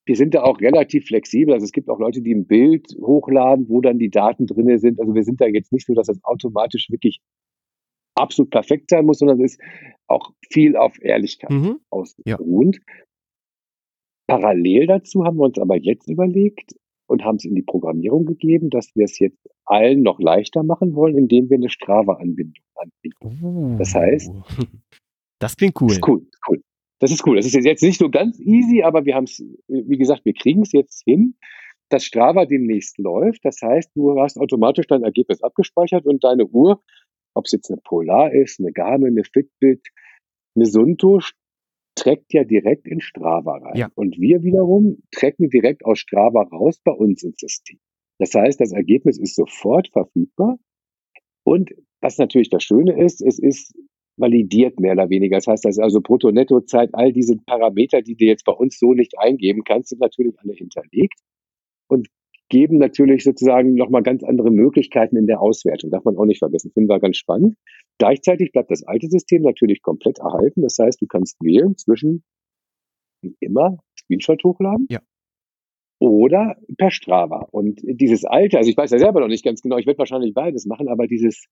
Wir 0.06 0.16
sind 0.16 0.36
da 0.36 0.44
auch 0.44 0.62
relativ 0.62 1.08
flexibel. 1.08 1.52
Also 1.56 1.64
es 1.64 1.72
gibt 1.72 1.90
auch 1.90 1.98
Leute, 1.98 2.22
die 2.22 2.36
ein 2.36 2.46
Bild 2.46 2.96
hochladen, 3.02 3.70
wo 3.70 3.82
dann 3.82 3.98
die 3.98 4.12
Daten 4.12 4.46
drinne 4.46 4.78
sind. 4.78 5.00
Also 5.00 5.16
wir 5.16 5.24
sind 5.24 5.42
da 5.42 5.48
jetzt 5.48 5.72
nicht 5.74 5.88
so, 5.88 5.96
dass 5.96 6.06
das 6.06 6.24
automatisch 6.24 6.92
wirklich 6.92 7.22
absolut 8.14 8.52
perfekt 8.52 8.92
sein 8.92 9.06
muss, 9.08 9.18
sondern 9.18 9.42
es 9.42 9.54
ist 9.54 9.62
auch 10.08 10.32
viel 10.52 10.76
auf 10.76 11.02
Ehrlichkeit 11.02 11.50
Mhm. 11.50 11.80
ausgeruht. 11.90 12.78
Parallel 14.28 14.86
dazu 14.86 15.24
haben 15.26 15.38
wir 15.38 15.46
uns 15.46 15.58
aber 15.58 15.78
jetzt 15.78 16.08
überlegt 16.08 16.76
und 17.14 17.24
haben 17.24 17.36
es 17.36 17.46
in 17.46 17.54
die 17.54 17.62
Programmierung 17.62 18.26
gegeben, 18.26 18.72
dass 18.72 18.90
wir 18.96 19.06
es 19.06 19.20
jetzt 19.20 19.48
allen 19.66 20.02
noch 20.02 20.20
leichter 20.20 20.64
machen 20.64 20.96
wollen, 20.96 21.16
indem 21.16 21.50
wir 21.50 21.58
eine 21.58 21.70
Strava-Anbindung 21.70 22.64
anbieten. 22.76 23.78
Das 23.78 23.94
heißt- 23.94 24.34
das 25.40 25.56
klingt 25.56 25.80
cool. 25.80 25.88
Das 25.90 25.98
ist 25.98 26.08
cool, 26.08 26.28
cool. 26.50 26.62
Das 27.00 27.12
ist 27.12 27.28
cool. 27.28 27.36
Das 27.36 27.46
ist 27.46 27.54
jetzt 27.54 27.84
nicht 27.84 28.00
so 28.00 28.10
ganz 28.10 28.40
easy, 28.40 28.82
aber 28.82 29.06
wir 29.06 29.14
haben 29.16 29.26
es, 29.26 29.44
wie 29.68 29.98
gesagt, 29.98 30.26
wir 30.26 30.34
kriegen 30.34 30.64
es 30.64 30.72
jetzt 30.72 31.04
hin, 31.06 31.36
dass 31.90 32.04
Strava 32.04 32.46
demnächst 32.46 32.98
läuft. 32.98 33.46
Das 33.46 33.62
heißt, 33.62 33.92
du 33.96 34.20
hast 34.20 34.38
automatisch 34.40 34.88
dein 34.88 35.04
Ergebnis 35.04 35.44
abgespeichert 35.44 36.06
und 36.06 36.24
deine 36.24 36.48
Uhr, 36.48 36.82
ob 37.36 37.46
es 37.46 37.52
jetzt 37.52 37.70
eine 37.70 37.80
Polar 37.84 38.34
ist, 38.34 38.60
eine 38.60 38.72
Garmin, 38.72 39.10
eine 39.10 39.24
Fitbit, 39.24 39.88
eine 40.56 40.66
Sunto, 40.66 41.20
trägt 41.96 42.34
ja 42.34 42.44
direkt 42.44 42.88
in 42.88 43.02
Strava 43.02 43.58
rein. 43.58 43.76
Ja. 43.76 43.90
Und 43.96 44.18
wir 44.20 44.44
wiederum 44.44 45.04
tracken 45.12 45.50
direkt 45.50 45.86
aus 45.86 46.00
Strava 46.00 46.44
raus 46.44 46.80
bei 46.84 46.92
uns 46.92 47.24
ins 47.24 47.40
System. 47.40 47.80
Das 48.20 48.34
heißt, 48.34 48.60
das 48.60 48.72
Ergebnis 48.72 49.20
ist 49.20 49.36
sofort 49.36 49.90
verfügbar. 49.92 50.58
Und 51.44 51.72
was 52.02 52.18
natürlich 52.18 52.50
das 52.50 52.64
Schöne 52.64 53.04
ist, 53.04 53.22
es 53.22 53.40
ist 53.40 53.74
validiert 54.18 54.80
mehr 54.80 54.94
oder 54.94 55.10
weniger. 55.10 55.38
Das 55.38 55.48
heißt, 55.48 55.66
das 55.66 55.78
ist 55.78 55.84
also 55.84 56.00
Brutto-Netto-Zeit, 56.02 56.90
all 56.94 57.12
diese 57.12 57.36
Parameter, 57.38 58.02
die 58.02 58.16
du 58.16 58.26
jetzt 58.26 58.46
bei 58.46 58.54
uns 58.54 58.78
so 58.78 58.94
nicht 58.94 59.14
eingeben 59.18 59.64
kannst, 59.64 59.90
sind 59.90 60.02
natürlich 60.02 60.36
alle 60.40 60.54
hinterlegt 60.54 61.20
und 61.88 62.08
geben 62.50 62.78
natürlich 62.78 63.24
sozusagen 63.24 63.74
nochmal 63.74 64.04
ganz 64.04 64.24
andere 64.24 64.52
Möglichkeiten 64.52 65.18
in 65.18 65.26
der 65.26 65.42
Auswertung. 65.42 65.90
Darf 65.90 66.04
man 66.04 66.18
auch 66.18 66.26
nicht 66.26 66.40
vergessen. 66.40 66.72
Finden 66.72 66.90
wir 66.90 67.00
ganz 67.00 67.18
spannend. 67.18 67.58
Gleichzeitig 68.00 68.52
bleibt 68.52 68.72
das 68.72 68.84
alte 68.84 69.08
System 69.08 69.44
natürlich 69.44 69.82
komplett 69.82 70.20
erhalten. 70.20 70.62
Das 70.62 70.78
heißt, 70.80 71.02
du 71.02 71.08
kannst 71.08 71.38
wählen 71.42 71.78
zwischen, 71.78 72.24
wie 73.22 73.36
immer, 73.40 73.78
Screenshot 74.00 74.44
hochladen. 74.44 74.88
Ja. 74.90 75.02
Oder 76.00 76.58
per 76.78 76.92
Strava. 76.92 77.48
Und 77.52 77.80
dieses 77.84 78.26
alte, 78.26 78.58
also 78.58 78.70
ich 78.70 78.76
weiß 78.76 78.92
ja 78.92 79.00
selber 79.00 79.22
noch 79.22 79.28
nicht 79.28 79.46
ganz 79.46 79.62
genau, 79.62 79.78
ich 79.78 79.86
werde 79.86 80.00
wahrscheinlich 80.00 80.34
beides 80.34 80.66
machen, 80.66 80.90
aber 80.90 81.08
dieses 81.08 81.46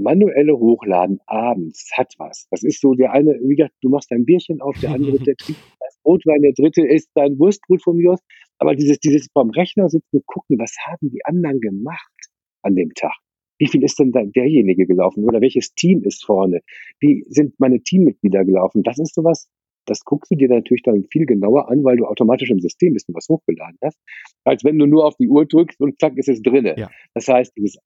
manuelle 0.00 0.56
Hochladen 0.58 1.20
abends 1.26 1.90
hat 1.96 2.14
was. 2.18 2.46
Das 2.50 2.62
ist 2.62 2.80
so 2.80 2.94
der 2.94 3.12
eine, 3.12 3.32
wie 3.42 3.56
gesagt, 3.56 3.74
du 3.82 3.88
machst 3.88 4.10
dein 4.10 4.24
Bierchen 4.24 4.60
auf, 4.60 4.78
der 4.80 4.90
andere, 4.92 5.18
der 5.24 5.36
trinkt 5.36 5.60
das 5.80 5.98
Rotwein, 6.04 6.42
der 6.42 6.52
dritte 6.52 6.86
isst 6.86 7.10
dein 7.14 7.38
Wurstbrot 7.38 7.82
von 7.82 7.96
mir 7.96 8.12
aus. 8.12 8.20
Aber 8.58 8.74
dieses, 8.74 8.98
dieses 9.00 9.28
vom 9.32 9.50
Rechner 9.50 9.88
sitzen 9.88 10.18
und 10.18 10.26
gucken, 10.26 10.58
was 10.58 10.74
haben 10.86 11.10
die 11.10 11.24
anderen 11.24 11.60
gemacht 11.60 12.28
an 12.62 12.74
dem 12.74 12.92
Tag? 12.94 13.16
Wie 13.60 13.68
viel 13.68 13.84
ist 13.84 13.98
denn 13.98 14.10
derjenige 14.10 14.86
gelaufen? 14.86 15.24
Oder 15.24 15.40
welches 15.40 15.74
Team 15.74 16.02
ist 16.02 16.24
vorne? 16.24 16.62
Wie 16.98 17.24
sind 17.28 17.60
meine 17.60 17.82
Teammitglieder 17.82 18.44
gelaufen? 18.44 18.82
Das 18.82 18.98
ist 18.98 19.14
sowas, 19.14 19.50
das 19.84 20.02
guckst 20.04 20.32
du 20.32 20.36
dir 20.36 20.48
natürlich 20.48 20.82
dann 20.82 21.04
viel 21.04 21.26
genauer 21.26 21.70
an, 21.70 21.84
weil 21.84 21.98
du 21.98 22.06
automatisch 22.06 22.50
im 22.50 22.60
System 22.60 22.94
bist 22.94 23.08
und 23.08 23.14
was 23.14 23.28
hochgeladen 23.28 23.76
hast, 23.84 23.98
als 24.44 24.64
wenn 24.64 24.78
du 24.78 24.86
nur 24.86 25.04
auf 25.04 25.16
die 25.16 25.28
Uhr 25.28 25.44
drückst 25.46 25.78
und 25.80 26.00
zack, 26.00 26.16
ist 26.16 26.28
es 26.28 26.40
drinne. 26.42 26.74
Ja. 26.78 26.90
Das 27.14 27.28
heißt, 27.28 27.52
dieses, 27.56 27.78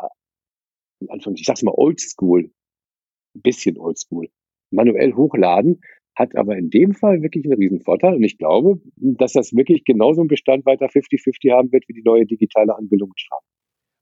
Anführungszeichen, 1.00 1.36
ich 1.36 1.46
sag's 1.46 1.62
mal 1.62 1.74
oldschool, 1.74 2.52
ein 3.34 3.42
bisschen 3.42 3.76
oldschool, 3.76 4.28
manuell 4.70 5.14
hochladen, 5.14 5.80
hat 6.14 6.36
aber 6.36 6.56
in 6.56 6.70
dem 6.70 6.92
Fall 6.94 7.22
wirklich 7.22 7.44
einen 7.46 7.54
riesen 7.54 7.80
Vorteil. 7.80 8.14
Und 8.14 8.22
ich 8.22 8.38
glaube, 8.38 8.80
dass 8.96 9.32
das 9.32 9.52
wirklich 9.54 9.84
genauso 9.84 10.20
einen 10.20 10.28
Bestand 10.28 10.64
weiter 10.66 10.86
50-50 10.86 11.50
haben 11.52 11.72
wird 11.72 11.88
wie 11.88 11.94
die 11.94 12.04
neue 12.04 12.26
digitale 12.26 12.76
Anbindung 12.76 13.10
Strava. 13.16 13.42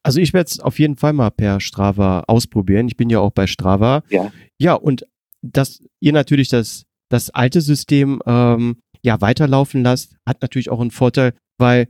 Also 0.02 0.20
ich 0.20 0.32
werde 0.32 0.48
es 0.48 0.60
auf 0.60 0.78
jeden 0.78 0.96
Fall 0.96 1.12
mal 1.12 1.30
per 1.30 1.60
Strava 1.60 2.24
ausprobieren. 2.26 2.88
Ich 2.88 2.96
bin 2.96 3.08
ja 3.10 3.20
auch 3.20 3.30
bei 3.30 3.46
Strava. 3.46 4.02
Ja. 4.10 4.32
Ja, 4.58 4.74
und 4.74 5.06
dass 5.42 5.82
ihr 6.00 6.12
natürlich 6.12 6.48
das, 6.48 6.84
das 7.08 7.30
alte 7.30 7.60
System 7.60 8.20
ähm, 8.26 8.76
ja 9.02 9.20
weiterlaufen 9.20 9.82
lasst, 9.82 10.16
hat 10.26 10.42
natürlich 10.42 10.70
auch 10.70 10.80
einen 10.80 10.90
Vorteil, 10.90 11.34
weil 11.58 11.88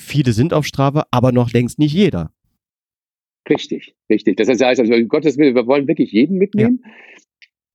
viele 0.00 0.32
sind 0.32 0.54
auf 0.54 0.66
Strava, 0.66 1.06
aber 1.10 1.32
noch 1.32 1.52
längst 1.52 1.78
nicht 1.78 1.92
jeder. 1.92 2.32
Richtig, 3.48 3.94
richtig. 4.08 4.36
Das 4.36 4.48
heißt, 4.48 4.62
also 4.62 4.94
um 4.94 5.08
Gottes 5.08 5.36
Willen, 5.36 5.54
wir 5.54 5.66
wollen 5.66 5.88
wirklich 5.88 6.12
jeden 6.12 6.38
mitnehmen. 6.38 6.80
Ja. 6.84 6.90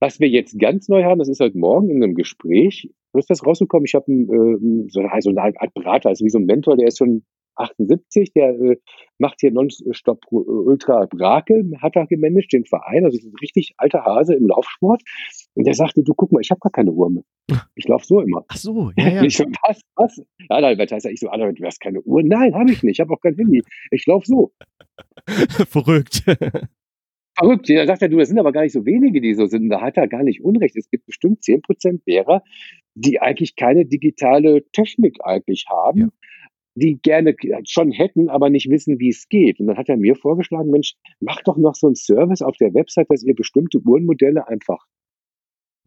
Was 0.00 0.20
wir 0.20 0.28
jetzt 0.28 0.58
ganz 0.58 0.88
neu 0.88 1.04
haben, 1.04 1.18
das 1.18 1.28
ist 1.28 1.40
heute 1.40 1.58
Morgen 1.58 1.90
in 1.90 2.02
einem 2.02 2.14
Gespräch, 2.14 2.90
wo 3.12 3.18
ist 3.18 3.30
das 3.30 3.44
rausgekommen? 3.44 3.84
Ich 3.84 3.94
habe 3.94 4.10
äh, 4.10 4.88
so, 4.88 5.00
also 5.02 5.30
eine 5.30 5.42
Art 5.42 5.74
Berater, 5.74 6.08
also 6.08 6.24
wie 6.24 6.30
so 6.30 6.38
ein 6.38 6.46
Mentor, 6.46 6.76
der 6.76 6.88
ist 6.88 6.98
schon 6.98 7.24
78, 7.58 8.32
der 8.32 8.50
äh, 8.50 8.76
macht 9.18 9.40
hier 9.40 9.50
Nonstop 9.50 10.24
Ultra 10.30 11.06
Brakel, 11.06 11.72
hat 11.80 11.96
er 11.96 12.06
gemanagt, 12.06 12.52
den 12.52 12.64
Verein, 12.64 13.04
also 13.04 13.18
ist 13.18 13.26
ein 13.26 13.34
richtig 13.40 13.74
alter 13.76 14.04
Hase 14.04 14.34
im 14.34 14.46
Laufsport. 14.46 15.02
Und 15.54 15.66
der 15.66 15.74
sagte, 15.74 16.02
du 16.02 16.14
guck 16.14 16.32
mal, 16.32 16.40
ich 16.40 16.50
habe 16.50 16.60
gar 16.60 16.72
keine 16.72 16.92
Uhr 16.92 17.10
mehr. 17.10 17.24
Ich 17.74 17.88
laufe 17.88 18.06
so 18.06 18.20
immer. 18.20 18.44
Ach 18.48 18.56
so, 18.56 18.92
ja, 18.96 19.08
ja. 19.08 19.22
Ich 19.28 19.36
so, 19.36 19.44
was, 19.66 19.80
was? 19.96 20.22
Ja, 20.48 20.60
dann 20.60 20.78
heißt 20.78 21.04
er, 21.04 21.10
ich 21.10 21.20
so, 21.20 21.28
Alter, 21.28 21.52
du 21.52 21.64
hast 21.64 21.80
keine 21.80 22.00
Uhr? 22.02 22.22
Nein, 22.22 22.54
habe 22.54 22.70
ich 22.70 22.82
nicht, 22.82 22.96
ich 22.96 23.00
habe 23.00 23.12
auch 23.12 23.20
kein 23.20 23.34
Handy. 23.34 23.62
Ich 23.90 24.06
laufe 24.06 24.26
so. 24.26 24.52
Verrückt. 25.68 26.24
Verrückt. 27.38 27.70
Da 27.70 27.86
sagt 27.86 28.02
er, 28.02 28.08
du, 28.08 28.18
das 28.18 28.28
sind 28.28 28.38
aber 28.38 28.52
gar 28.52 28.62
nicht 28.62 28.72
so 28.72 28.84
wenige, 28.84 29.20
die 29.20 29.34
so 29.34 29.46
sind. 29.46 29.68
Da 29.68 29.80
hat 29.80 29.96
er 29.96 30.08
gar 30.08 30.22
nicht 30.22 30.42
Unrecht. 30.42 30.76
Es 30.76 30.90
gibt 30.90 31.06
bestimmt 31.06 31.42
10 31.44 31.62
Prozent 31.62 32.02
derer, 32.06 32.42
die 32.94 33.20
eigentlich 33.20 33.54
keine 33.54 33.86
digitale 33.86 34.64
Technik 34.72 35.18
eigentlich 35.22 35.66
haben. 35.68 36.00
Ja 36.00 36.08
die 36.78 36.98
gerne 37.02 37.34
schon 37.64 37.90
hätten, 37.90 38.28
aber 38.28 38.50
nicht 38.50 38.70
wissen, 38.70 38.98
wie 38.98 39.10
es 39.10 39.28
geht. 39.28 39.60
Und 39.60 39.66
dann 39.66 39.76
hat 39.76 39.88
er 39.88 39.96
mir 39.96 40.14
vorgeschlagen, 40.14 40.70
Mensch, 40.70 40.94
mach 41.20 41.42
doch 41.42 41.56
noch 41.56 41.74
so 41.74 41.86
einen 41.86 41.96
Service 41.96 42.42
auf 42.42 42.56
der 42.56 42.74
Website, 42.74 43.10
dass 43.10 43.22
ihr 43.22 43.34
bestimmte 43.34 43.78
Uhrenmodelle 43.84 44.48
einfach 44.48 44.86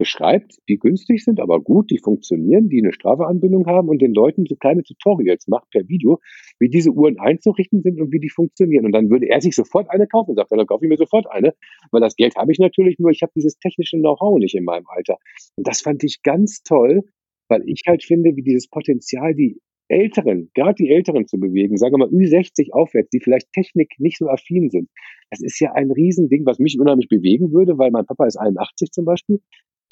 beschreibt, 0.02 0.56
die 0.68 0.78
günstig 0.78 1.22
sind, 1.22 1.38
aber 1.38 1.60
gut, 1.60 1.90
die 1.92 1.98
funktionieren, 1.98 2.68
die 2.68 2.82
eine 2.82 2.92
Strafeanbindung 2.92 3.66
haben 3.66 3.88
und 3.88 4.02
den 4.02 4.12
Leuten 4.12 4.46
so 4.46 4.56
kleine 4.56 4.82
Tutorials 4.82 5.46
macht 5.46 5.70
per 5.70 5.86
Video, 5.86 6.18
wie 6.58 6.68
diese 6.68 6.90
Uhren 6.90 7.20
einzurichten 7.20 7.82
sind 7.82 8.00
und 8.00 8.12
wie 8.12 8.18
die 8.18 8.28
funktionieren. 8.28 8.84
Und 8.84 8.92
dann 8.92 9.10
würde 9.10 9.28
er 9.28 9.40
sich 9.40 9.54
sofort 9.54 9.88
eine 9.90 10.08
kaufen 10.08 10.30
und 10.30 10.36
sagt, 10.36 10.50
dann 10.50 10.66
kaufe 10.66 10.84
ich 10.84 10.88
mir 10.88 10.96
sofort 10.96 11.30
eine, 11.30 11.54
weil 11.92 12.00
das 12.00 12.16
Geld 12.16 12.34
habe 12.34 12.50
ich 12.50 12.58
natürlich 12.58 12.98
nur, 12.98 13.12
ich 13.12 13.22
habe 13.22 13.30
dieses 13.36 13.58
technische 13.58 13.96
Know-how 13.96 14.40
nicht 14.40 14.56
in 14.56 14.64
meinem 14.64 14.86
Alter. 14.88 15.18
Und 15.54 15.68
das 15.68 15.82
fand 15.82 16.02
ich 16.02 16.22
ganz 16.22 16.64
toll, 16.64 17.02
weil 17.48 17.62
ich 17.66 17.82
halt 17.86 18.02
finde, 18.02 18.34
wie 18.34 18.42
dieses 18.42 18.68
Potenzial, 18.68 19.34
die 19.34 19.60
Älteren, 19.92 20.50
gerade 20.54 20.74
die 20.74 20.90
Älteren 20.90 21.26
zu 21.26 21.38
bewegen, 21.38 21.76
sagen 21.76 21.94
wir 21.94 21.98
mal 21.98 22.08
Ü60 22.08 22.72
aufwärts, 22.72 23.10
die 23.10 23.20
vielleicht 23.20 23.52
Technik 23.52 23.92
nicht 23.98 24.18
so 24.18 24.28
affin 24.28 24.70
sind. 24.70 24.88
Das 25.30 25.40
ist 25.40 25.60
ja 25.60 25.72
ein 25.72 25.90
Riesending, 25.90 26.44
was 26.46 26.58
mich 26.58 26.78
unheimlich 26.78 27.08
bewegen 27.08 27.52
würde, 27.52 27.78
weil 27.78 27.90
mein 27.90 28.06
Papa 28.06 28.26
ist 28.26 28.36
81 28.36 28.90
zum 28.90 29.04
Beispiel. 29.04 29.40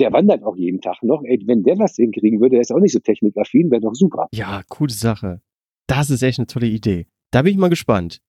Der 0.00 0.12
wandert 0.12 0.42
auch 0.42 0.56
jeden 0.56 0.80
Tag 0.80 1.02
noch. 1.02 1.22
Ey, 1.24 1.42
wenn 1.46 1.62
der 1.62 1.76
das 1.76 1.96
hinkriegen 1.96 2.40
würde, 2.40 2.56
der 2.56 2.62
ist 2.62 2.72
auch 2.72 2.80
nicht 2.80 2.92
so 2.92 3.00
technikaffin, 3.00 3.70
wäre 3.70 3.82
doch 3.82 3.94
super. 3.94 4.28
Ja, 4.32 4.62
coole 4.68 4.92
Sache. 4.92 5.42
Das 5.86 6.08
ist 6.10 6.22
echt 6.22 6.38
eine 6.38 6.46
tolle 6.46 6.68
Idee. 6.68 7.06
Da 7.30 7.42
bin 7.42 7.52
ich 7.52 7.58
mal 7.58 7.68
gespannt. 7.68 8.20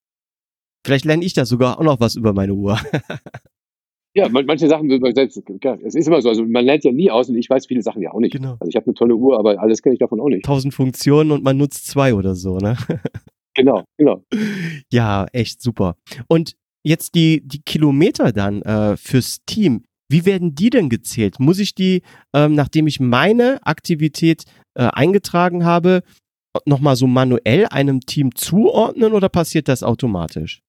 Vielleicht 0.84 1.04
lerne 1.04 1.24
ich 1.24 1.32
da 1.32 1.46
sogar 1.46 1.78
auch 1.78 1.84
noch 1.84 2.00
was 2.00 2.16
über 2.16 2.32
meine 2.32 2.54
Uhr. 2.54 2.78
Ja, 4.14 4.28
manche 4.28 4.68
Sachen, 4.68 4.90
es 4.90 5.94
ist 5.94 6.06
immer 6.06 6.20
so, 6.20 6.28
also 6.28 6.44
man 6.44 6.66
lernt 6.66 6.84
ja 6.84 6.92
nie 6.92 7.10
aus 7.10 7.30
und 7.30 7.36
ich 7.36 7.48
weiß 7.48 7.66
viele 7.66 7.82
Sachen 7.82 8.02
ja 8.02 8.12
auch 8.12 8.20
nicht. 8.20 8.32
Genau. 8.32 8.56
Also 8.60 8.68
ich 8.68 8.76
habe 8.76 8.86
eine 8.86 8.94
tolle 8.94 9.14
Uhr, 9.14 9.38
aber 9.38 9.58
alles 9.58 9.80
kenne 9.80 9.94
ich 9.94 10.00
davon 10.00 10.20
auch 10.20 10.28
nicht. 10.28 10.44
Tausend 10.44 10.74
Funktionen 10.74 11.30
und 11.30 11.42
man 11.42 11.56
nutzt 11.56 11.86
zwei 11.86 12.14
oder 12.14 12.34
so, 12.34 12.58
ne? 12.58 12.76
Genau, 13.54 13.84
genau. 13.98 14.24
Ja, 14.90 15.26
echt 15.30 15.60
super. 15.60 15.96
Und 16.26 16.56
jetzt 16.82 17.14
die, 17.14 17.42
die 17.46 17.60
Kilometer 17.60 18.32
dann 18.32 18.62
äh, 18.62 18.96
fürs 18.96 19.44
Team, 19.44 19.84
wie 20.08 20.24
werden 20.24 20.54
die 20.54 20.70
denn 20.70 20.88
gezählt? 20.88 21.38
Muss 21.38 21.58
ich 21.58 21.74
die, 21.74 22.00
ähm, 22.34 22.54
nachdem 22.54 22.86
ich 22.86 22.98
meine 22.98 23.58
Aktivität 23.62 24.44
äh, 24.74 24.84
eingetragen 24.84 25.66
habe, 25.66 26.02
nochmal 26.64 26.96
so 26.96 27.06
manuell 27.06 27.66
einem 27.66 28.00
Team 28.00 28.34
zuordnen 28.34 29.12
oder 29.12 29.28
passiert 29.28 29.68
das 29.68 29.82
automatisch? 29.82 30.62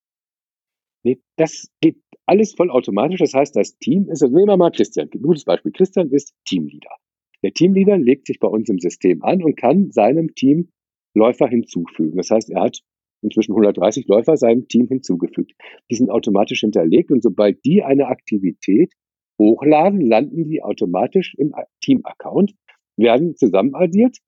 Nee, 1.04 1.20
das 1.36 1.68
geht 1.80 1.96
alles 2.26 2.54
vollautomatisch. 2.54 3.20
Das 3.20 3.34
heißt, 3.34 3.54
das 3.54 3.76
Team 3.78 4.08
ist, 4.08 4.22
also 4.22 4.34
nehmen 4.34 4.48
wir 4.48 4.56
mal 4.56 4.70
Christian, 4.70 5.10
gutes 5.10 5.44
Beispiel. 5.44 5.72
Christian 5.72 6.10
ist 6.10 6.34
Teamleader. 6.46 6.96
Der 7.42 7.52
Teamleader 7.52 7.98
legt 7.98 8.26
sich 8.26 8.40
bei 8.40 8.48
uns 8.48 8.70
im 8.70 8.78
System 8.78 9.22
an 9.22 9.42
und 9.42 9.56
kann 9.56 9.90
seinem 9.90 10.34
Team 10.34 10.70
Läufer 11.14 11.46
hinzufügen. 11.46 12.16
Das 12.16 12.30
heißt, 12.30 12.50
er 12.50 12.62
hat 12.62 12.80
inzwischen 13.22 13.52
130 13.52 14.06
Läufer 14.06 14.36
seinem 14.36 14.66
Team 14.66 14.88
hinzugefügt. 14.88 15.52
Die 15.90 15.94
sind 15.94 16.10
automatisch 16.10 16.60
hinterlegt 16.60 17.10
und 17.10 17.22
sobald 17.22 17.64
die 17.64 17.82
eine 17.82 18.06
Aktivität 18.06 18.92
hochladen, 19.38 20.00
landen 20.00 20.48
die 20.48 20.62
automatisch 20.62 21.34
im 21.36 21.52
Team-Account, 21.82 22.54
werden 22.96 23.36
zusammenaddiert. 23.36 24.18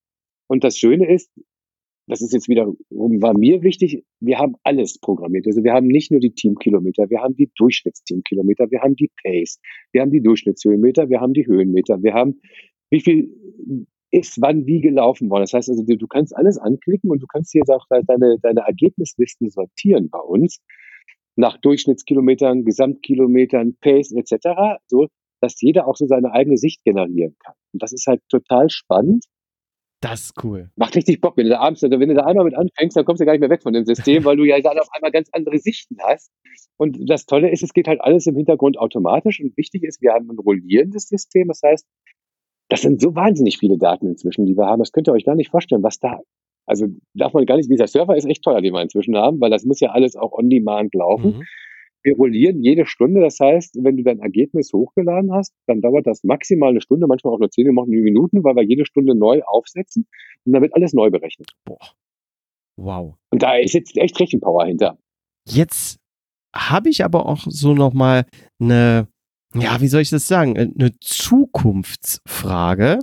Und 0.49 0.65
das 0.65 0.79
Schöne 0.79 1.09
ist, 1.13 1.31
das 2.07 2.23
ist 2.23 2.33
jetzt 2.33 2.49
wiederum, 2.49 2.77
war 2.91 3.37
mir 3.37 3.63
wichtig, 3.63 4.05
wir 4.21 4.39
haben 4.39 4.55
alles 4.63 4.99
programmiert. 4.99 5.47
Also 5.47 5.65
wir 5.65 5.73
haben 5.73 5.89
nicht 5.89 6.11
nur 6.11 6.21
die 6.21 6.33
Teamkilometer, 6.33 7.11
wir 7.11 7.21
haben 7.21 7.35
die 7.35 7.51
Durchschnittsteamkilometer, 7.57 8.71
wir 8.71 8.81
haben 8.81 8.95
die 8.95 9.11
Pace, 9.23 9.61
wir 9.93 10.03
haben 10.03 10.11
die 10.11 10.23
Durchschnittshöhenmeter, 10.23 11.09
wir 11.09 11.21
haben 11.21 11.33
die 11.33 11.47
Höhenmeter, 11.47 12.03
wir 12.03 12.15
haben, 12.15 12.41
wie 12.91 13.01
viel 13.01 13.31
ist 14.13 14.41
wann 14.41 14.67
wie 14.67 14.81
gelaufen 14.81 15.31
worden. 15.31 15.43
Das 15.43 15.53
heißt 15.53 15.69
also, 15.69 15.85
du, 15.85 15.97
du 15.97 16.07
kannst 16.07 16.35
alles 16.37 16.59
anklicken 16.59 17.11
und 17.11 17.21
du 17.21 17.27
kannst 17.27 17.53
hier 17.53 17.63
auch 17.69 17.87
deine, 17.89 18.37
deine 18.41 18.61
Ergebnislisten 18.61 19.51
sortieren 19.51 20.09
bei 20.11 20.21
uns 20.21 20.61
nach 21.35 21.59
Durchschnittskilometern, 21.59 22.65
Gesamtkilometern, 22.65 23.77
Pace 23.81 24.13
etc., 24.13 24.81
so 24.87 25.09
dass 25.41 25.61
jeder 25.61 25.87
auch 25.87 25.97
so 25.97 26.07
seine 26.07 26.33
eigene 26.33 26.57
Sicht 26.57 26.83
generieren 26.83 27.37
kann. 27.45 27.55
Und 27.73 27.83
das 27.83 27.93
ist 27.93 28.07
halt 28.07 28.23
total 28.31 28.71
spannend. 28.71 29.27
Das 30.09 30.21
ist 30.21 30.45
cool. 30.45 30.71
Macht 30.77 30.95
richtig 30.95 31.21
Bock, 31.21 31.37
wenn 31.37 31.47
du 31.47 31.51
da 31.51 31.59
abends, 31.61 31.83
also 31.83 31.99
wenn 31.99 32.09
du 32.09 32.15
da 32.15 32.25
einmal 32.25 32.45
mit 32.45 32.55
anfängst, 32.55 32.97
dann 32.97 33.05
kommst 33.05 33.21
du 33.21 33.27
gar 33.27 33.33
nicht 33.33 33.41
mehr 33.41 33.51
weg 33.51 33.63
von 33.63 33.73
dem 33.73 33.85
System, 33.85 34.25
weil 34.25 34.37
du 34.37 34.45
ja 34.45 34.61
dann 34.61 34.79
auf 34.79 34.89
einmal 34.93 35.11
ganz 35.11 35.29
andere 35.33 35.59
Sichten 35.59 35.97
hast. 36.01 36.31
Und 36.77 37.11
das 37.11 37.27
Tolle 37.27 37.51
ist, 37.51 37.65
es 37.65 37.73
geht 37.73 37.89
halt 37.89 38.01
alles 38.01 38.27
im 38.27 38.37
Hintergrund 38.37 38.79
automatisch 38.79 39.41
und 39.41 39.57
wichtig 39.57 39.83
ist, 39.83 40.01
wir 40.03 40.13
haben 40.13 40.31
ein 40.31 40.39
rollierendes 40.39 41.09
System. 41.09 41.49
Das 41.49 41.61
heißt, 41.65 41.85
das 42.69 42.83
sind 42.83 43.01
so 43.01 43.17
wahnsinnig 43.17 43.59
viele 43.59 43.79
Daten 43.79 44.07
inzwischen, 44.07 44.47
die 44.47 44.57
wir 44.57 44.67
haben. 44.67 44.79
Das 44.79 44.93
könnt 44.93 45.09
ihr 45.09 45.13
euch 45.13 45.25
gar 45.25 45.35
nicht 45.35 45.51
vorstellen, 45.51 45.83
was 45.83 45.99
da, 45.99 46.21
also 46.67 46.87
darf 47.15 47.33
man 47.33 47.45
gar 47.45 47.57
nicht, 47.57 47.69
dieser 47.69 47.89
Server 47.89 48.17
ist 48.17 48.27
echt 48.27 48.43
teuer, 48.43 48.61
den 48.61 48.75
wir 48.75 48.83
inzwischen 48.83 49.17
haben, 49.17 49.41
weil 49.41 49.51
das 49.51 49.65
muss 49.65 49.81
ja 49.81 49.91
alles 49.91 50.15
auch 50.15 50.33
on 50.33 50.49
demand 50.49 50.95
laufen. 50.95 51.39
Mhm. 51.39 51.45
Wir 52.07 52.15
rollieren 52.15 52.63
jede 52.63 52.87
Stunde. 52.87 53.21
Das 53.21 53.41
heißt, 53.41 53.79
wenn 53.83 53.97
du 53.97 54.05
dein 54.05 54.21
Ergebnis 54.21 54.73
hochgeladen 54.73 55.33
hast, 55.33 55.53
dann 55.67 55.81
dauert 55.81 56.07
das 56.07 56.23
maximal 56.23 56.71
eine 56.71 56.81
Stunde, 56.81 57.09
manchmal 57.09 57.35
auch 57.35 57.41
nur 57.41 57.51
zehn 57.51 57.67
Minuten, 57.67 58.45
weil 58.45 58.55
wir 58.55 58.63
jede 58.63 58.87
Stunde 58.87 59.17
neu 59.17 59.43
aufsetzen 59.43 60.07
und 60.45 60.53
dann 60.53 60.63
wird 60.63 60.73
alles 60.77 60.93
neu 60.93 61.11
berechnet. 61.11 61.51
Boah. 61.65 61.81
Wow. 62.77 63.17
Und 63.33 63.43
da 63.43 63.57
ist 63.57 63.75
jetzt 63.75 63.97
echt 63.97 64.21
Rechenpower 64.21 64.67
hinter. 64.67 64.97
Jetzt 65.49 65.99
habe 66.55 66.91
ich 66.91 67.05
aber 67.05 67.27
auch 67.27 67.45
so 67.49 67.75
nochmal 67.75 68.25
eine, 68.61 69.09
ja, 69.57 69.81
wie 69.81 69.89
soll 69.89 70.03
ich 70.03 70.11
das 70.11 70.29
sagen, 70.29 70.57
eine 70.57 70.93
Zukunftsfrage. 71.01 73.01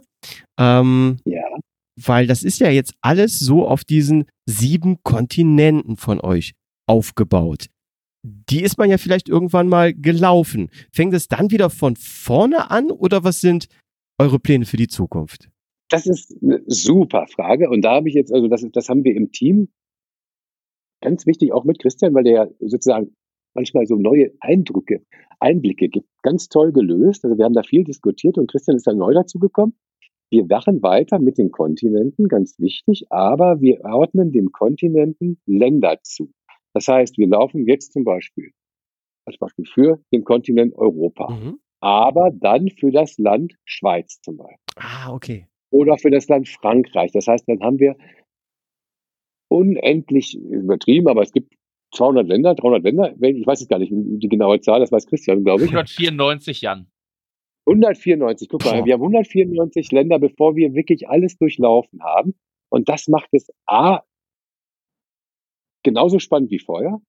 Ähm, 0.57 1.17
ja. 1.25 1.43
Weil 2.01 2.25
das 2.25 2.43
ist 2.43 2.59
ja 2.59 2.69
jetzt 2.69 2.93
alles 3.01 3.37
so 3.37 3.67
auf 3.67 3.83
diesen 3.83 4.27
sieben 4.45 5.03
Kontinenten 5.03 5.97
von 5.97 6.21
euch 6.21 6.53
aufgebaut 6.87 7.67
die 8.23 8.63
ist 8.63 8.77
man 8.77 8.89
ja 8.89 8.97
vielleicht 8.97 9.29
irgendwann 9.29 9.67
mal 9.67 9.93
gelaufen. 9.93 10.69
Fängt 10.91 11.13
es 11.13 11.27
dann 11.27 11.51
wieder 11.51 11.69
von 11.69 11.95
vorne 11.95 12.71
an 12.71 12.89
oder 12.89 13.23
was 13.23 13.41
sind 13.41 13.67
eure 14.17 14.39
Pläne 14.39 14.65
für 14.65 14.77
die 14.77 14.87
Zukunft? 14.87 15.49
Das 15.89 16.07
ist 16.07 16.35
eine 16.41 16.61
super 16.65 17.27
Frage 17.27 17.69
und 17.69 17.81
da 17.81 17.95
habe 17.95 18.09
ich 18.09 18.15
jetzt, 18.15 18.33
also 18.33 18.47
das, 18.47 18.65
das 18.71 18.89
haben 18.89 19.03
wir 19.03 19.15
im 19.15 19.31
Team 19.31 19.69
ganz 21.01 21.27
wichtig 21.27 21.51
auch 21.51 21.65
mit 21.65 21.79
Christian, 21.79 22.13
weil 22.13 22.23
der 22.23 22.33
ja 22.33 22.47
sozusagen 22.59 23.13
manchmal 23.53 23.85
so 23.85 23.95
neue 23.95 24.31
Eindrücke, 24.39 25.03
Einblicke 25.39 25.89
gibt. 25.89 26.07
Ganz 26.23 26.47
toll 26.47 26.71
gelöst. 26.71 27.25
Also 27.25 27.37
wir 27.37 27.45
haben 27.45 27.53
da 27.53 27.63
viel 27.63 27.83
diskutiert 27.83 28.37
und 28.37 28.49
Christian 28.49 28.77
ist 28.77 28.87
dann 28.87 28.97
neu 28.97 29.13
dazu 29.13 29.37
gekommen. 29.37 29.75
Wir 30.31 30.49
wachen 30.49 30.81
weiter 30.81 31.19
mit 31.19 31.37
den 31.37 31.51
Kontinenten, 31.51 32.27
ganz 32.27 32.57
wichtig, 32.57 33.05
aber 33.11 33.61
wir 33.61 33.81
ordnen 33.83 34.31
den 34.31 34.51
Kontinenten 34.51 35.39
Länder 35.45 35.99
zu. 36.01 36.31
Das 36.73 36.87
heißt, 36.87 37.17
wir 37.17 37.27
laufen 37.27 37.67
jetzt 37.67 37.93
zum 37.93 38.03
Beispiel 38.03 38.51
als 39.25 39.37
Beispiel 39.37 39.65
für 39.65 40.03
den 40.11 40.23
Kontinent 40.23 40.75
Europa, 40.75 41.31
mhm. 41.31 41.59
aber 41.79 42.31
dann 42.31 42.69
für 42.69 42.91
das 42.91 43.17
Land 43.17 43.53
Schweiz 43.63 44.19
zum 44.21 44.37
Beispiel. 44.37 44.57
Ah, 44.75 45.13
okay. 45.13 45.47
Oder 45.69 45.97
für 45.97 46.11
das 46.11 46.27
Land 46.27 46.49
Frankreich. 46.49 47.11
Das 47.11 47.27
heißt, 47.27 47.47
dann 47.47 47.61
haben 47.61 47.79
wir 47.79 47.95
unendlich 49.49 50.35
übertrieben, 50.35 51.07
aber 51.07 51.21
es 51.21 51.31
gibt 51.31 51.53
200 51.95 52.27
Länder, 52.27 52.55
300 52.55 52.83
Länder. 52.83 53.15
Ich 53.21 53.45
weiß 53.45 53.59
jetzt 53.59 53.69
gar 53.69 53.79
nicht 53.79 53.91
die 53.93 54.27
genaue 54.27 54.59
Zahl, 54.61 54.79
das 54.79 54.91
weiß 54.91 55.05
Christian, 55.07 55.43
glaube 55.43 55.63
ich. 55.63 55.69
194 55.69 56.61
Jan. 56.61 56.87
194, 57.65 58.49
guck 58.49 58.65
mal, 58.65 58.83
wir 58.83 58.93
haben 58.93 59.01
194 59.01 59.91
Länder, 59.91 60.19
bevor 60.19 60.55
wir 60.55 60.73
wirklich 60.73 61.07
alles 61.07 61.37
durchlaufen 61.37 62.03
haben. 62.03 62.35
Und 62.69 62.89
das 62.89 63.07
macht 63.07 63.29
es 63.31 63.47
A 63.67 64.01
genauso 65.83 66.19
spannend 66.19 66.51
wie 66.51 66.59
vorher. 66.59 66.99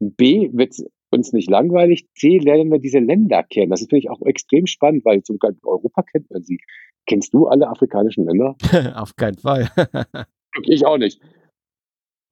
B 0.00 0.50
wird 0.52 0.72
es 0.72 0.84
uns 1.10 1.32
nicht 1.32 1.48
langweilig. 1.48 2.06
C 2.14 2.38
lernen 2.38 2.70
wir 2.70 2.78
diese 2.78 2.98
Länder 2.98 3.42
kennen. 3.44 3.70
Das 3.70 3.80
finde 3.80 3.98
ich 3.98 4.10
auch 4.10 4.20
extrem 4.22 4.66
spannend, 4.66 5.04
weil 5.04 5.24
sogar 5.24 5.52
in 5.52 5.58
Europa 5.62 6.02
kennt 6.02 6.30
man 6.30 6.42
sie. 6.42 6.58
Kennst 7.06 7.32
du 7.34 7.46
alle 7.46 7.68
afrikanischen 7.68 8.26
Länder? 8.26 8.56
Auf 8.96 9.14
keinen 9.16 9.38
Fall. 9.38 9.68
ich 10.62 10.84
auch 10.84 10.98
nicht. 10.98 11.20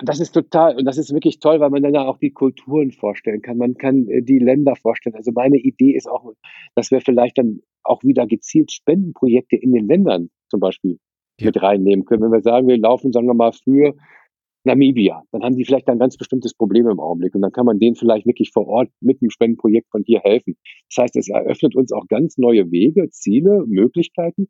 Das 0.05 0.19
ist 0.19 0.33
total, 0.33 0.77
und 0.77 0.85
das 0.85 0.99
ist 0.99 1.13
wirklich 1.13 1.39
toll, 1.39 1.61
weil 1.61 1.71
man 1.71 1.83
dann 1.83 1.95
ja 1.95 2.05
auch 2.05 2.19
die 2.19 2.33
Kulturen 2.33 2.91
vorstellen 2.91 3.41
kann. 3.41 3.57
Man 3.57 3.75
kann 3.75 4.09
äh, 4.09 4.23
die 4.23 4.41
Länder 4.41 4.75
vorstellen. 4.75 5.15
Also 5.15 5.31
meine 5.33 5.59
Idee 5.59 5.93
ist 5.93 6.09
auch, 6.09 6.33
dass 6.75 6.91
wir 6.91 7.01
vielleicht 7.01 7.39
dann 7.39 7.61
auch 7.85 8.03
wieder 8.03 8.27
gezielt 8.27 8.73
Spendenprojekte 8.73 9.57
in 9.57 9.73
den 9.73 9.87
Ländern 9.87 10.31
zum 10.49 10.59
Beispiel 10.59 10.99
ja. 11.39 11.47
mit 11.47 11.63
reinnehmen 11.63 12.05
können. 12.05 12.23
Wenn 12.23 12.33
wir 12.33 12.43
sagen, 12.43 12.67
wir 12.67 12.79
laufen, 12.79 13.13
sagen 13.13 13.29
wir 13.29 13.35
mal, 13.35 13.53
für 13.53 13.95
Namibia, 14.65 15.23
dann 15.33 15.43
haben 15.43 15.57
die 15.57 15.65
vielleicht 15.65 15.89
ein 15.89 15.99
ganz 15.99 16.17
bestimmtes 16.17 16.55
Problem 16.55 16.89
im 16.89 17.01
Augenblick 17.01 17.35
und 17.35 17.43
dann 17.43 17.53
kann 17.53 17.67
man 17.67 17.79
denen 17.79 17.97
vielleicht 17.97 18.27
wirklich 18.27 18.51
vor 18.53 18.67
Ort 18.69 18.91
mit 19.01 19.21
einem 19.21 19.31
Spendenprojekt 19.31 19.91
von 19.91 20.05
hier 20.07 20.21
helfen. 20.21 20.57
Das 20.89 21.05
heißt, 21.05 21.17
es 21.17 21.29
eröffnet 21.29 21.75
uns 21.75 21.93
auch 21.93 22.07
ganz 22.09 22.39
neue 22.39 22.71
Wege, 22.71 23.11
Ziele, 23.11 23.65
Möglichkeiten, 23.67 24.49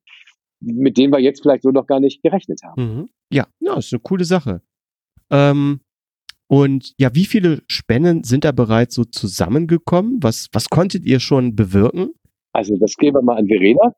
mit 0.61 0.99
denen 0.99 1.13
wir 1.13 1.21
jetzt 1.21 1.43
vielleicht 1.43 1.63
so 1.63 1.71
noch 1.71 1.87
gar 1.87 2.01
nicht 2.01 2.23
gerechnet 2.23 2.61
haben. 2.63 2.83
Mhm. 2.83 3.09
Ja, 3.33 3.47
ja, 3.61 3.79
ist 3.79 3.93
eine 3.93 4.01
coole 4.01 4.25
Sache. 4.25 4.63
Ähm, 5.31 5.81
und 6.47 6.93
ja, 6.99 7.15
wie 7.15 7.25
viele 7.25 7.63
Spenden 7.67 8.25
sind 8.25 8.45
da 8.45 8.53
bereits 8.53 8.95
so 8.95 9.05
zusammengekommen? 9.05 10.19
Was, 10.23 10.49
was 10.53 10.69
konntet 10.69 11.07
ihr 11.07 11.19
schon 11.19 11.57
bewirken? 11.57 12.11
Also 12.53 12.77
das 12.77 12.97
geben 12.97 13.17
wir 13.17 13.23
mal 13.23 13.39
an 13.39 13.47
Verena. 13.47 13.95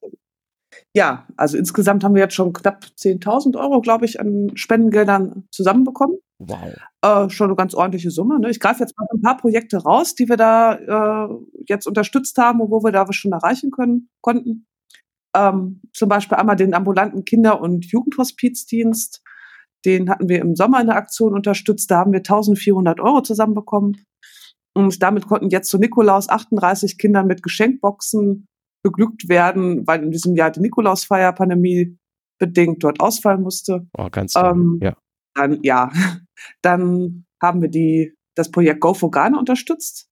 Ja, 0.95 1.27
also 1.37 1.57
insgesamt 1.59 2.05
haben 2.05 2.15
wir 2.15 2.23
jetzt 2.23 2.35
schon 2.35 2.53
knapp 2.53 2.85
10.000 2.99 3.59
Euro, 3.59 3.81
glaube 3.81 4.05
ich, 4.05 4.21
an 4.21 4.53
Spendengeldern 4.55 5.45
zusammenbekommen. 5.51 6.19
Wow. 6.39 6.75
Äh, 7.03 7.31
schon 7.31 7.49
eine 7.49 7.57
ganz 7.57 7.75
ordentliche 7.75 8.11
Summe. 8.11 8.39
Ne? 8.41 8.51
Ich 8.51 8.61
greife 8.61 8.81
jetzt 8.81 8.97
mal 8.99 9.07
ein 9.13 9.23
paar 9.23 9.37
Projekte 9.37 9.79
raus, 9.79 10.15
die 10.15 10.29
wir 10.29 10.37
da 10.37 11.27
äh, 11.27 11.35
jetzt 11.67 11.87
unterstützt 11.87 12.37
haben 12.39 12.61
und 12.61 12.71
wo 12.71 12.83
wir 12.83 12.93
da 12.93 13.09
was 13.09 13.17
schon 13.17 13.33
erreichen 13.33 13.71
können, 13.71 14.09
konnten. 14.21 14.67
Ähm, 15.37 15.81
zum 15.93 16.09
Beispiel 16.09 16.39
einmal 16.39 16.57
den 16.57 16.75
ambulanten 16.75 17.25
Kinder- 17.25 17.61
und 17.61 17.87
Jugendhospizdienst. 17.87 19.23
Den 19.85 20.09
hatten 20.09 20.29
wir 20.29 20.41
im 20.41 20.57
Sommer 20.57 20.81
in 20.81 20.87
der 20.87 20.97
Aktion 20.97 21.35
unterstützt. 21.35 21.91
Da 21.91 21.99
haben 21.99 22.13
wir 22.13 22.21
1400 22.21 23.01
Euro 23.01 23.21
zusammenbekommen. 23.21 24.05
Und 24.75 25.03
damit 25.03 25.27
konnten 25.27 25.51
jetzt 25.51 25.71
zu 25.71 25.79
Nikolaus 25.79 26.29
38 26.29 26.99
Kinder 26.99 27.23
mit 27.23 27.43
Geschenkboxen 27.43 28.47
beglückt 28.85 29.29
werden, 29.29 29.87
weil 29.87 30.05
in 30.05 30.11
diesem 30.11 30.37
Jahr 30.37 30.51
die 30.51 30.61
Nikolausfeier 30.61 31.33
Pandemie 31.33 31.99
bedingt 32.39 32.85
dort 32.85 33.01
ausfallen 33.01 33.43
musste. 33.43 33.87
Oh, 33.97 34.09
ganz 34.11 34.35
toll. 34.35 34.53
Ähm, 34.53 34.79
ja. 34.83 34.97
Dann, 35.35 35.59
ja, 35.63 35.91
dann 36.63 37.25
haben 37.43 37.63
wir 37.63 37.69
die, 37.69 38.15
das 38.37 38.51
Projekt 38.51 38.81
Go 38.81 38.95
for 38.95 39.11
Ghana 39.11 39.39
unterstützt. 39.39 40.09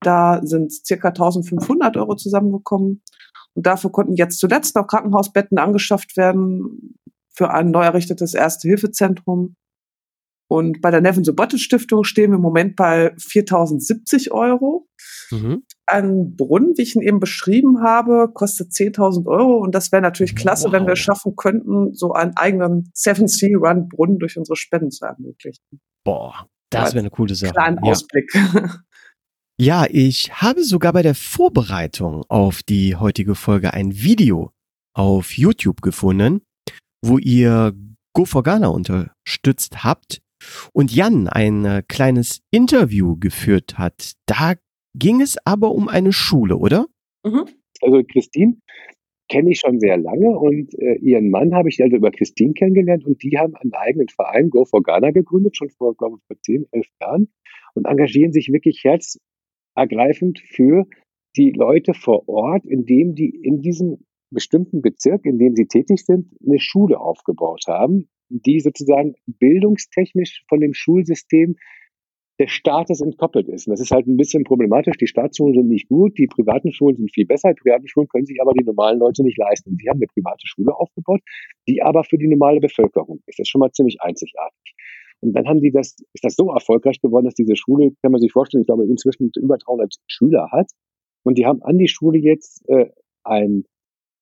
Da 0.00 0.40
sind 0.44 0.72
circa 0.72 1.08
1500 1.08 1.96
Euro 1.96 2.14
zusammengekommen. 2.16 3.02
Und 3.54 3.66
dafür 3.66 3.90
konnten 3.90 4.14
jetzt 4.14 4.38
zuletzt 4.38 4.76
noch 4.76 4.86
Krankenhausbetten 4.86 5.58
angeschafft 5.58 6.16
werden 6.16 6.96
für 7.34 7.50
ein 7.50 7.70
neu 7.70 7.82
errichtetes 7.82 8.34
Erste-Hilfe-Zentrum. 8.34 9.56
Und 10.48 10.80
bei 10.80 10.90
der 10.90 11.00
Nevin 11.00 11.24
Sobotte 11.24 11.58
Stiftung 11.58 12.04
stehen 12.04 12.30
wir 12.30 12.36
im 12.36 12.42
Moment 12.42 12.76
bei 12.76 13.14
4070 13.18 14.32
Euro. 14.32 14.86
Mhm. 15.30 15.64
Ein 15.86 16.36
Brunnen, 16.36 16.74
wie 16.76 16.82
ich 16.82 16.94
ihn 16.94 17.02
eben 17.02 17.20
beschrieben 17.20 17.82
habe, 17.82 18.30
kostet 18.32 18.70
10.000 18.70 19.26
Euro 19.26 19.58
und 19.58 19.74
das 19.74 19.92
wäre 19.92 20.02
natürlich 20.02 20.36
klasse, 20.36 20.66
wow. 20.66 20.72
wenn 20.72 20.86
wir 20.86 20.92
es 20.92 20.98
schaffen 20.98 21.36
könnten, 21.36 21.94
so 21.94 22.12
einen 22.12 22.36
eigenen 22.36 22.90
Seven 22.94 23.28
Sea 23.28 23.56
Run 23.58 23.88
Brunnen 23.88 24.18
durch 24.18 24.38
unsere 24.38 24.56
Spenden 24.56 24.90
zu 24.90 25.04
ermöglichen. 25.04 25.80
Boah, 26.04 26.48
das 26.70 26.94
wäre 26.94 27.00
eine 27.00 27.10
coole 27.10 27.34
Sache. 27.34 27.52
Kleinen 27.52 27.78
ja. 27.82 27.90
Ausblick. 27.90 28.30
Ja, 29.60 29.86
ich 29.88 30.32
habe 30.42 30.64
sogar 30.64 30.92
bei 30.92 31.02
der 31.02 31.14
Vorbereitung 31.14 32.24
auf 32.28 32.62
die 32.64 32.96
heutige 32.96 33.36
Folge 33.36 33.72
ein 33.72 33.94
Video 33.94 34.50
auf 34.92 35.36
YouTube 35.36 35.82
gefunden, 35.82 36.40
wo 37.04 37.18
ihr 37.18 37.72
Go 38.14 38.24
for 38.24 38.42
Ghana 38.42 38.68
unterstützt 38.68 39.84
habt 39.84 40.20
und 40.72 40.92
Jan 40.92 41.28
ein 41.28 41.64
äh, 41.64 41.82
kleines 41.86 42.40
Interview 42.50 43.16
geführt 43.16 43.78
hat. 43.78 44.12
Da 44.26 44.54
ging 44.94 45.20
es 45.20 45.36
aber 45.44 45.72
um 45.72 45.88
eine 45.88 46.12
Schule, 46.12 46.56
oder? 46.56 46.86
Mhm. 47.24 47.46
Also 47.80 48.02
Christine 48.04 48.56
kenne 49.28 49.50
ich 49.50 49.60
schon 49.60 49.80
sehr 49.80 49.96
lange 49.96 50.38
und 50.38 50.74
äh, 50.78 50.96
ihren 51.00 51.30
Mann 51.30 51.54
habe 51.54 51.68
ich 51.70 51.82
also 51.82 51.96
über 51.96 52.10
Christine 52.10 52.52
kennengelernt 52.52 53.06
und 53.06 53.22
die 53.22 53.38
haben 53.38 53.54
einen 53.56 53.72
eigenen 53.72 54.08
Verein 54.08 54.50
Go 54.50 54.64
for 54.64 54.82
Ghana 54.82 55.10
gegründet, 55.10 55.56
schon 55.56 55.70
vor, 55.70 55.96
glaube 55.96 56.18
ich, 56.18 56.26
vor 56.26 56.36
10, 56.40 56.66
11 56.70 56.86
Jahren 57.00 57.28
und 57.74 57.86
engagieren 57.86 58.32
sich 58.32 58.52
wirklich 58.52 58.82
herzergreifend 58.84 60.40
für 60.40 60.86
die 61.36 61.50
Leute 61.50 61.94
vor 61.94 62.28
Ort, 62.28 62.66
indem 62.66 63.14
die 63.14 63.30
in 63.30 63.62
diesem 63.62 64.04
bestimmten 64.30 64.82
Bezirk, 64.82 65.24
in 65.24 65.38
dem 65.38 65.54
sie 65.54 65.66
tätig 65.66 66.04
sind, 66.04 66.28
eine 66.44 66.58
Schule 66.58 67.00
aufgebaut 67.00 67.64
haben, 67.66 68.08
die 68.28 68.60
sozusagen 68.60 69.14
bildungstechnisch 69.26 70.44
von 70.48 70.60
dem 70.60 70.74
Schulsystem 70.74 71.56
des 72.42 72.50
Staates 72.50 73.00
entkoppelt 73.00 73.48
ist. 73.48 73.66
Und 73.66 73.72
das 73.72 73.80
ist 73.80 73.90
halt 73.92 74.06
ein 74.06 74.16
bisschen 74.16 74.44
problematisch. 74.44 74.96
Die 74.98 75.06
Staatsschulen 75.06 75.54
sind 75.54 75.68
nicht 75.68 75.88
gut, 75.88 76.18
die 76.18 76.26
privaten 76.26 76.72
Schulen 76.72 76.96
sind 76.96 77.12
viel 77.12 77.26
besser. 77.26 77.54
Die 77.54 77.60
privaten 77.60 77.86
Schulen 77.86 78.08
können 78.08 78.26
sich 78.26 78.40
aber 78.40 78.52
die 78.52 78.64
normalen 78.64 78.98
Leute 78.98 79.22
nicht 79.22 79.38
leisten. 79.38 79.76
Sie 79.80 79.88
haben 79.88 79.98
eine 79.98 80.06
private 80.06 80.46
Schule 80.46 80.74
aufgebaut, 80.74 81.20
die 81.68 81.82
aber 81.82 82.04
für 82.04 82.18
die 82.18 82.28
normale 82.28 82.60
Bevölkerung 82.60 83.18
ist. 83.26 83.38
Das 83.38 83.44
ist 83.44 83.48
schon 83.48 83.60
mal 83.60 83.70
ziemlich 83.70 84.00
einzigartig. 84.00 84.74
Und 85.20 85.34
dann 85.34 85.46
haben 85.46 85.60
die 85.60 85.70
das, 85.70 85.96
ist 86.12 86.24
das 86.24 86.34
so 86.34 86.50
erfolgreich 86.50 87.00
geworden, 87.00 87.26
dass 87.26 87.34
diese 87.34 87.54
Schule, 87.54 87.92
kann 88.02 88.10
man 88.10 88.20
sich 88.20 88.32
vorstellen, 88.32 88.62
ich 88.62 88.66
glaube, 88.66 88.84
inzwischen 88.84 89.30
über 89.40 89.56
300 89.56 89.94
Schüler 90.08 90.48
hat. 90.50 90.70
Und 91.22 91.38
die 91.38 91.46
haben 91.46 91.62
an 91.62 91.78
die 91.78 91.88
Schule 91.88 92.18
jetzt 92.18 92.68
äh, 92.68 92.90
ein, 93.22 93.64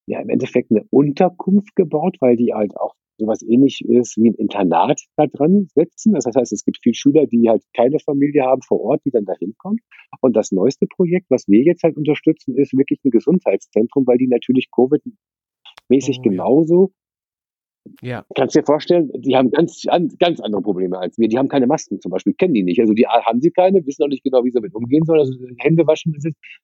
ja, 0.06 0.20
im 0.20 0.28
Endeffekt 0.28 0.70
eine 0.70 0.84
Unterkunft 0.90 1.74
gebaut, 1.74 2.16
weil 2.20 2.36
die 2.36 2.52
halt 2.52 2.76
auch 2.76 2.94
sowas 3.20 3.42
ähnlich 3.42 3.82
ist 3.86 4.16
wie 4.16 4.30
ein 4.30 4.34
Internat 4.34 5.00
da 5.16 5.26
dran 5.26 5.68
setzen. 5.74 6.12
Das 6.14 6.24
heißt, 6.26 6.52
es 6.52 6.64
gibt 6.64 6.78
viele 6.82 6.94
Schüler, 6.94 7.26
die 7.26 7.48
halt 7.48 7.62
keine 7.76 7.98
Familie 7.98 8.42
haben 8.42 8.62
vor 8.62 8.80
Ort, 8.80 9.02
die 9.04 9.10
dann 9.10 9.24
da 9.24 9.34
hinkommen. 9.38 9.78
Und 10.20 10.36
das 10.36 10.50
neueste 10.50 10.86
Projekt, 10.86 11.26
was 11.30 11.46
wir 11.46 11.62
jetzt 11.62 11.82
halt 11.82 11.96
unterstützen, 11.96 12.56
ist 12.56 12.76
wirklich 12.76 13.00
ein 13.04 13.10
Gesundheitszentrum, 13.10 14.06
weil 14.06 14.18
die 14.18 14.28
natürlich 14.28 14.68
Covid-mäßig 14.72 16.18
oh, 16.18 16.22
genauso 16.22 16.92
ja. 18.02 18.24
Kannst 18.34 18.54
dir 18.54 18.62
vorstellen, 18.62 19.10
die 19.14 19.36
haben 19.36 19.50
ganz, 19.50 19.84
ganz 20.18 20.40
andere 20.40 20.62
Probleme 20.62 20.98
als 20.98 21.18
wir. 21.18 21.28
Die 21.28 21.38
haben 21.38 21.48
keine 21.48 21.66
Masken 21.66 22.00
zum 22.00 22.10
Beispiel, 22.10 22.34
kennen 22.34 22.54
die 22.54 22.62
nicht. 22.62 22.80
Also 22.80 22.92
die 22.92 23.06
haben 23.06 23.40
sie 23.40 23.50
keine, 23.50 23.84
wissen 23.86 24.02
auch 24.02 24.08
nicht 24.08 24.22
genau, 24.22 24.44
wie 24.44 24.50
sie 24.50 24.56
damit 24.56 24.74
umgehen 24.74 25.04
sollen. 25.04 25.20
Also 25.20 25.32
Hände 25.58 25.86
waschen, 25.86 26.14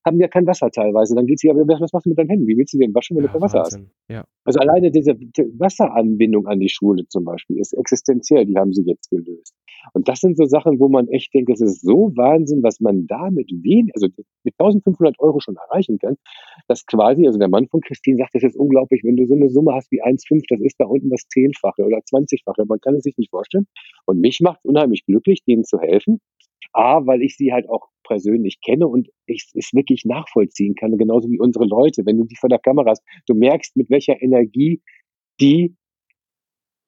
haben 0.04 0.20
ja 0.20 0.28
kein 0.28 0.46
Wasser 0.46 0.70
teilweise. 0.70 1.14
Dann 1.14 1.26
geht 1.26 1.40
sie 1.40 1.50
aber, 1.50 1.66
was 1.66 1.92
machst 1.92 2.06
du 2.06 2.10
mit 2.10 2.18
deinen 2.18 2.28
Händen? 2.28 2.46
Wie 2.46 2.56
willst 2.56 2.74
du 2.74 2.78
denn 2.78 2.94
waschen, 2.94 3.16
wenn 3.16 3.24
ja, 3.24 3.28
du 3.28 3.32
kein 3.32 3.42
Wasser 3.42 3.58
Wahnsinn. 3.60 3.86
hast? 3.86 4.14
Ja. 4.14 4.24
Also 4.44 4.60
alleine 4.60 4.90
diese 4.90 5.14
Wasseranbindung 5.58 6.46
an 6.46 6.60
die 6.60 6.68
Schule 6.68 7.06
zum 7.08 7.24
Beispiel 7.24 7.58
ist 7.58 7.72
existenziell. 7.72 8.46
Die 8.46 8.56
haben 8.56 8.72
sie 8.72 8.82
jetzt 8.82 9.10
gelöst. 9.10 9.54
Und 9.92 10.08
das 10.08 10.20
sind 10.20 10.36
so 10.36 10.44
Sachen, 10.44 10.78
wo 10.80 10.88
man 10.88 11.08
echt 11.08 11.32
denkt, 11.34 11.50
es 11.50 11.60
ist 11.60 11.82
so 11.82 12.12
Wahnsinn, 12.16 12.62
was 12.62 12.80
man 12.80 13.06
da 13.06 13.30
mit 13.30 13.50
wen, 13.50 13.90
also 13.94 14.08
mit 14.44 14.54
1500 14.58 15.18
Euro 15.18 15.40
schon 15.40 15.56
erreichen 15.56 15.98
kann, 15.98 16.16
dass 16.68 16.86
quasi, 16.86 17.26
also 17.26 17.38
der 17.38 17.48
Mann 17.48 17.68
von 17.68 17.80
Christine 17.80 18.18
sagt, 18.18 18.34
das 18.34 18.42
ist 18.42 18.56
unglaublich, 18.56 19.02
wenn 19.04 19.16
du 19.16 19.26
so 19.26 19.34
eine 19.34 19.48
Summe 19.50 19.74
hast 19.74 19.90
wie 19.90 20.02
1,5, 20.02 20.44
das 20.48 20.60
ist 20.60 20.76
da 20.78 20.86
unten 20.86 21.10
das 21.10 21.26
Zehnfache 21.28 21.84
oder 21.84 22.00
Zwanzigfache, 22.04 22.64
man 22.66 22.80
kann 22.80 22.94
es 22.94 23.04
sich 23.04 23.16
nicht 23.16 23.30
vorstellen. 23.30 23.66
Und 24.06 24.20
mich 24.20 24.40
macht 24.40 24.58
es 24.58 24.64
unheimlich 24.64 25.04
glücklich, 25.06 25.42
denen 25.44 25.64
zu 25.64 25.78
helfen. 25.80 26.20
A, 26.72 27.06
weil 27.06 27.22
ich 27.22 27.36
sie 27.36 27.52
halt 27.52 27.68
auch 27.68 27.88
persönlich 28.04 28.60
kenne 28.60 28.86
und 28.86 29.08
ich 29.26 29.48
es 29.54 29.72
wirklich 29.72 30.04
nachvollziehen 30.04 30.74
kann, 30.74 30.96
genauso 30.98 31.30
wie 31.30 31.40
unsere 31.40 31.64
Leute. 31.64 32.04
Wenn 32.04 32.18
du 32.18 32.24
die 32.24 32.36
vor 32.36 32.48
der 32.48 32.58
Kamera 32.58 32.90
hast, 32.90 33.02
du 33.26 33.34
merkst, 33.34 33.76
mit 33.76 33.90
welcher 33.90 34.20
Energie 34.20 34.80
die 35.40 35.74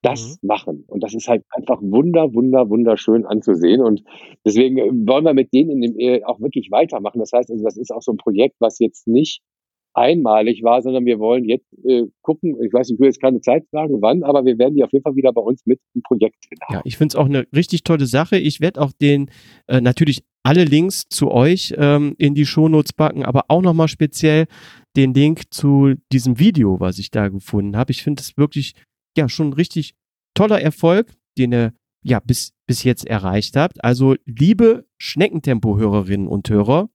das 0.02 0.38
mhm. 0.42 0.48
machen. 0.48 0.84
Und 0.86 1.02
das 1.02 1.14
ist 1.14 1.28
halt 1.28 1.44
einfach 1.50 1.80
wunder, 1.82 2.32
wunder, 2.34 2.68
wunderschön 2.68 3.26
anzusehen. 3.26 3.80
Und 3.80 4.02
deswegen 4.44 4.78
äh, 4.78 4.90
wollen 5.06 5.24
wir 5.24 5.34
mit 5.34 5.52
denen 5.52 5.82
in 5.82 5.96
dem, 5.96 6.24
auch 6.24 6.40
wirklich 6.40 6.70
weitermachen. 6.70 7.18
Das 7.18 7.32
heißt, 7.32 7.50
also 7.50 7.64
das 7.64 7.76
ist 7.76 7.92
auch 7.92 8.02
so 8.02 8.12
ein 8.12 8.18
Projekt, 8.18 8.56
was 8.60 8.78
jetzt 8.78 9.08
nicht 9.08 9.42
einmalig 9.94 10.62
war, 10.62 10.80
sondern 10.82 11.04
wir 11.06 11.18
wollen 11.18 11.44
jetzt 11.44 11.66
äh, 11.84 12.04
gucken, 12.22 12.56
ich 12.62 12.72
weiß, 12.72 12.90
ich 12.90 13.00
will 13.00 13.06
jetzt 13.06 13.20
keine 13.20 13.40
Zeit 13.40 13.64
sagen, 13.70 14.00
wann, 14.00 14.22
aber 14.22 14.44
wir 14.44 14.56
werden 14.58 14.76
die 14.76 14.84
auf 14.84 14.92
jeden 14.92 15.02
Fall 15.02 15.16
wieder 15.16 15.32
bei 15.32 15.40
uns 15.40 15.66
mit 15.66 15.80
im 15.94 16.02
Projekt 16.02 16.36
haben. 16.68 16.74
Ja, 16.74 16.80
ich 16.84 16.96
finde 16.96 17.12
es 17.12 17.16
auch 17.16 17.26
eine 17.26 17.46
richtig 17.54 17.82
tolle 17.82 18.06
Sache. 18.06 18.38
Ich 18.38 18.60
werde 18.60 18.80
auch 18.80 18.92
den 18.92 19.30
äh, 19.66 19.80
natürlich 19.80 20.22
alle 20.44 20.64
Links 20.64 21.08
zu 21.10 21.30
euch 21.30 21.74
ähm, 21.76 22.14
in 22.16 22.34
die 22.34 22.46
Shownotes 22.46 22.92
packen, 22.92 23.24
aber 23.24 23.46
auch 23.48 23.60
nochmal 23.60 23.88
speziell 23.88 24.46
den 24.96 25.12
Link 25.14 25.52
zu 25.52 25.94
diesem 26.12 26.38
Video, 26.38 26.80
was 26.80 26.98
ich 26.98 27.10
da 27.10 27.28
gefunden 27.28 27.76
habe. 27.76 27.90
Ich 27.90 28.02
finde 28.02 28.20
es 28.20 28.36
wirklich 28.36 28.74
ja 29.18 29.28
schon 29.28 29.52
richtig 29.52 29.94
toller 30.34 30.60
Erfolg, 30.60 31.14
den 31.36 31.52
ihr 31.52 31.74
ja 32.02 32.20
bis, 32.20 32.52
bis 32.66 32.84
jetzt 32.84 33.06
erreicht 33.06 33.56
habt. 33.56 33.84
Also, 33.84 34.16
liebe 34.24 34.86
Schneckentempo-Hörerinnen 34.98 36.28
und 36.28 36.48
Hörer, 36.48 36.88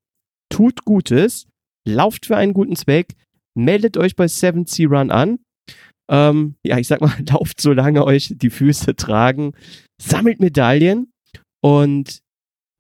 tut 0.49 0.85
Gutes, 0.85 1.45
lauft 1.87 2.25
für 2.25 2.37
einen 2.37 2.53
guten 2.53 2.75
Zweck, 2.75 3.13
meldet 3.55 3.97
euch 3.97 4.15
bei 4.15 4.25
7C 4.25 4.87
Run 4.87 5.11
an. 5.11 5.39
Ähm, 6.09 6.55
ja, 6.63 6.77
ich 6.77 6.87
sag 6.87 7.01
mal, 7.01 7.15
lauft 7.29 7.61
so 7.61 7.73
lange 7.73 8.05
euch 8.05 8.33
die 8.35 8.49
Füße 8.49 8.95
tragen, 8.95 9.53
sammelt 10.01 10.39
Medaillen 10.39 11.11
und 11.61 12.21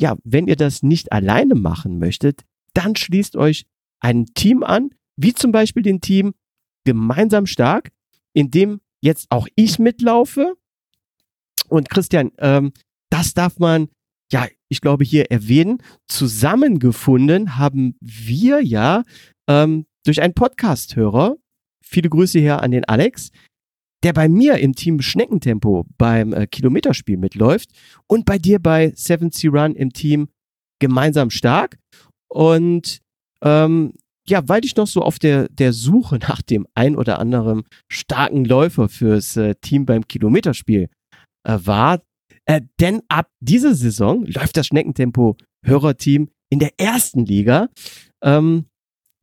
ja, 0.01 0.17
wenn 0.23 0.47
ihr 0.47 0.55
das 0.55 0.83
nicht 0.83 1.11
alleine 1.11 1.55
machen 1.55 1.99
möchtet, 1.99 2.43
dann 2.73 2.95
schließt 2.95 3.35
euch 3.35 3.65
ein 4.01 4.25
Team 4.33 4.63
an, 4.63 4.89
wie 5.15 5.33
zum 5.33 5.51
Beispiel 5.51 5.83
den 5.83 6.01
Team 6.01 6.33
Gemeinsam 6.85 7.45
Stark, 7.45 7.91
in 8.33 8.51
dem 8.51 8.81
jetzt 9.03 9.27
auch 9.29 9.47
ich 9.55 9.79
mitlaufe. 9.79 10.55
Und 11.67 11.89
Christian, 11.89 12.31
ähm, 12.39 12.71
das 13.09 13.33
darf 13.33 13.59
man, 13.59 13.89
ja, 14.31 14.47
ich 14.69 14.81
glaube, 14.81 15.03
hier 15.03 15.29
erwähnen. 15.29 15.83
Zusammengefunden 16.07 17.57
haben 17.57 17.95
wir 17.99 18.61
ja 18.61 19.03
ähm, 19.47 19.85
durch 20.05 20.21
einen 20.21 20.33
Podcast-Hörer, 20.33 21.35
viele 21.83 22.09
Grüße 22.09 22.39
hier 22.39 22.61
an 22.61 22.71
den 22.71 22.85
Alex, 22.85 23.31
der 24.03 24.13
bei 24.13 24.27
mir 24.27 24.57
im 24.57 24.73
Team 24.73 25.01
Schneckentempo 25.01 25.85
beim 25.97 26.33
äh, 26.33 26.47
Kilometerspiel 26.47 27.17
mitläuft 27.17 27.69
und 28.07 28.25
bei 28.25 28.37
dir 28.37 28.59
bei 28.59 28.87
7C 28.87 29.49
Run 29.49 29.75
im 29.75 29.91
Team 29.91 30.29
gemeinsam 30.79 31.29
stark. 31.29 31.77
Und 32.29 32.99
ähm, 33.41 33.93
ja, 34.27 34.47
weil 34.47 34.63
ich 34.63 34.75
noch 34.75 34.87
so 34.87 35.01
auf 35.01 35.19
der, 35.19 35.49
der 35.49 35.73
Suche 35.73 36.17
nach 36.17 36.41
dem 36.41 36.65
ein 36.75 36.95
oder 36.95 37.19
anderen 37.19 37.63
starken 37.91 38.45
Läufer 38.45 38.89
fürs 38.89 39.35
äh, 39.37 39.55
Team 39.55 39.85
beim 39.85 40.07
Kilometerspiel 40.07 40.89
äh, 41.45 41.59
war, 41.61 42.01
äh, 42.45 42.61
denn 42.79 43.01
ab 43.09 43.29
dieser 43.39 43.73
Saison 43.75 44.25
läuft 44.25 44.57
das 44.57 44.67
Schneckentempo 44.67 45.37
Hörerteam 45.65 46.29
in 46.49 46.59
der 46.59 46.71
ersten 46.77 47.25
Liga. 47.25 47.69
Ähm, 48.23 48.65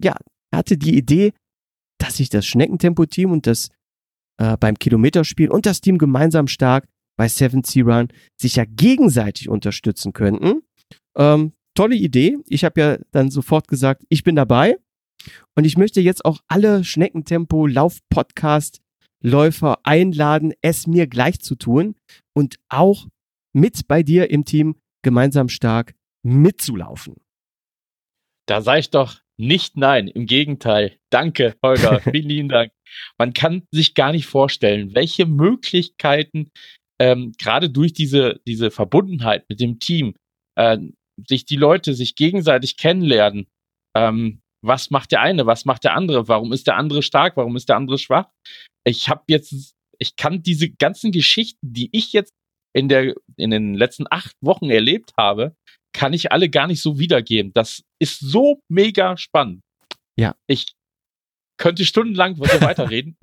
ja, 0.02 0.16
hatte 0.54 0.76
die 0.76 0.96
Idee, 0.96 1.32
dass 1.98 2.16
sich 2.16 2.30
das 2.30 2.46
Schneckentempo-Team 2.46 3.30
und 3.30 3.46
das 3.46 3.68
äh, 4.38 4.56
beim 4.56 4.78
Kilometerspiel 4.78 5.50
und 5.50 5.66
das 5.66 5.80
Team 5.80 5.98
gemeinsam 5.98 6.48
stark 6.48 6.86
bei 7.16 7.26
7C 7.26 7.84
Run 7.84 8.08
sich 8.40 8.56
ja 8.56 8.64
gegenseitig 8.66 9.48
unterstützen 9.48 10.12
könnten. 10.12 10.62
Ähm, 11.16 11.52
tolle 11.74 11.96
Idee. 11.96 12.38
Ich 12.46 12.64
habe 12.64 12.80
ja 12.80 12.98
dann 13.10 13.30
sofort 13.30 13.68
gesagt, 13.68 14.04
ich 14.08 14.24
bin 14.24 14.36
dabei. 14.36 14.78
Und 15.56 15.64
ich 15.64 15.76
möchte 15.76 16.00
jetzt 16.00 16.24
auch 16.24 16.40
alle 16.48 16.84
Schneckentempo 16.84 17.66
Lauf-Podcast 17.66 18.80
Läufer 19.22 19.78
einladen, 19.84 20.54
es 20.62 20.86
mir 20.86 21.06
gleich 21.06 21.40
zu 21.40 21.54
tun 21.54 21.94
und 22.34 22.56
auch 22.68 23.06
mit 23.52 23.86
bei 23.86 24.02
dir 24.02 24.30
im 24.30 24.44
Team 24.44 24.76
gemeinsam 25.02 25.48
stark 25.48 25.94
mitzulaufen. 26.22 27.16
Da 28.46 28.62
sage 28.62 28.80
ich 28.80 28.90
doch 28.90 29.20
nicht 29.36 29.76
nein, 29.76 30.08
im 30.08 30.26
Gegenteil. 30.26 30.98
Danke, 31.10 31.56
Holger. 31.62 32.00
Vielen 32.12 32.28
lieben 32.28 32.48
Dank. 32.48 32.72
Man 33.18 33.32
kann 33.32 33.62
sich 33.70 33.94
gar 33.94 34.12
nicht 34.12 34.26
vorstellen, 34.26 34.94
welche 34.94 35.26
Möglichkeiten 35.26 36.50
ähm, 37.00 37.32
gerade 37.38 37.70
durch 37.70 37.92
diese, 37.92 38.40
diese 38.46 38.70
Verbundenheit 38.70 39.48
mit 39.48 39.60
dem 39.60 39.78
Team, 39.78 40.14
äh, 40.56 40.78
sich 41.26 41.46
die 41.46 41.56
Leute 41.56 41.94
sich 41.94 42.14
gegenseitig 42.14 42.76
kennenlernen. 42.76 43.46
Ähm, 43.96 44.42
was 44.62 44.90
macht 44.90 45.12
der 45.12 45.22
eine, 45.22 45.46
was 45.46 45.64
macht 45.64 45.84
der 45.84 45.94
andere? 45.94 46.28
Warum 46.28 46.52
ist 46.52 46.66
der 46.66 46.76
andere 46.76 47.02
stark? 47.02 47.36
Warum 47.36 47.56
ist 47.56 47.68
der 47.68 47.76
andere 47.76 47.98
schwach? 47.98 48.28
Ich 48.84 49.08
habe 49.08 49.22
jetzt, 49.28 49.74
ich 49.98 50.16
kann 50.16 50.42
diese 50.42 50.70
ganzen 50.70 51.12
Geschichten, 51.12 51.72
die 51.72 51.88
ich 51.92 52.12
jetzt 52.12 52.32
in 52.72 52.88
der 52.88 53.14
in 53.36 53.50
den 53.50 53.74
letzten 53.74 54.06
acht 54.10 54.36
Wochen 54.40 54.70
erlebt 54.70 55.12
habe, 55.18 55.54
kann 55.92 56.12
ich 56.12 56.32
alle 56.32 56.48
gar 56.48 56.66
nicht 56.66 56.82
so 56.82 56.98
wiedergeben. 56.98 57.52
Das 57.52 57.82
ist 57.98 58.20
so 58.20 58.60
mega 58.68 59.16
spannend. 59.16 59.62
Ja. 60.16 60.36
Ich 60.46 60.74
könnte 61.58 61.84
stundenlang 61.84 62.36
so 62.36 62.42
weiterreden. 62.60 63.16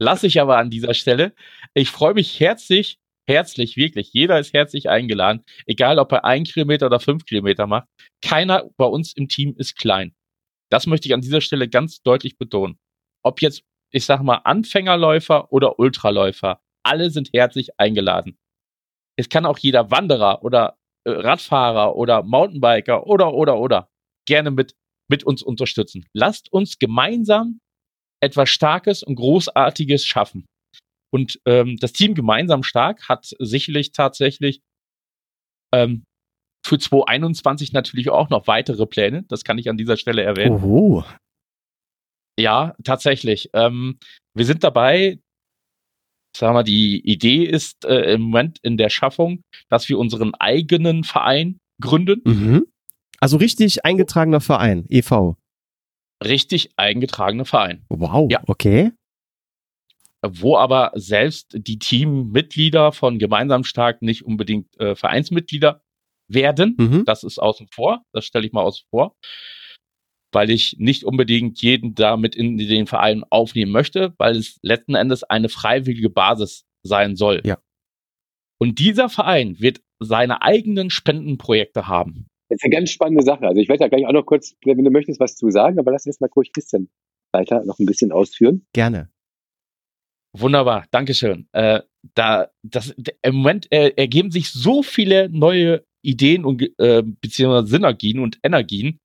Lasse 0.00 0.26
ich 0.26 0.40
aber 0.40 0.58
an 0.58 0.70
dieser 0.70 0.94
Stelle. 0.94 1.34
Ich 1.72 1.90
freue 1.90 2.14
mich 2.14 2.40
herzlich, 2.40 2.98
herzlich, 3.28 3.76
wirklich. 3.76 4.12
Jeder 4.12 4.38
ist 4.38 4.52
herzlich 4.52 4.88
eingeladen. 4.88 5.44
Egal, 5.66 5.98
ob 5.98 6.12
er 6.12 6.24
ein 6.24 6.44
Kilometer 6.44 6.86
oder 6.86 7.00
fünf 7.00 7.24
Kilometer 7.24 7.66
macht. 7.66 7.86
Keiner 8.22 8.68
bei 8.76 8.86
uns 8.86 9.14
im 9.14 9.28
Team 9.28 9.54
ist 9.56 9.76
klein. 9.76 10.14
Das 10.70 10.86
möchte 10.86 11.08
ich 11.08 11.14
an 11.14 11.20
dieser 11.20 11.40
Stelle 11.40 11.68
ganz 11.68 12.02
deutlich 12.02 12.38
betonen. 12.38 12.78
Ob 13.22 13.42
jetzt, 13.42 13.62
ich 13.90 14.04
sag 14.04 14.22
mal, 14.22 14.38
Anfängerläufer 14.44 15.52
oder 15.52 15.78
Ultraläufer, 15.78 16.60
alle 16.84 17.10
sind 17.10 17.30
herzlich 17.32 17.78
eingeladen. 17.78 18.38
Es 19.16 19.28
kann 19.28 19.46
auch 19.46 19.58
jeder 19.58 19.90
Wanderer 19.90 20.42
oder 20.42 20.76
äh, 21.04 21.10
Radfahrer 21.10 21.96
oder 21.96 22.22
Mountainbiker 22.22 23.06
oder, 23.06 23.32
oder, 23.32 23.58
oder 23.58 23.88
gerne 24.26 24.50
mit, 24.50 24.74
mit 25.08 25.24
uns 25.24 25.42
unterstützen. 25.42 26.06
Lasst 26.12 26.52
uns 26.52 26.78
gemeinsam 26.78 27.60
etwas 28.20 28.48
Starkes 28.50 29.02
und 29.02 29.16
Großartiges 29.16 30.04
schaffen. 30.04 30.46
Und 31.12 31.40
ähm, 31.46 31.76
das 31.78 31.92
Team 31.92 32.14
gemeinsam 32.14 32.62
stark 32.62 33.08
hat 33.08 33.34
sicherlich 33.38 33.92
tatsächlich 33.92 34.62
ähm, 35.72 36.04
für 36.64 36.78
2021 36.78 37.72
natürlich 37.72 38.10
auch 38.10 38.30
noch 38.30 38.46
weitere 38.46 38.86
Pläne. 38.86 39.24
Das 39.28 39.44
kann 39.44 39.58
ich 39.58 39.68
an 39.68 39.76
dieser 39.76 39.96
Stelle 39.96 40.22
erwähnen. 40.22 40.56
Oho. 40.56 41.04
Ja, 42.38 42.74
tatsächlich. 42.82 43.50
Ähm, 43.52 43.98
wir 44.34 44.44
sind 44.44 44.64
dabei, 44.64 45.20
sagen 46.36 46.56
wir, 46.56 46.64
die 46.64 47.00
Idee 47.00 47.44
ist 47.44 47.84
äh, 47.84 48.14
im 48.14 48.22
Moment 48.22 48.58
in 48.62 48.76
der 48.76 48.88
Schaffung, 48.88 49.42
dass 49.68 49.88
wir 49.88 49.98
unseren 49.98 50.34
eigenen 50.34 51.04
Verein 51.04 51.58
gründen. 51.80 52.22
Mhm. 52.24 52.66
Also 53.20 53.36
richtig 53.36 53.84
eingetragener 53.84 54.40
Verein, 54.40 54.86
e.V. 54.88 55.36
Richtig 56.24 56.70
eingetragener 56.76 57.44
Verein. 57.44 57.84
Wow, 57.88 58.30
ja. 58.30 58.42
okay. 58.46 58.92
Wo 60.26 60.56
aber 60.56 60.92
selbst 60.94 61.54
die 61.54 61.78
Teammitglieder 61.78 62.92
von 62.92 63.18
Gemeinsam 63.18 63.64
Stark 63.64 64.00
nicht 64.00 64.24
unbedingt 64.24 64.78
äh, 64.80 64.96
Vereinsmitglieder 64.96 65.83
werden. 66.28 66.76
Mhm. 66.78 67.04
Das 67.04 67.24
ist 67.24 67.38
außen 67.38 67.68
vor. 67.72 68.02
Das 68.12 68.24
stelle 68.24 68.46
ich 68.46 68.52
mal 68.52 68.62
außen 68.62 68.86
vor 68.90 69.16
weil 70.34 70.50
ich 70.50 70.76
nicht 70.78 71.04
unbedingt 71.04 71.62
jeden 71.62 71.94
damit 71.94 72.34
in 72.34 72.58
den 72.58 72.86
Verein 72.86 73.22
aufnehmen 73.30 73.72
möchte, 73.72 74.14
weil 74.18 74.36
es 74.36 74.58
letzten 74.62 74.94
Endes 74.94 75.22
eine 75.22 75.48
freiwillige 75.48 76.10
Basis 76.10 76.66
sein 76.82 77.16
soll. 77.16 77.40
Ja. 77.44 77.58
Und 78.60 78.78
dieser 78.78 79.08
Verein 79.08 79.58
wird 79.60 79.80
seine 80.00 80.42
eigenen 80.42 80.90
Spendenprojekte 80.90 81.86
haben. 81.86 82.26
Das 82.48 82.56
ist 82.56 82.64
eine 82.64 82.74
ganz 82.74 82.90
spannende 82.90 83.22
Sache. 83.22 83.46
Also 83.46 83.60
ich 83.60 83.68
werde 83.68 83.84
da 83.84 83.88
gleich 83.88 84.06
auch 84.06 84.12
noch 84.12 84.26
kurz, 84.26 84.54
wenn 84.64 84.84
du 84.84 84.90
möchtest, 84.90 85.20
was 85.20 85.36
zu 85.36 85.50
sagen, 85.50 85.78
aber 85.78 85.92
lass 85.92 86.06
erst 86.06 86.20
mal 86.20 86.28
kurz 86.28 86.48
Christian 86.52 86.88
weiter 87.32 87.64
noch 87.64 87.78
ein 87.78 87.86
bisschen 87.86 88.12
ausführen. 88.12 88.66
Gerne. 88.72 89.10
Wunderbar, 90.36 90.86
Dankeschön. 90.90 91.48
Äh, 91.52 91.80
da, 92.14 92.50
das, 92.62 92.94
Im 93.22 93.36
Moment 93.36 93.70
äh, 93.72 93.92
ergeben 93.96 94.30
sich 94.30 94.52
so 94.52 94.82
viele 94.82 95.28
neue 95.30 95.84
Ideen 96.04 96.44
und 96.44 96.62
äh, 96.78 97.02
beziehungsweise 97.02 97.68
Synergien 97.68 98.20
und 98.20 98.38
Energien, 98.42 98.98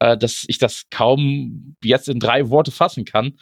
äh, 0.00 0.16
dass 0.16 0.44
ich 0.48 0.58
das 0.58 0.84
kaum 0.90 1.76
jetzt 1.82 2.08
in 2.08 2.20
drei 2.20 2.48
Worte 2.50 2.70
fassen 2.70 3.04
kann. 3.04 3.38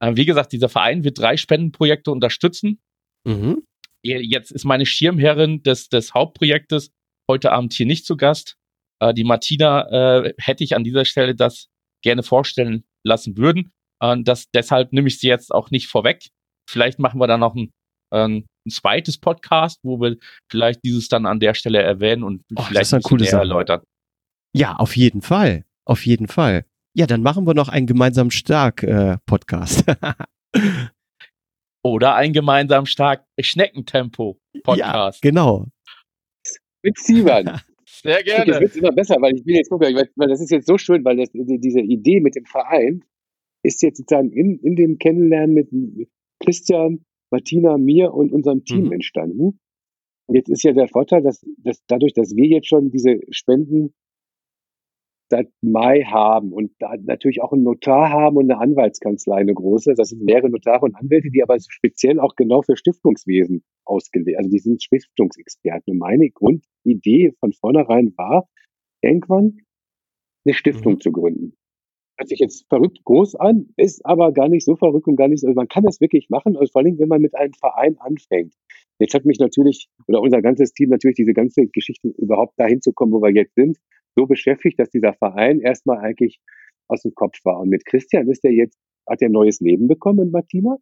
Äh, 0.00 0.16
wie 0.16 0.26
gesagt, 0.26 0.52
dieser 0.52 0.68
Verein 0.68 1.04
wird 1.04 1.18
drei 1.18 1.36
Spendenprojekte 1.36 2.10
unterstützen. 2.10 2.80
Mhm. 3.26 3.62
Jetzt 4.02 4.52
ist 4.52 4.64
meine 4.64 4.86
Schirmherrin 4.86 5.62
des, 5.62 5.88
des 5.88 6.14
Hauptprojektes 6.14 6.92
heute 7.30 7.52
Abend 7.52 7.72
hier 7.72 7.86
nicht 7.86 8.06
zu 8.06 8.16
Gast. 8.16 8.56
Äh, 9.00 9.14
die 9.14 9.24
Martina 9.24 10.24
äh, 10.24 10.34
hätte 10.38 10.64
ich 10.64 10.74
an 10.74 10.84
dieser 10.84 11.04
Stelle 11.04 11.34
das 11.34 11.68
gerne 12.02 12.22
vorstellen 12.22 12.84
lassen 13.04 13.36
würden. 13.36 13.72
Äh, 14.00 14.16
das, 14.22 14.50
deshalb 14.54 14.92
nehme 14.92 15.08
ich 15.08 15.18
sie 15.18 15.28
jetzt 15.28 15.52
auch 15.52 15.70
nicht 15.70 15.88
vorweg. 15.88 16.28
Vielleicht 16.68 16.98
machen 16.98 17.20
wir 17.20 17.26
da 17.26 17.38
noch 17.38 17.54
ein, 17.54 17.70
ähm, 18.12 18.46
ein 18.68 18.70
zweites 18.70 19.18
Podcast, 19.18 19.80
wo 19.82 20.00
wir 20.00 20.16
vielleicht 20.50 20.84
dieses 20.84 21.08
dann 21.08 21.26
an 21.26 21.40
der 21.40 21.54
Stelle 21.54 21.82
erwähnen 21.82 22.22
und 22.22 22.44
oh, 22.54 22.62
vielleicht 22.62 22.94
ein 22.94 23.00
bisschen 23.00 23.38
erläutern. 23.38 23.82
Ja, 24.54 24.76
auf 24.76 24.96
jeden 24.96 25.22
Fall. 25.22 25.64
Auf 25.84 26.06
jeden 26.06 26.28
Fall. 26.28 26.64
Ja, 26.94 27.06
dann 27.06 27.22
machen 27.22 27.46
wir 27.46 27.54
noch 27.54 27.68
einen 27.68 27.86
gemeinsam 27.86 28.30
stark 28.30 28.82
äh, 28.82 29.18
Podcast. 29.26 29.84
Oder 31.84 32.14
ein 32.16 32.32
gemeinsam 32.32 32.86
stark 32.86 33.24
Schneckentempo 33.40 34.38
Podcast. 34.62 35.24
Ja, 35.24 35.30
genau. 35.30 35.66
Mit 36.82 36.98
Simon. 36.98 37.60
Sehr 37.86 38.22
gerne. 38.22 38.52
Das 38.52 38.60
wird 38.60 38.76
immer 38.76 38.92
besser, 38.92 39.16
weil 39.20 39.36
ich 39.36 39.46
will 39.46 39.56
jetzt 39.56 39.70
gucken, 39.70 39.94
weil 39.94 40.28
das 40.28 40.40
ist 40.40 40.50
jetzt 40.50 40.66
so 40.66 40.78
schön, 40.78 41.04
weil 41.04 41.16
das, 41.16 41.30
diese 41.32 41.80
Idee 41.80 42.20
mit 42.20 42.36
dem 42.36 42.44
Verein 42.44 43.04
ist 43.62 43.82
jetzt 43.82 43.98
sozusagen 43.98 44.30
in, 44.30 44.58
in 44.60 44.76
dem 44.76 44.98
Kennenlernen 44.98 45.54
mit 45.54 45.68
Christian, 46.44 47.04
Martina, 47.30 47.78
mir 47.78 48.12
und 48.12 48.32
unserem 48.32 48.64
Team 48.64 48.86
mhm. 48.86 48.92
entstanden. 48.92 49.60
Und 50.26 50.34
jetzt 50.34 50.48
ist 50.48 50.62
ja 50.62 50.72
der 50.72 50.88
Vorteil, 50.88 51.22
dass, 51.22 51.44
dass 51.58 51.82
dadurch, 51.86 52.12
dass 52.12 52.34
wir 52.36 52.46
jetzt 52.46 52.68
schon 52.68 52.90
diese 52.90 53.20
Spenden 53.30 53.94
seit 55.30 55.50
Mai 55.60 56.02
haben 56.04 56.52
und 56.52 56.72
da 56.78 56.94
natürlich 57.02 57.42
auch 57.42 57.52
einen 57.52 57.62
Notar 57.62 58.10
haben 58.10 58.36
und 58.36 58.50
eine 58.50 58.60
Anwaltskanzlei, 58.60 59.36
eine 59.36 59.54
große. 59.54 59.94
Das 59.94 60.08
sind 60.08 60.22
mehrere 60.22 60.48
Notare 60.50 60.84
und 60.86 60.94
Anwälte, 60.94 61.30
die 61.30 61.42
aber 61.42 61.58
speziell 61.60 62.18
auch 62.18 62.34
genau 62.34 62.62
für 62.62 62.76
Stiftungswesen 62.76 63.62
ausgelegt, 63.84 64.38
also 64.38 64.50
die 64.50 64.58
sind 64.58 64.82
Stiftungsexperten. 64.82 65.92
Und 65.92 65.98
meine 65.98 66.30
Grundidee 66.30 67.32
von 67.40 67.52
vornherein 67.52 68.14
war, 68.16 68.48
irgendwann 69.02 69.58
eine 70.44 70.54
Stiftung 70.54 70.94
mhm. 70.94 71.00
zu 71.00 71.12
gründen. 71.12 71.54
Hört 72.18 72.28
sich 72.28 72.40
jetzt 72.40 72.66
verrückt 72.68 73.04
groß 73.04 73.36
an, 73.36 73.68
ist 73.76 74.04
aber 74.04 74.32
gar 74.32 74.48
nicht 74.48 74.64
so 74.64 74.76
verrückt 74.76 75.06
und 75.06 75.16
gar 75.16 75.28
nicht 75.28 75.40
so. 75.40 75.46
Also 75.46 75.56
man 75.56 75.68
kann 75.68 75.84
das 75.84 76.00
wirklich 76.00 76.28
machen, 76.28 76.56
also 76.56 76.70
vor 76.72 76.82
allem, 76.82 76.98
wenn 76.98 77.08
man 77.08 77.22
mit 77.22 77.34
einem 77.36 77.52
Verein 77.52 77.96
anfängt. 77.98 78.54
Jetzt 78.98 79.14
hat 79.14 79.24
mich 79.24 79.38
natürlich, 79.38 79.88
oder 80.08 80.20
unser 80.20 80.42
ganzes 80.42 80.72
Team 80.72 80.90
natürlich 80.90 81.16
diese 81.16 81.32
ganze 81.32 81.66
Geschichte 81.68 82.08
überhaupt 82.08 82.58
dahin 82.58 82.82
zu 82.82 82.92
kommen, 82.92 83.12
wo 83.12 83.22
wir 83.22 83.30
jetzt 83.30 83.54
sind, 83.54 83.78
so 84.16 84.26
beschäftigt, 84.26 84.78
dass 84.80 84.90
dieser 84.90 85.14
Verein 85.14 85.60
erstmal 85.60 85.98
eigentlich 85.98 86.40
aus 86.88 87.02
dem 87.02 87.14
Kopf 87.14 87.38
war. 87.44 87.60
Und 87.60 87.68
mit 87.68 87.86
Christian 87.86 88.28
ist 88.28 88.44
er 88.44 88.52
jetzt, 88.52 88.76
hat 89.08 89.22
er 89.22 89.28
neues 89.28 89.60
Leben 89.60 89.86
bekommen 89.86 90.18
und 90.18 90.32
Martina. 90.32 90.76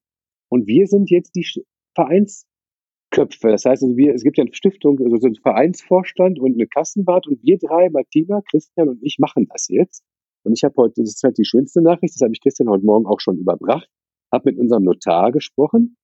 Und 0.48 0.66
wir 0.66 0.86
sind 0.86 1.10
jetzt 1.10 1.34
die 1.34 1.46
Vereinsköpfe. 1.94 3.48
Das 3.50 3.66
heißt, 3.66 3.82
also 3.82 3.96
wir, 3.96 4.14
es 4.14 4.22
gibt 4.22 4.38
ja 4.38 4.44
eine 4.44 4.54
Stiftung, 4.54 4.98
also 5.00 5.16
so 5.16 5.26
einen 5.26 5.36
Vereinsvorstand 5.36 6.38
und 6.38 6.54
eine 6.54 6.66
Kassenwart 6.66 7.26
und 7.26 7.42
wir 7.42 7.58
drei, 7.58 7.90
Martina, 7.90 8.40
Christian 8.48 8.88
und 8.88 9.02
ich, 9.02 9.18
machen 9.18 9.46
das 9.50 9.68
jetzt. 9.68 10.02
Und 10.46 10.52
ich 10.52 10.62
habe 10.62 10.76
heute, 10.76 11.02
das 11.02 11.08
ist 11.08 11.24
halt 11.24 11.36
die 11.38 11.44
schönste 11.44 11.82
Nachricht, 11.82 12.14
das 12.14 12.22
habe 12.22 12.32
ich 12.32 12.40
Christian 12.40 12.68
heute 12.68 12.84
Morgen 12.84 13.04
auch 13.06 13.18
schon 13.18 13.36
überbracht, 13.36 13.88
habe 14.32 14.50
mit 14.50 14.60
unserem 14.60 14.84
Notar 14.84 15.32
gesprochen. 15.32 15.96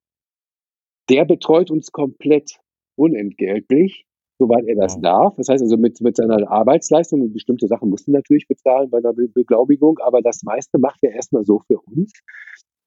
Der 1.09 1.25
betreut 1.25 1.71
uns 1.71 1.93
komplett 1.93 2.59
unentgeltlich, 2.99 4.05
soweit 4.41 4.67
er 4.67 4.75
das 4.75 4.97
wow. 4.97 5.03
darf. 5.03 5.37
Das 5.37 5.49
heißt 5.49 5.63
also 5.63 5.77
mit, 5.77 6.01
mit 6.01 6.17
seiner 6.17 6.51
Arbeitsleistung 6.51 7.21
und 7.21 7.33
bestimmte 7.33 7.69
Sachen 7.69 7.89
mussten 7.89 8.11
natürlich 8.11 8.49
bezahlen 8.49 8.91
bei 8.91 8.99
einer 8.99 9.13
Be 9.13 9.29
Beglaubigung, 9.29 10.01
aber 10.01 10.23
das 10.23 10.43
meiste 10.43 10.81
macht 10.81 10.99
er 11.03 11.13
erstmal 11.13 11.45
so 11.45 11.61
für 11.61 11.79
uns 11.79 12.13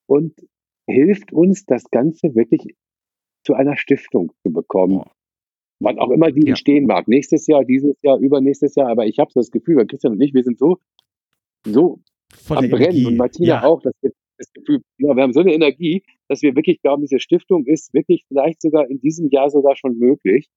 und 0.07 0.33
hilft 0.89 1.31
uns, 1.31 1.65
das 1.65 1.85
Ganze 1.89 2.35
wirklich 2.35 2.75
zu 3.45 3.53
einer 3.53 3.77
Stiftung 3.77 4.33
zu 4.43 4.51
bekommen. 4.51 4.97
Wow. 4.97 5.11
Wann 5.79 5.99
auch 5.99 6.11
immer 6.11 6.33
die 6.33 6.45
ja. 6.45 6.49
entstehen 6.49 6.85
mag. 6.85 7.07
Nächstes 7.07 7.47
Jahr, 7.47 7.63
dieses 7.63 7.95
Jahr, 8.01 8.17
übernächstes 8.17 8.75
Jahr. 8.75 8.89
Aber 8.89 9.05
ich 9.05 9.19
habe 9.19 9.31
das 9.35 9.51
Gefühl, 9.51 9.77
weil 9.77 9.87
Christian 9.87 10.13
und 10.13 10.21
ich, 10.21 10.33
wir 10.33 10.43
sind 10.43 10.57
so 10.57 10.79
so 11.65 11.99
Voll 12.33 12.57
am 12.57 12.69
Brennen 12.69 12.83
Energie. 12.83 13.05
und 13.05 13.17
Martina 13.17 13.47
ja. 13.47 13.63
auch, 13.63 13.81
dass 13.81 13.93
wir 14.01 14.11
das 14.37 14.51
Gefühl, 14.51 14.81
ja, 14.97 15.15
wir 15.15 15.23
haben 15.23 15.33
so 15.33 15.39
eine 15.39 15.53
Energie, 15.53 16.03
dass 16.27 16.41
wir 16.41 16.55
wirklich 16.55 16.81
glauben, 16.81 17.03
diese 17.03 17.19
Stiftung 17.19 17.65
ist 17.65 17.93
wirklich 17.93 18.25
vielleicht 18.27 18.61
sogar 18.61 18.89
in 18.89 18.99
diesem 18.99 19.29
Jahr 19.29 19.49
sogar 19.49 19.75
schon 19.75 19.97
möglich, 19.97 20.49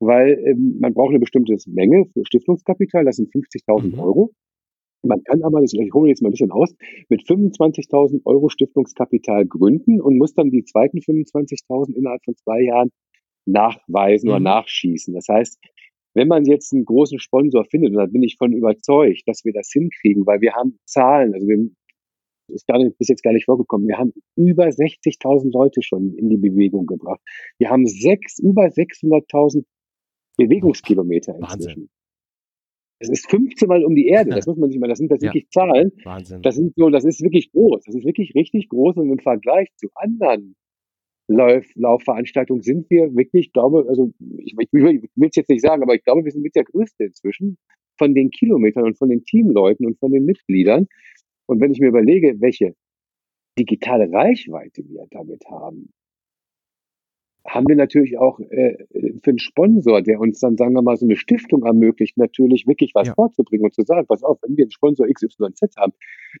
weil 0.00 0.42
ähm, 0.46 0.78
man 0.80 0.94
braucht 0.94 1.10
eine 1.10 1.18
bestimmte 1.18 1.54
Menge 1.66 2.06
für 2.12 2.24
Stiftungskapital, 2.24 3.04
das 3.04 3.16
sind 3.16 3.32
50.000 3.32 3.94
mhm. 3.94 4.00
Euro. 4.00 4.32
Man 5.02 5.22
kann 5.24 5.42
aber, 5.44 5.62
ich 5.62 5.92
hole 5.92 6.08
jetzt 6.08 6.22
mal 6.22 6.28
ein 6.28 6.32
bisschen 6.32 6.50
aus, 6.50 6.74
mit 7.08 7.22
25.000 7.22 8.22
Euro 8.24 8.48
Stiftungskapital 8.48 9.46
gründen 9.46 10.00
und 10.00 10.16
muss 10.16 10.34
dann 10.34 10.50
die 10.50 10.64
zweiten 10.64 10.98
25.000 10.98 11.94
innerhalb 11.94 12.24
von 12.24 12.34
zwei 12.36 12.62
Jahren 12.62 12.90
nachweisen 13.44 14.26
mhm. 14.26 14.32
oder 14.32 14.40
nachschießen. 14.40 15.14
Das 15.14 15.26
heißt, 15.28 15.58
wenn 16.16 16.28
man 16.28 16.46
jetzt 16.46 16.72
einen 16.72 16.86
großen 16.86 17.18
Sponsor 17.20 17.66
findet, 17.66 17.90
und 17.90 17.98
da 17.98 18.06
bin 18.06 18.22
ich 18.22 18.36
von 18.38 18.52
überzeugt, 18.52 19.22
dass 19.26 19.44
wir 19.44 19.52
das 19.52 19.70
hinkriegen, 19.70 20.26
weil 20.26 20.40
wir 20.40 20.54
haben 20.54 20.78
Zahlen, 20.86 21.34
also 21.34 21.46
wir 21.46 21.68
ist 22.48 22.66
gar 22.66 22.78
nicht, 22.78 22.96
bis 22.96 23.08
jetzt 23.08 23.22
gar 23.22 23.32
nicht 23.32 23.44
vorgekommen. 23.44 23.86
Wir 23.86 23.98
haben 23.98 24.12
über 24.36 24.66
60.000 24.66 25.52
Leute 25.52 25.82
schon 25.82 26.14
in 26.14 26.30
die 26.30 26.36
Bewegung 26.36 26.86
gebracht. 26.86 27.20
Wir 27.58 27.70
haben 27.70 27.86
sechs, 27.86 28.38
über 28.38 28.66
600.000 28.66 29.64
Bewegungskilometer 30.38 31.34
inzwischen. 31.34 31.82
Wahnsinn. 31.82 31.88
Es 32.98 33.10
ist 33.10 33.28
15 33.28 33.68
Mal 33.68 33.84
um 33.84 33.94
die 33.94 34.06
Erde. 34.06 34.30
Das 34.30 34.46
muss 34.46 34.56
man 34.56 34.70
sich 34.70 34.78
mal, 34.78 34.88
das 34.88 34.98
sind 34.98 35.08
tatsächlich 35.10 35.44
ja. 35.44 35.50
Zahlen. 35.50 35.92
Wahnsinn. 36.04 36.40
Das 36.42 36.54
sind 36.54 36.72
so, 36.76 36.88
das 36.88 37.04
ist 37.04 37.20
wirklich 37.20 37.50
groß. 37.50 37.82
Das 37.84 37.94
ist 37.94 38.06
wirklich 38.06 38.34
richtig 38.34 38.68
groß 38.68 38.96
und 38.96 39.10
im 39.10 39.18
Vergleich 39.18 39.68
zu 39.76 39.88
anderen 39.94 40.54
Laufveranstaltung 41.28 42.62
sind 42.62 42.88
wir 42.90 43.14
wirklich, 43.14 43.52
glaube, 43.52 43.86
also 43.88 44.12
ich, 44.38 44.54
ich 44.58 44.72
will 44.72 45.00
es 45.28 45.36
jetzt 45.36 45.50
nicht 45.50 45.62
sagen, 45.62 45.82
aber 45.82 45.94
ich 45.94 46.04
glaube, 46.04 46.24
wir 46.24 46.30
sind 46.30 46.42
mit 46.42 46.54
der 46.54 46.64
größte 46.64 47.04
inzwischen 47.04 47.58
von 47.98 48.14
den 48.14 48.30
Kilometern 48.30 48.84
und 48.84 48.98
von 48.98 49.08
den 49.08 49.24
Teamleuten 49.24 49.86
und 49.86 49.98
von 49.98 50.12
den 50.12 50.24
Mitgliedern. 50.24 50.86
Und 51.46 51.60
wenn 51.60 51.72
ich 51.72 51.80
mir 51.80 51.88
überlege, 51.88 52.40
welche 52.40 52.74
digitale 53.58 54.10
Reichweite 54.12 54.82
wir 54.88 55.06
damit 55.10 55.44
haben, 55.48 55.92
haben 57.48 57.66
wir 57.68 57.76
natürlich 57.76 58.18
auch 58.18 58.40
äh, 58.40 58.84
für 59.22 59.30
einen 59.30 59.38
Sponsor, 59.38 60.02
der 60.02 60.20
uns 60.20 60.40
dann, 60.40 60.56
sagen 60.56 60.74
wir 60.74 60.82
mal, 60.82 60.96
so 60.96 61.06
eine 61.06 61.16
Stiftung 61.16 61.64
ermöglicht, 61.64 62.16
natürlich 62.16 62.66
wirklich 62.66 62.92
was 62.94 63.08
ja. 63.08 63.14
vorzubringen 63.14 63.64
und 63.64 63.74
zu 63.74 63.82
sagen, 63.82 64.06
pass 64.06 64.22
auf, 64.22 64.38
wenn 64.42 64.56
wir 64.56 64.64
einen 64.64 64.70
Sponsor 64.70 65.06
XYZ 65.06 65.76
haben, 65.76 65.92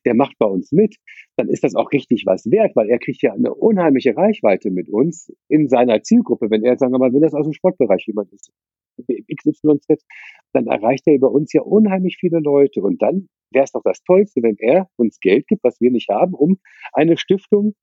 der 0.04 0.14
macht 0.14 0.36
bei 0.38 0.46
uns 0.46 0.72
mit, 0.72 0.96
dann 1.36 1.48
ist 1.48 1.64
das 1.64 1.74
auch 1.74 1.92
richtig 1.92 2.24
was 2.26 2.50
wert, 2.50 2.74
weil 2.74 2.88
er 2.90 2.98
kriegt 2.98 3.22
ja 3.22 3.32
eine 3.32 3.54
unheimliche 3.54 4.16
Reichweite 4.16 4.70
mit 4.70 4.88
uns 4.88 5.32
in 5.48 5.68
seiner 5.68 6.02
Zielgruppe. 6.02 6.50
Wenn 6.50 6.64
er, 6.64 6.76
sagen 6.76 6.92
wir 6.92 6.98
mal, 6.98 7.12
wenn 7.12 7.22
das 7.22 7.34
aus 7.34 7.46
dem 7.46 7.52
Sportbereich 7.52 8.06
jemand 8.06 8.32
ist, 8.32 8.52
XYZ, 8.98 10.04
dann 10.52 10.66
erreicht 10.66 11.06
er 11.06 11.14
über 11.14 11.30
uns 11.30 11.52
ja 11.52 11.62
unheimlich 11.62 12.16
viele 12.18 12.40
Leute. 12.40 12.82
Und 12.82 13.02
dann 13.02 13.28
wäre 13.50 13.64
es 13.64 13.72
doch 13.72 13.82
das 13.84 14.02
Tollste, 14.02 14.42
wenn 14.42 14.56
er 14.58 14.88
uns 14.96 15.20
Geld 15.20 15.46
gibt, 15.46 15.64
was 15.64 15.80
wir 15.80 15.90
nicht 15.90 16.08
haben, 16.08 16.34
um 16.34 16.58
eine 16.92 17.16
Stiftung 17.16 17.74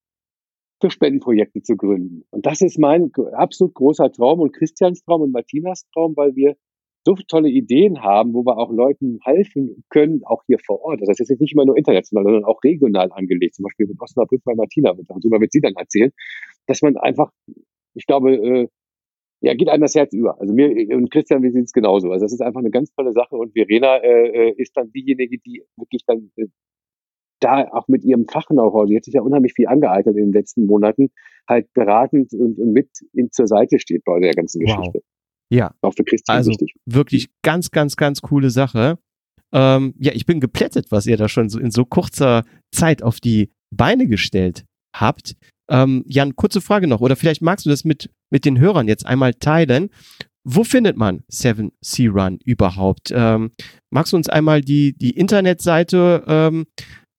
für 0.83 0.91
Spendenprojekte 0.91 1.61
zu 1.61 1.77
gründen. 1.77 2.25
Und 2.29 2.45
das 2.45 2.59
ist 2.59 2.77
mein 2.77 3.09
absolut 3.31 3.73
großer 3.73 4.11
Traum 4.11 4.41
und 4.41 4.51
Christians 4.51 5.01
Traum 5.05 5.21
und 5.21 5.31
Martinas 5.31 5.87
Traum, 5.93 6.13
weil 6.17 6.35
wir 6.35 6.55
so 7.05 7.15
tolle 7.29 7.49
Ideen 7.49 8.01
haben, 8.01 8.33
wo 8.33 8.43
wir 8.43 8.57
auch 8.57 8.69
Leuten 8.69 9.19
helfen 9.23 9.85
können, 9.89 10.23
auch 10.25 10.43
hier 10.45 10.57
vor 10.59 10.81
Ort. 10.81 11.01
Das 11.01 11.07
heißt, 11.07 11.21
es 11.21 11.29
ist 11.29 11.39
nicht 11.39 11.53
immer 11.53 11.65
nur 11.65 11.77
international, 11.77 12.25
sondern 12.25 12.43
auch 12.43 12.61
regional 12.65 13.09
angelegt. 13.13 13.55
Zum 13.55 13.63
Beispiel 13.63 13.87
mit 13.87 14.01
Osnabrück 14.01 14.41
bei 14.43 14.55
Martina, 14.55 14.93
darüber 14.93 15.39
wird 15.39 15.53
sie 15.53 15.61
dann 15.61 15.73
erzählen, 15.75 16.11
dass 16.67 16.81
man 16.81 16.97
einfach, 16.97 17.31
ich 17.93 18.05
glaube, 18.05 18.35
äh, 18.35 18.67
ja, 19.39 19.53
geht 19.53 19.69
einem 19.69 19.83
das 19.83 19.95
Herz 19.95 20.13
über. 20.13 20.39
Also 20.39 20.53
mir 20.53 20.69
und 20.95 21.11
Christian, 21.11 21.43
wir 21.43 21.51
sehen 21.51 21.63
es 21.63 21.71
genauso. 21.71 22.11
Also 22.11 22.25
das 22.25 22.33
ist 22.33 22.41
einfach 22.41 22.59
eine 22.59 22.71
ganz 22.71 22.93
tolle 22.93 23.13
Sache 23.13 23.35
und 23.35 23.53
Verena 23.53 23.97
äh, 23.97 24.49
äh 24.49 24.53
ist 24.57 24.75
dann 24.75 24.91
diejenige, 24.91 25.37
die 25.39 25.63
wirklich 25.77 26.03
dann 26.05 26.29
äh, 26.35 26.47
da 27.43 27.67
auch 27.71 27.87
mit 27.87 28.03
ihrem 28.03 28.27
Fach-Know-how, 28.27 28.85
die 28.87 28.97
hat 28.97 29.05
sich 29.05 29.13
ja 29.13 29.21
unheimlich 29.21 29.53
viel 29.53 29.67
angeeignet 29.67 30.15
in 30.17 30.25
den 30.25 30.33
letzten 30.33 30.65
Monaten, 30.65 31.11
halt 31.47 31.71
beratend 31.73 32.33
und, 32.33 32.59
und 32.59 32.71
mit 32.71 32.89
in, 33.13 33.31
zur 33.31 33.47
Seite 33.47 33.79
steht 33.79 34.03
bei 34.05 34.19
der 34.19 34.33
ganzen 34.33 34.59
Geschichte. 34.59 34.99
Wow. 34.99 35.03
Ja. 35.51 35.75
Auch 35.81 35.93
für 35.93 36.03
Christian 36.03 36.37
also 36.37 36.51
wichtig. 36.51 36.73
Wirklich 36.85 37.29
ganz, 37.43 37.71
ganz, 37.71 37.95
ganz 37.95 38.21
coole 38.21 38.49
Sache. 38.49 38.97
Ähm, 39.53 39.93
ja, 39.99 40.13
ich 40.13 40.25
bin 40.25 40.39
geplättet, 40.39 40.87
was 40.89 41.05
ihr 41.05 41.17
da 41.17 41.29
schon 41.29 41.49
so 41.49 41.59
in 41.59 41.69
so 41.69 41.85
kurzer 41.85 42.43
Zeit 42.73 43.03
auf 43.03 43.19
die 43.19 43.51
Beine 43.69 44.07
gestellt 44.07 44.65
habt. 44.95 45.35
Ähm, 45.69 46.03
Jan, 46.07 46.35
kurze 46.35 46.59
Frage 46.59 46.87
noch, 46.87 47.01
oder 47.01 47.15
vielleicht 47.15 47.41
magst 47.41 47.65
du 47.65 47.69
das 47.69 47.83
mit, 47.85 48.09
mit 48.31 48.45
den 48.45 48.59
Hörern 48.59 48.87
jetzt 48.87 49.05
einmal 49.05 49.33
teilen. 49.33 49.89
Wo 50.45 50.63
findet 50.63 50.97
man 50.97 51.23
Seven 51.29 51.71
Sea 51.81 52.11
Run 52.11 52.39
überhaupt? 52.43 53.13
Ähm, 53.15 53.51
magst 53.91 54.11
du 54.11 54.17
uns 54.17 54.27
einmal 54.27 54.61
die, 54.61 54.93
die 54.97 55.11
Internetseite 55.11 56.23
ähm, 56.27 56.65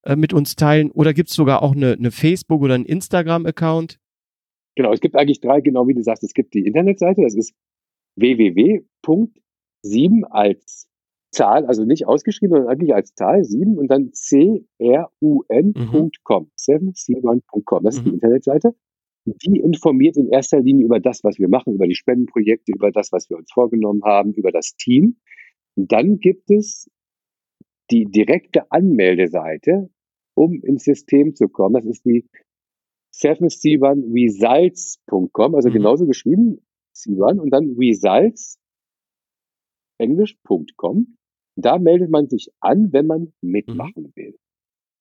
äh, 0.04 0.16
mit 0.16 0.32
uns 0.32 0.56
teilen? 0.56 0.90
Oder 0.90 1.14
gibt 1.14 1.30
es 1.30 1.34
sogar 1.34 1.62
auch 1.62 1.74
eine, 1.74 1.92
eine 1.92 2.10
Facebook- 2.10 2.62
oder 2.62 2.74
einen 2.74 2.86
Instagram-Account? 2.86 3.98
Genau, 4.76 4.92
es 4.92 5.00
gibt 5.00 5.16
eigentlich 5.16 5.40
drei, 5.40 5.60
genau 5.60 5.86
wie 5.86 5.94
du 5.94 6.02
sagst. 6.02 6.24
Es 6.24 6.34
gibt 6.34 6.54
die 6.54 6.66
Internetseite, 6.66 7.22
das 7.22 7.34
ist 7.34 7.54
www.7 8.16 10.24
als 10.24 10.88
Zahl, 11.30 11.66
also 11.66 11.84
nicht 11.84 12.06
ausgeschrieben, 12.06 12.54
sondern 12.54 12.72
eigentlich 12.72 12.94
als 12.94 13.14
Zahl 13.14 13.44
7 13.44 13.76
und 13.76 13.88
dann 13.88 14.12
crun.com, 14.78 15.74
mhm. 15.76 16.10
7c1.com. 16.56 17.84
Das 17.84 17.96
ist 17.96 18.04
die 18.04 18.08
mhm. 18.08 18.14
Internetseite. 18.14 18.74
Die 19.26 19.58
informiert 19.58 20.16
in 20.16 20.28
erster 20.28 20.60
Linie 20.60 20.84
über 20.84 21.00
das, 21.00 21.24
was 21.24 21.38
wir 21.38 21.48
machen, 21.48 21.74
über 21.74 21.86
die 21.86 21.94
Spendenprojekte, 21.94 22.72
über 22.72 22.90
das, 22.90 23.10
was 23.10 23.30
wir 23.30 23.38
uns 23.38 23.50
vorgenommen 23.52 24.02
haben, 24.04 24.34
über 24.34 24.52
das 24.52 24.76
Team. 24.76 25.16
Und 25.76 25.92
dann 25.92 26.18
gibt 26.18 26.50
es 26.50 26.90
die 27.90 28.04
direkte 28.04 28.70
Anmeldeseite, 28.70 29.88
um 30.34 30.60
ins 30.62 30.84
System 30.84 31.34
zu 31.34 31.48
kommen. 31.48 31.74
Das 31.74 31.86
ist 31.86 32.04
die 32.04 32.28
7c1results.com, 33.14 35.54
also 35.54 35.68
mhm. 35.68 35.72
genauso 35.72 36.06
geschrieben, 36.06 36.58
C1 36.96 37.38
und 37.38 37.50
dann 37.50 37.76
results, 37.78 38.58
englisch.com. 39.98 41.16
Da 41.56 41.78
meldet 41.78 42.10
man 42.10 42.28
sich 42.28 42.50
an, 42.60 42.92
wenn 42.92 43.06
man 43.06 43.32
mitmachen 43.40 44.02
mhm. 44.02 44.12
will. 44.16 44.36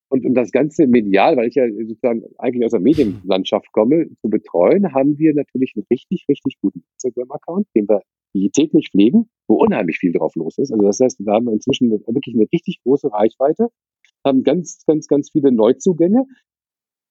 Und 0.10 0.28
um 0.28 0.36
das 0.36 0.52
Ganze 0.52 0.86
medial, 0.86 1.38
weil 1.38 1.48
ich 1.48 1.56
ja 1.56 1.66
sozusagen 1.68 2.22
eigentlich 2.38 2.66
aus 2.66 2.72
der 2.72 2.82
Medienlandschaft 2.82 3.72
komme, 3.72 4.10
zu 4.22 4.30
betreuen, 4.30 4.94
haben 4.94 5.18
wir 5.18 5.34
natürlich 5.34 5.74
einen 5.76 5.88
richtig, 5.90 6.28
richtig 6.30 6.60
guten 6.62 6.84
Instagram-Account, 6.94 7.66
den 7.76 7.90
wir 7.90 8.04
täglich 8.52 8.90
pflegen, 8.92 9.32
wo 9.48 9.56
unheimlich 9.56 9.98
viel 9.98 10.12
drauf 10.12 10.36
los 10.36 10.60
ist. 10.60 10.72
Also 10.72 10.86
das 10.86 11.00
heißt, 11.00 11.20
wir 11.20 11.34
haben 11.34 11.50
inzwischen 11.50 11.90
wirklich 11.90 12.36
eine 12.36 12.46
richtig 12.54 12.84
große 12.84 13.12
Reichweite, 13.12 13.70
haben 14.26 14.44
ganz, 14.44 14.84
ganz, 14.86 15.08
ganz 15.08 15.32
viele 15.32 15.52
Neuzugänge. 15.52 16.26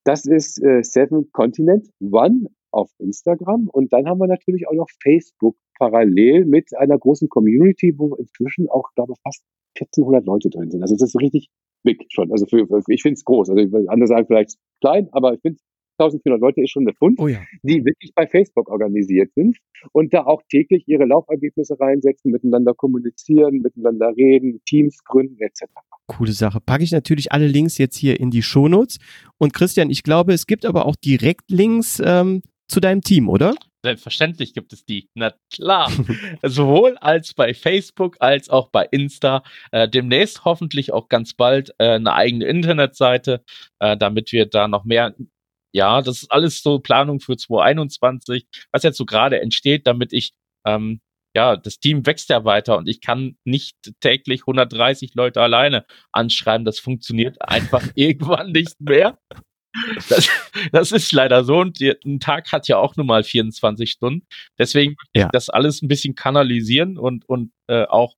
Das 0.05 0.27
ist 0.27 0.63
äh, 0.63 0.83
Seven 0.83 1.31
Continent 1.33 1.89
One 2.01 2.49
auf 2.71 2.91
Instagram 2.99 3.69
und 3.69 3.93
dann 3.93 4.07
haben 4.07 4.19
wir 4.19 4.27
natürlich 4.27 4.67
auch 4.67 4.75
noch 4.75 4.89
Facebook 5.03 5.57
parallel 5.79 6.45
mit 6.47 6.77
einer 6.77 6.99
großen 6.99 7.29
Community, 7.29 7.95
wo 7.97 8.15
inzwischen 8.15 8.69
auch, 8.69 8.91
glaube 8.95 9.13
ich, 9.15 9.21
fast 9.23 9.43
1400 9.79 10.27
Leute 10.27 10.51
drin 10.51 10.71
sind. 10.71 10.83
Also 10.83 10.95
das 10.97 11.11
ist 11.11 11.21
richtig 11.21 11.49
big 11.83 12.05
schon. 12.09 12.31
Also 12.33 12.47
für, 12.47 12.67
für 12.67 12.83
ich 12.89 13.03
finde 13.03 13.15
es 13.15 13.25
groß. 13.25 13.51
Also 13.51 13.63
andere 13.89 14.07
sagen 14.07 14.27
vielleicht 14.27 14.57
klein, 14.81 15.09
aber 15.13 15.35
ich 15.35 15.41
finde 15.41 15.59
1400 15.99 16.41
Leute 16.41 16.63
ist 16.63 16.71
schon 16.71 16.85
eine 16.85 16.95
Fund, 16.95 17.21
oh 17.21 17.29
ja. 17.29 17.41
die 17.63 17.85
wirklich 17.85 18.13
bei 18.15 18.27
Facebook 18.27 18.69
organisiert 18.69 19.33
sind 19.35 19.59
und 19.93 20.13
da 20.15 20.25
auch 20.25 20.43
täglich 20.49 20.85
ihre 20.87 21.05
Laufergebnisse 21.05 21.79
reinsetzen, 21.79 22.33
miteinander 22.33 22.75
kommunizieren, 22.75 23.59
miteinander 23.59 24.13
reden, 24.17 24.61
Teams 24.67 25.05
gründen 25.05 25.39
etc. 25.41 25.65
Coole 26.07 26.33
Sache. 26.33 26.61
Packe 26.61 26.85
ich 26.85 26.93
natürlich 26.93 27.33
alle 27.33 27.47
Links 27.47 27.79
jetzt 27.79 27.97
hier 27.97 28.19
in 28.21 28.31
die 28.31 28.43
Shownotes. 28.43 28.99
Und 29.39 29.55
Christian, 29.55 29.91
ich 29.91 30.03
glaube, 30.03 30.33
es 30.33 30.47
gibt 30.47 30.65
aber 30.65 30.87
auch 30.87 30.97
direkt 30.97 31.51
Links 31.51 32.01
ähm, 32.05 32.43
zu 32.69 32.81
deinem 32.81 33.03
Team, 33.03 33.29
oder? 33.29 33.55
Selbstverständlich 33.85 34.55
gibt 34.55 34.73
es 34.73 34.85
die. 34.85 35.09
Na 35.15 35.33
klar. 35.53 35.91
Sowohl 36.43 36.97
als 36.99 37.35
bei 37.35 37.53
Facebook 37.53 38.17
als 38.21 38.49
auch 38.49 38.69
bei 38.69 38.87
Insta. 38.91 39.43
Äh, 39.73 39.89
demnächst 39.89 40.45
hoffentlich 40.45 40.93
auch 40.93 41.09
ganz 41.09 41.35
bald 41.35 41.75
äh, 41.79 41.95
eine 41.95 42.13
eigene 42.13 42.47
Internetseite, 42.47 43.43
äh, 43.81 43.97
damit 43.97 44.33
wir 44.33 44.47
da 44.47 44.69
noch 44.69 44.85
mehr. 44.85 45.15
Ja, 45.75 46.03
das 46.03 46.23
ist 46.23 46.31
alles 46.31 46.63
so 46.63 46.79
Planung 46.79 47.19
für 47.19 47.37
2021, 47.37 48.47
was 48.71 48.83
jetzt 48.83 48.99
so 48.99 49.07
gerade 49.07 49.41
entsteht, 49.41 49.87
damit 49.87 50.13
ich 50.13 50.33
ähm, 50.67 51.01
ja, 51.35 51.57
das 51.57 51.79
Team 51.79 52.07
wächst 52.07 52.29
ja 52.29 52.45
weiter 52.45 52.77
und 52.77 52.89
ich 52.89 53.01
kann 53.01 53.37
nicht 53.45 53.77
täglich 54.01 54.43
130 54.43 55.15
Leute 55.15 55.41
alleine 55.41 55.87
anschreiben. 56.13 56.65
Das 56.65 56.79
funktioniert 56.79 57.37
einfach 57.41 57.83
irgendwann 57.95 58.53
nicht 58.53 58.81
mehr. 58.81 59.19
Das, 60.11 60.29
das 60.73 60.93
ist 60.93 61.13
leider 61.13 61.45
so 61.45 61.59
und 61.59 61.81
ein 61.81 62.21
Tag 62.21 62.53
hat 62.53 62.69
ja 62.69 62.77
auch 62.77 62.97
nur 62.97 63.07
mal 63.07 63.25
24 63.25 63.91
Stunden. 63.91 64.27
Deswegen 64.59 64.97
ja. 65.15 65.31
das 65.33 65.49
alles 65.49 65.81
ein 65.81 65.89
bisschen 65.89 66.15
kanalisieren 66.15 66.99
und, 66.99 67.27
und 67.27 67.53
äh, 67.69 67.85
auch 67.85 68.17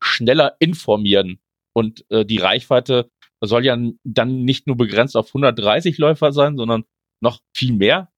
schneller 0.00 0.54
informieren. 0.60 1.40
Und 1.72 2.04
äh, 2.10 2.24
die 2.24 2.38
Reichweite 2.38 3.10
soll 3.40 3.64
ja 3.64 3.76
dann 4.04 4.44
nicht 4.44 4.68
nur 4.68 4.76
begrenzt 4.76 5.16
auf 5.16 5.28
130 5.28 5.98
Läufer 5.98 6.32
sein, 6.32 6.56
sondern 6.56 6.84
noch 7.20 7.40
viel 7.56 7.72
mehr 7.72 8.12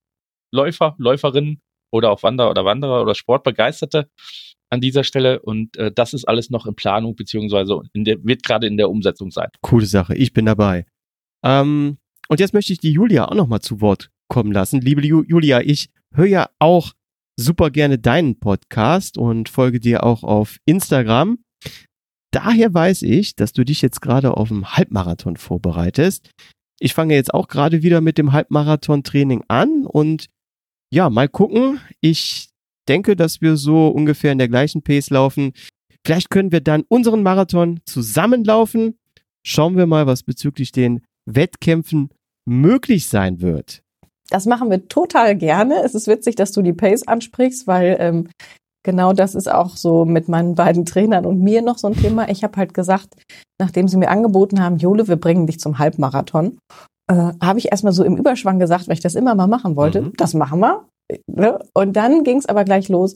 Läufer, 0.53 0.95
Läuferinnen 0.99 1.63
oder 1.91 2.11
auch 2.11 2.23
Wanderer 2.23 2.51
oder 2.51 2.65
Wanderer 2.65 3.03
oder 3.03 3.15
Sportbegeisterte 3.15 4.09
an 4.71 4.81
dieser 4.81 5.05
Stelle. 5.05 5.41
Und 5.41 5.77
äh, 5.77 5.93
das 5.93 6.15
ist 6.15 6.27
alles 6.27 6.51
noch 6.51 6.67
in 6.67 6.75
Planung, 6.75 7.17
beziehungsweise 7.17 7.81
in 7.93 8.05
der, 8.05 8.23
wird 8.25 8.43
gerade 8.43 8.67
in 8.67 8.77
der 8.77 8.91
Umsetzung 8.91 9.31
sein. 9.31 9.49
Coole 9.63 9.87
Sache, 9.87 10.15
ich 10.15 10.33
bin 10.33 10.47
dabei. 10.47 10.87
Ähm, 11.45 11.99
und 12.29 12.41
jetzt 12.41 12.55
möchte 12.55 12.73
ich 12.73 12.81
die 12.81 12.93
Julia 12.93 13.27
auch 13.29 13.35
nochmal 13.35 13.61
zu 13.61 13.81
Wort 13.81 14.11
kommen 14.29 14.53
lassen. 14.53 14.81
Liebe 14.81 15.07
Julia, 15.07 15.61
ich 15.61 15.91
höre 16.15 16.27
ja 16.27 16.51
auch 16.59 16.93
super 17.39 17.71
gerne 17.71 17.99
deinen 17.99 18.39
Podcast 18.39 19.19
und 19.19 19.49
folge 19.49 19.79
dir 19.79 20.05
auch 20.05 20.25
auf 20.25 20.57
Instagram. 20.65 21.39
Daher 22.33 22.75
weiß 22.75 23.03
ich, 23.03 23.37
dass 23.37 23.53
du 23.53 23.65
dich 23.65 23.83
jetzt 23.83 24.01
gerade 24.01 24.37
auf 24.37 24.49
dem 24.49 24.77
Halbmarathon 24.77 25.37
vorbereitest. 25.37 26.31
Ich 26.79 26.93
fange 26.93 27.15
jetzt 27.15 27.33
auch 27.33 27.49
gerade 27.49 27.83
wieder 27.83 28.01
mit 28.01 28.19
dem 28.19 28.33
Halbmarathon-Training 28.33 29.45
an 29.49 29.87
und 29.87 30.27
ja, 30.91 31.11
mal 31.11 31.29
gucken. 31.29 31.81
Ich 32.01 32.51
denke, 32.89 33.17
dass 33.17 33.41
wir 33.41 33.57
so 33.57 33.89
ungefähr 33.89 34.33
in 34.33 34.39
der 34.39 34.49
gleichen 34.49 34.83
Pace 34.83 35.11
laufen. 35.11 35.53
Vielleicht 36.05 36.31
können 36.31 36.53
wir 36.53 36.61
dann 36.61 36.85
unseren 36.89 37.23
Marathon 37.23 37.81
zusammenlaufen. 37.85 38.99
Schauen 39.45 39.77
wir 39.77 39.87
mal, 39.87 40.07
was 40.07 40.23
bezüglich 40.23 40.73
den 40.73 41.03
Wettkämpfen 41.25 42.11
möglich 42.45 43.09
sein 43.09 43.41
wird. 43.41 43.83
Das 44.31 44.47
machen 44.47 44.71
wir 44.71 44.89
total 44.89 45.37
gerne. 45.37 45.83
Es 45.85 45.95
ist 45.95 46.09
witzig, 46.09 46.37
dass 46.37 46.53
du 46.53 46.63
die 46.63 46.73
Pace 46.73 47.07
ansprichst, 47.07 47.67
weil 47.67 47.97
ähm, 47.99 48.29
genau 48.85 49.13
das 49.13 49.35
ist 49.35 49.51
auch 49.51 49.77
so 49.77 50.05
mit 50.05 50.29
meinen 50.29 50.55
beiden 50.55 50.85
Trainern 50.85 51.27
und 51.27 51.41
mir 51.41 51.63
noch 51.63 51.79
so 51.79 51.89
ein 51.89 51.97
Thema. 51.97 52.29
Ich 52.29 52.45
habe 52.45 52.57
halt 52.57 52.75
gesagt, 52.75 53.15
nachdem 53.61 53.89
sie 53.89 53.97
mir 53.97 54.09
angeboten 54.09 54.63
haben, 54.63 54.79
Jole, 54.79 55.09
wir 55.09 55.17
bringen 55.17 55.47
dich 55.47 55.61
zum 55.61 55.79
Halbmarathon, 55.79 56.59
äh, 57.09 57.33
habe 57.43 57.59
ich 57.59 57.71
erstmal 57.71 57.93
so 57.93 58.05
im 58.05 58.17
Überschwang 58.17 58.59
gesagt, 58.59 58.89
weil 58.89 58.95
ich 58.95 59.01
das 59.01 59.15
immer 59.15 59.35
mal 59.35 59.47
machen 59.47 59.77
wollte. 59.77 60.03
Mhm. 60.03 60.13
Das 60.17 60.35
machen 60.35 60.61
wir. 60.61 60.85
Ne? 61.27 61.59
Und 61.73 61.95
dann 61.95 62.25
ging 62.25 62.39
es 62.39 62.47
aber 62.47 62.65
gleich 62.65 62.89
los. 62.89 63.15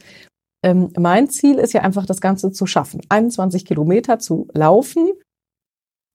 Ähm, 0.64 0.92
mein 0.98 1.28
Ziel 1.28 1.58
ist 1.58 1.72
ja 1.72 1.82
einfach, 1.82 2.06
das 2.06 2.20
Ganze 2.20 2.52
zu 2.52 2.66
schaffen. 2.66 3.00
21 3.08 3.64
Kilometer 3.64 4.18
zu 4.18 4.46
laufen 4.52 5.12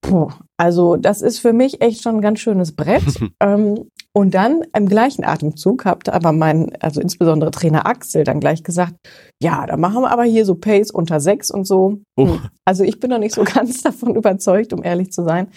Puh, 0.05 0.29
also 0.57 0.97
das 0.97 1.21
ist 1.23 1.39
für 1.39 1.51
mich 1.51 1.81
echt 1.81 2.03
schon 2.03 2.17
ein 2.17 2.21
ganz 2.21 2.39
schönes 2.39 2.75
Brett. 2.75 3.03
ähm, 3.39 3.89
und 4.13 4.33
dann 4.33 4.61
im 4.75 4.87
gleichen 4.87 5.25
Atemzug 5.25 5.85
habt 5.85 6.09
aber 6.09 6.31
mein, 6.31 6.71
also 6.79 7.01
insbesondere 7.01 7.51
Trainer 7.51 7.87
Axel 7.87 8.23
dann 8.23 8.39
gleich 8.39 8.63
gesagt, 8.63 8.95
ja, 9.41 9.65
da 9.65 9.77
machen 9.77 10.03
wir 10.03 10.11
aber 10.11 10.23
hier 10.23 10.45
so 10.45 10.55
Pace 10.55 10.91
unter 10.91 11.19
sechs 11.19 11.49
und 11.49 11.65
so. 11.65 12.01
Oh. 12.17 12.37
Also 12.65 12.83
ich 12.83 12.99
bin 12.99 13.09
noch 13.09 13.17
nicht 13.17 13.33
so 13.33 13.43
ganz 13.53 13.81
davon 13.81 14.15
überzeugt, 14.15 14.73
um 14.73 14.83
ehrlich 14.83 15.11
zu 15.11 15.23
sein, 15.23 15.47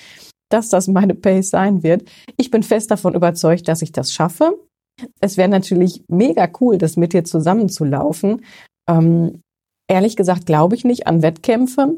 dass 0.49 0.69
das 0.69 0.89
meine 0.89 1.15
Pace 1.15 1.51
sein 1.51 1.83
wird. 1.83 2.09
Ich 2.37 2.51
bin 2.51 2.63
fest 2.63 2.91
davon 2.91 3.15
überzeugt, 3.15 3.69
dass 3.69 3.83
ich 3.83 3.93
das 3.93 4.13
schaffe. 4.13 4.59
Es 5.21 5.37
wäre 5.37 5.49
natürlich 5.49 6.03
mega 6.09 6.49
cool, 6.61 6.79
das 6.79 6.97
mit 6.97 7.13
dir 7.13 7.25
zusammenzulaufen. 7.25 8.45
Ähm, 8.89 9.41
ehrlich 9.89 10.17
gesagt 10.17 10.47
glaube 10.47 10.75
ich 10.75 10.85
nicht 10.85 11.07
an 11.07 11.23
Wettkämpfe. 11.23 11.97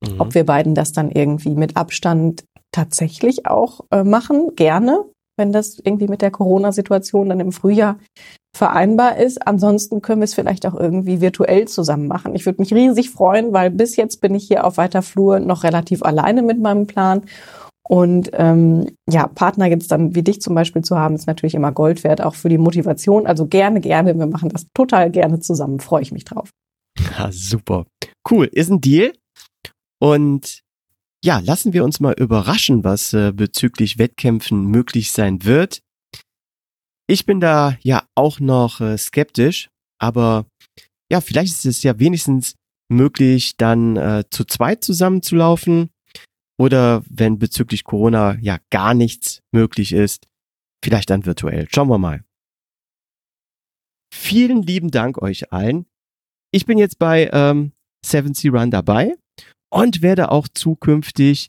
Mhm. 0.00 0.20
Ob 0.20 0.34
wir 0.34 0.44
beiden 0.44 0.74
das 0.74 0.92
dann 0.92 1.10
irgendwie 1.10 1.54
mit 1.54 1.76
Abstand 1.76 2.44
tatsächlich 2.72 3.46
auch 3.46 3.80
äh, 3.90 4.04
machen, 4.04 4.54
gerne, 4.56 5.04
wenn 5.38 5.52
das 5.52 5.78
irgendwie 5.78 6.08
mit 6.08 6.22
der 6.22 6.30
Corona-Situation 6.30 7.28
dann 7.28 7.40
im 7.40 7.52
Frühjahr 7.52 7.98
vereinbar 8.56 9.16
ist. 9.18 9.46
Ansonsten 9.46 10.02
können 10.02 10.20
wir 10.20 10.24
es 10.24 10.34
vielleicht 10.34 10.66
auch 10.66 10.74
irgendwie 10.74 11.20
virtuell 11.20 11.68
zusammen 11.68 12.08
machen. 12.08 12.34
Ich 12.34 12.44
würde 12.44 12.60
mich 12.60 12.74
riesig 12.74 13.10
freuen, 13.10 13.52
weil 13.52 13.70
bis 13.70 13.96
jetzt 13.96 14.20
bin 14.20 14.34
ich 14.34 14.46
hier 14.46 14.64
auf 14.64 14.76
weiter 14.76 15.02
Flur 15.02 15.38
noch 15.38 15.64
relativ 15.64 16.02
alleine 16.02 16.42
mit 16.42 16.60
meinem 16.60 16.86
Plan. 16.86 17.22
Und 17.88 18.30
ähm, 18.34 18.86
ja, 19.08 19.28
Partner 19.28 19.66
jetzt 19.66 19.90
dann 19.90 20.14
wie 20.14 20.22
dich 20.22 20.42
zum 20.42 20.54
Beispiel 20.54 20.82
zu 20.82 20.98
haben, 20.98 21.14
ist 21.14 21.26
natürlich 21.26 21.54
immer 21.54 21.72
Gold 21.72 22.04
wert, 22.04 22.20
auch 22.20 22.34
für 22.34 22.50
die 22.50 22.58
Motivation. 22.58 23.26
Also 23.26 23.46
gerne, 23.46 23.80
gerne. 23.80 24.18
Wir 24.18 24.26
machen 24.26 24.50
das 24.50 24.66
total 24.74 25.10
gerne 25.10 25.40
zusammen. 25.40 25.80
Freue 25.80 26.02
ich 26.02 26.12
mich 26.12 26.24
drauf. 26.24 26.50
Ja, 27.18 27.28
super. 27.32 27.86
Cool. 28.30 28.46
Ist 28.52 28.70
ein 28.70 28.80
Deal. 28.80 29.12
Und 30.00 30.62
ja, 31.24 31.40
lassen 31.40 31.72
wir 31.72 31.84
uns 31.84 32.00
mal 32.00 32.14
überraschen, 32.14 32.84
was 32.84 33.12
äh, 33.12 33.32
bezüglich 33.32 33.98
Wettkämpfen 33.98 34.66
möglich 34.66 35.10
sein 35.12 35.44
wird. 35.44 35.82
Ich 37.08 37.26
bin 37.26 37.40
da 37.40 37.76
ja 37.82 38.06
auch 38.14 38.38
noch 38.38 38.80
äh, 38.80 38.96
skeptisch, 38.98 39.70
aber 39.98 40.46
ja, 41.10 41.20
vielleicht 41.20 41.52
ist 41.52 41.66
es 41.66 41.82
ja 41.82 41.98
wenigstens 41.98 42.54
möglich, 42.90 43.56
dann 43.56 43.96
äh, 43.96 44.24
zu 44.30 44.44
zweit 44.44 44.84
zusammenzulaufen 44.84 45.90
oder 46.58 47.02
wenn 47.08 47.38
bezüglich 47.38 47.84
Corona 47.84 48.38
ja 48.40 48.58
gar 48.70 48.94
nichts 48.94 49.42
möglich 49.52 49.92
ist, 49.92 50.26
vielleicht 50.84 51.10
dann 51.10 51.26
virtuell. 51.26 51.66
Schauen 51.72 51.88
wir 51.88 51.98
mal. 51.98 52.24
Vielen 54.12 54.62
lieben 54.62 54.90
Dank 54.90 55.20
euch 55.20 55.52
allen. 55.52 55.86
Ich 56.50 56.64
bin 56.66 56.78
jetzt 56.78 56.98
bei 56.98 57.28
ähm, 57.32 57.72
7C 58.04 58.50
Run 58.50 58.70
dabei 58.70 59.14
und 59.70 60.02
werde 60.02 60.30
auch 60.30 60.48
zukünftig 60.48 61.48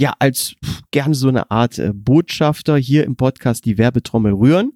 ja 0.00 0.14
als 0.18 0.54
gerne 0.90 1.14
so 1.14 1.28
eine 1.28 1.50
Art 1.50 1.78
äh, 1.78 1.92
Botschafter 1.92 2.76
hier 2.76 3.04
im 3.04 3.16
Podcast 3.16 3.64
die 3.64 3.78
Werbetrommel 3.78 4.32
rühren. 4.32 4.72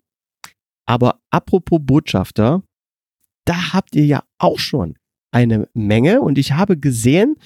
Aber 0.86 1.20
apropos 1.30 1.80
Botschafter, 1.82 2.62
da 3.46 3.72
habt 3.72 3.94
ihr 3.94 4.04
ja 4.04 4.24
auch 4.38 4.58
schon 4.58 4.96
eine 5.32 5.68
Menge 5.74 6.20
und 6.20 6.38
ich 6.38 6.52
habe 6.52 6.76
gesehen, 6.76 7.36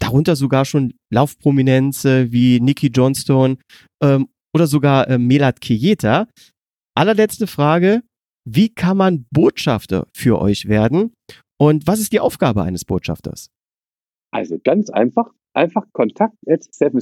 darunter 0.00 0.36
sogar 0.36 0.64
schon 0.64 0.94
Laufprominenz 1.12 2.04
wie 2.04 2.60
Nikki 2.60 2.88
Johnstone 2.88 3.58
ähm, 4.02 4.28
oder 4.54 4.66
sogar 4.66 5.08
äh, 5.08 5.18
Melat 5.18 5.60
Kieta. 5.60 6.26
Allerletzte 6.96 7.46
Frage, 7.46 8.02
wie 8.48 8.70
kann 8.70 8.96
man 8.96 9.26
Botschafter 9.30 10.06
für 10.14 10.40
euch 10.40 10.66
werden 10.66 11.12
und 11.58 11.86
was 11.86 12.00
ist 12.00 12.12
die 12.12 12.20
Aufgabe 12.20 12.62
eines 12.62 12.84
Botschafters? 12.84 13.50
Also 14.36 14.58
ganz 14.62 14.90
einfach, 14.90 15.32
einfach 15.54 15.90
kontakt 15.94 16.36
at 16.46 16.62
7 16.62 16.98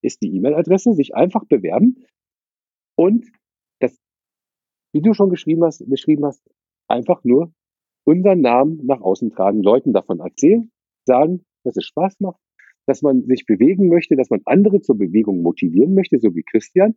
ist 0.00 0.22
die 0.22 0.34
E-Mail-Adresse, 0.36 0.94
sich 0.94 1.14
einfach 1.14 1.44
bewerben 1.44 2.06
und 2.96 3.30
das, 3.78 3.94
wie 4.94 5.02
du 5.02 5.12
schon 5.12 5.28
geschrieben 5.28 5.62
hast, 5.62 5.86
beschrieben 5.86 6.24
hast, 6.24 6.42
einfach 6.88 7.24
nur 7.24 7.52
unseren 8.06 8.40
Namen 8.40 8.86
nach 8.86 9.02
außen 9.02 9.32
tragen, 9.32 9.62
Leuten 9.62 9.92
davon 9.92 10.20
erzählen, 10.20 10.70
sagen, 11.06 11.44
dass 11.62 11.76
es 11.76 11.84
Spaß 11.84 12.20
macht, 12.20 12.40
dass 12.86 13.02
man 13.02 13.26
sich 13.26 13.44
bewegen 13.44 13.88
möchte, 13.88 14.16
dass 14.16 14.30
man 14.30 14.40
andere 14.46 14.80
zur 14.80 14.96
Bewegung 14.96 15.42
motivieren 15.42 15.92
möchte, 15.92 16.18
so 16.20 16.34
wie 16.34 16.42
Christian. 16.42 16.94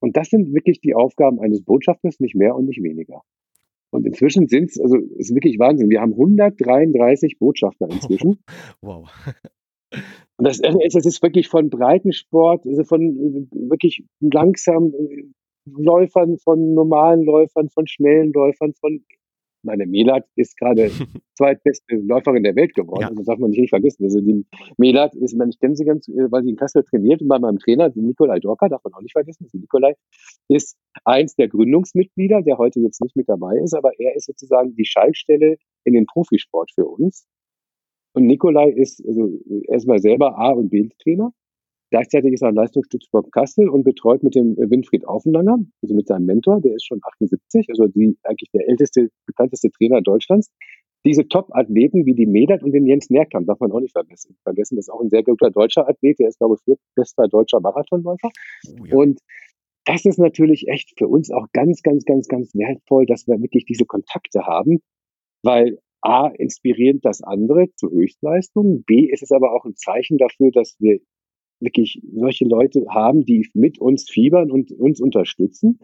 Und 0.00 0.16
das 0.16 0.28
sind 0.28 0.54
wirklich 0.54 0.80
die 0.80 0.94
Aufgaben 0.94 1.40
eines 1.40 1.64
Botschafters, 1.64 2.20
nicht 2.20 2.36
mehr 2.36 2.54
und 2.54 2.66
nicht 2.66 2.80
weniger. 2.80 3.22
Und 3.92 4.06
inzwischen 4.06 4.48
sind 4.48 4.70
es, 4.70 4.80
also 4.80 4.96
ist 4.96 5.34
wirklich 5.34 5.58
Wahnsinn. 5.58 5.90
Wir 5.90 6.00
haben 6.00 6.12
133 6.12 7.38
Botschafter 7.38 7.88
inzwischen. 7.90 8.42
wow. 8.80 9.08
Und 10.38 10.46
das, 10.46 10.60
das 10.60 11.06
ist 11.06 11.22
wirklich 11.22 11.48
von 11.48 11.68
Breitensport, 11.68 12.66
also 12.66 12.84
von 12.84 13.48
wirklich 13.52 14.04
langsam 14.20 14.94
äh, 14.94 15.24
Läufern, 15.66 16.38
von 16.38 16.74
normalen 16.74 17.22
Läufern, 17.22 17.68
von 17.68 17.86
schnellen 17.86 18.32
Läufern, 18.32 18.72
von 18.74 19.04
meine 19.62 19.86
Melat 19.86 20.26
ist 20.36 20.56
gerade 20.56 20.90
zweitbeste 21.36 21.96
Läuferin 21.96 22.42
der 22.42 22.56
Welt 22.56 22.74
geworden. 22.74 23.02
Ja. 23.02 23.08
Also 23.08 23.18
das 23.18 23.26
darf 23.26 23.38
man 23.38 23.50
nicht 23.50 23.70
vergessen. 23.70 24.04
Also 24.04 24.20
die 24.20 24.44
Melat 24.76 25.14
ist, 25.14 25.34
ich 25.34 25.58
kenne 25.58 25.76
sie 25.76 25.84
ganz, 25.84 26.08
äh, 26.08 26.30
weil 26.30 26.42
sie 26.42 26.50
in 26.50 26.56
Kassel 26.56 26.82
trainiert 26.84 27.22
und 27.22 27.28
bei 27.28 27.38
meinem 27.38 27.58
Trainer, 27.58 27.90
Nikolai 27.94 28.40
Dorka, 28.40 28.68
darf 28.68 28.82
man 28.84 28.94
auch 28.94 29.00
nicht 29.00 29.12
vergessen. 29.12 29.44
Also 29.44 29.58
Nikolai 29.58 29.94
ist 30.48 30.76
eins 31.04 31.34
der 31.34 31.48
Gründungsmitglieder, 31.48 32.42
der 32.42 32.58
heute 32.58 32.80
jetzt 32.80 33.00
nicht 33.00 33.16
mit 33.16 33.28
dabei 33.28 33.56
ist, 33.62 33.74
aber 33.74 33.92
er 33.98 34.14
ist 34.16 34.26
sozusagen 34.26 34.74
die 34.74 34.84
Schaltstelle 34.84 35.56
in 35.84 35.94
den 35.94 36.06
Profisport 36.06 36.70
für 36.74 36.86
uns. 36.86 37.26
Und 38.14 38.26
Nikolai 38.26 38.70
ist 38.70 39.02
also 39.06 39.30
erstmal 39.68 39.98
selber 39.98 40.38
A- 40.38 40.52
und 40.52 40.70
B-Trainer. 40.70 41.32
Gleichzeitig 41.92 42.32
ist 42.32 42.42
er 42.42 42.52
Leistungsstützpunkt 42.52 43.32
Kassel 43.32 43.68
und 43.68 43.84
betreut 43.84 44.22
mit 44.22 44.34
dem 44.34 44.56
Winfried 44.56 45.06
Aufenlanger, 45.06 45.58
also 45.82 45.94
mit 45.94 46.06
seinem 46.06 46.24
Mentor, 46.24 46.62
der 46.62 46.74
ist 46.74 46.86
schon 46.86 47.00
78, 47.02 47.66
also 47.68 47.86
die, 47.86 48.16
eigentlich 48.22 48.48
der 48.54 48.66
älteste, 48.66 49.10
bekannteste 49.26 49.70
Trainer 49.70 50.00
Deutschlands. 50.00 50.50
Diese 51.04 51.28
Top-Athleten 51.28 52.06
wie 52.06 52.14
die 52.14 52.24
Medat 52.24 52.62
und 52.62 52.72
den 52.72 52.86
Jens 52.86 53.10
Nährkamp 53.10 53.46
darf 53.46 53.60
man 53.60 53.72
auch 53.72 53.80
nicht 53.80 53.92
vergessen. 53.92 54.38
Vergessen 54.42 54.78
ist 54.78 54.90
auch 54.90 55.02
ein 55.02 55.10
sehr 55.10 55.22
guter 55.22 55.50
deutscher 55.50 55.86
Athlet, 55.86 56.18
der 56.18 56.28
ist, 56.28 56.38
glaube 56.38 56.56
ich, 56.66 56.74
bester 56.94 57.28
deutscher 57.28 57.60
Marathonläufer. 57.60 58.30
Oh, 58.68 58.86
ja. 58.86 58.96
Und 58.96 59.20
das 59.84 60.06
ist 60.06 60.18
natürlich 60.18 60.68
echt 60.68 60.94
für 60.96 61.08
uns 61.08 61.30
auch 61.30 61.48
ganz, 61.52 61.82
ganz, 61.82 62.06
ganz, 62.06 62.26
ganz 62.26 62.54
wertvoll, 62.54 63.04
dass 63.04 63.26
wir 63.26 63.38
wirklich 63.42 63.66
diese 63.66 63.84
Kontakte 63.84 64.46
haben, 64.46 64.80
weil 65.42 65.78
A, 66.00 66.28
inspiriert 66.28 67.04
das 67.04 67.22
andere 67.22 67.66
zu 67.74 67.90
Höchstleistungen, 67.90 68.82
B, 68.84 69.10
ist 69.12 69.22
es 69.22 69.30
aber 69.30 69.52
auch 69.52 69.66
ein 69.66 69.76
Zeichen 69.76 70.16
dafür, 70.16 70.52
dass 70.52 70.74
wir 70.78 71.00
wirklich 71.62 72.02
solche 72.12 72.44
Leute 72.44 72.84
haben, 72.88 73.24
die 73.24 73.48
mit 73.54 73.78
uns 73.78 74.08
fiebern 74.10 74.50
und 74.50 74.72
uns 74.72 75.00
unterstützen. 75.00 75.78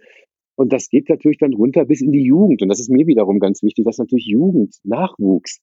Und 0.57 0.73
das 0.73 0.89
geht 0.89 1.09
natürlich 1.09 1.39
dann 1.39 1.55
runter 1.55 1.85
bis 1.85 2.01
in 2.01 2.13
die 2.13 2.25
Jugend. 2.25 2.63
Und 2.63 2.69
das 2.69 2.81
ist 2.81 2.91
mir 2.91 3.07
wiederum 3.07 3.39
ganz 3.39 3.63
wichtig, 3.63 3.85
dass 3.85 3.99
natürlich 3.99 4.27
Jugend, 4.27 4.77
Nachwuchs, 4.83 5.61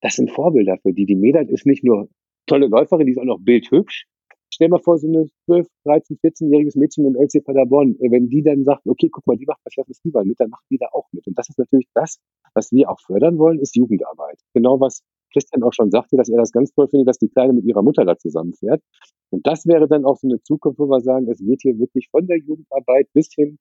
das 0.00 0.14
sind 0.14 0.30
Vorbilder 0.30 0.78
für 0.80 0.92
die. 0.92 1.06
Die 1.06 1.16
Medat 1.16 1.50
ist 1.50 1.66
nicht 1.66 1.82
nur 1.84 2.08
tolle 2.46 2.68
Läuferin, 2.68 3.06
die 3.06 3.12
ist 3.12 3.18
auch 3.18 3.24
noch 3.24 3.40
bildhübsch, 3.40 4.06
stell 4.50 4.68
mal 4.68 4.80
vor, 4.80 4.98
so 4.98 5.06
eine 5.06 5.26
12, 5.46 5.66
13, 5.84 6.18
14-jähriges 6.18 6.78
Mädchen 6.78 7.04
im 7.06 7.16
LC 7.16 7.44
Paderborn, 7.44 7.96
äh, 8.00 8.10
wenn 8.10 8.28
die 8.28 8.42
dann 8.42 8.64
sagt, 8.64 8.86
okay, 8.86 9.08
guck 9.10 9.26
mal, 9.26 9.36
die 9.36 9.46
macht 9.46 9.60
Chefs 9.70 9.86
Festival 9.86 10.24
mit, 10.24 10.40
dann 10.40 10.50
macht 10.50 10.64
die 10.70 10.78
da 10.78 10.86
auch 10.92 11.06
mit. 11.12 11.26
Und 11.26 11.38
das 11.38 11.48
ist 11.48 11.58
natürlich 11.58 11.88
das, 11.94 12.18
was 12.54 12.72
wir 12.72 12.90
auch 12.90 13.00
fördern 13.00 13.38
wollen, 13.38 13.58
ist 13.58 13.76
Jugendarbeit. 13.76 14.40
Genau 14.54 14.80
was 14.80 15.02
Christian 15.32 15.62
auch 15.62 15.72
schon 15.72 15.90
sagte, 15.90 16.16
dass 16.16 16.28
er 16.28 16.38
das 16.38 16.52
ganz 16.52 16.72
toll 16.72 16.88
findet, 16.88 17.08
dass 17.08 17.18
die 17.18 17.28
Kleine 17.28 17.52
mit 17.52 17.64
ihrer 17.64 17.82
Mutter 17.82 18.04
da 18.04 18.16
zusammenfährt. 18.16 18.82
Und 19.30 19.46
das 19.46 19.66
wäre 19.66 19.88
dann 19.88 20.04
auch 20.04 20.16
so 20.16 20.28
eine 20.28 20.40
Zukunft, 20.42 20.78
wo 20.78 20.86
wir 20.86 21.00
sagen, 21.00 21.28
es 21.30 21.38
geht 21.38 21.60
hier 21.62 21.78
wirklich 21.78 22.08
von 22.10 22.26
der 22.26 22.38
Jugendarbeit 22.38 23.08
bis 23.12 23.28
hin, 23.34 23.58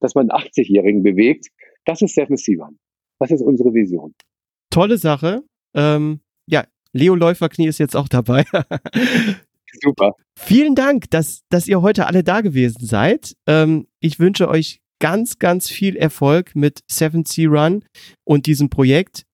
dass 0.00 0.14
man 0.14 0.28
80-Jährigen 0.28 1.02
bewegt. 1.02 1.48
Das 1.84 2.02
ist 2.02 2.14
Seven 2.14 2.36
Sivan. 2.36 2.78
Das 3.18 3.30
ist 3.30 3.42
unsere 3.42 3.74
Vision. 3.74 4.14
Tolle 4.70 4.98
Sache. 4.98 5.42
Ähm, 5.74 6.20
ja, 6.46 6.64
Leo 6.92 7.14
Läuferknie 7.14 7.66
ist 7.66 7.78
jetzt 7.78 7.96
auch 7.96 8.08
dabei. 8.08 8.44
Super. 9.82 10.14
Vielen 10.36 10.74
Dank, 10.74 11.10
dass, 11.10 11.42
dass 11.50 11.68
ihr 11.68 11.82
heute 11.82 12.06
alle 12.06 12.22
da 12.24 12.40
gewesen 12.40 12.86
seid. 12.86 13.36
Ähm, 13.46 13.86
ich 14.00 14.18
wünsche 14.18 14.48
euch 14.48 14.80
ganz, 14.98 15.38
ganz 15.38 15.68
viel 15.68 15.96
Erfolg 15.96 16.54
mit 16.54 16.80
7C 16.90 17.48
Run 17.48 17.84
und 18.24 18.46
diesem 18.46 18.70
Projekt. 18.70 19.24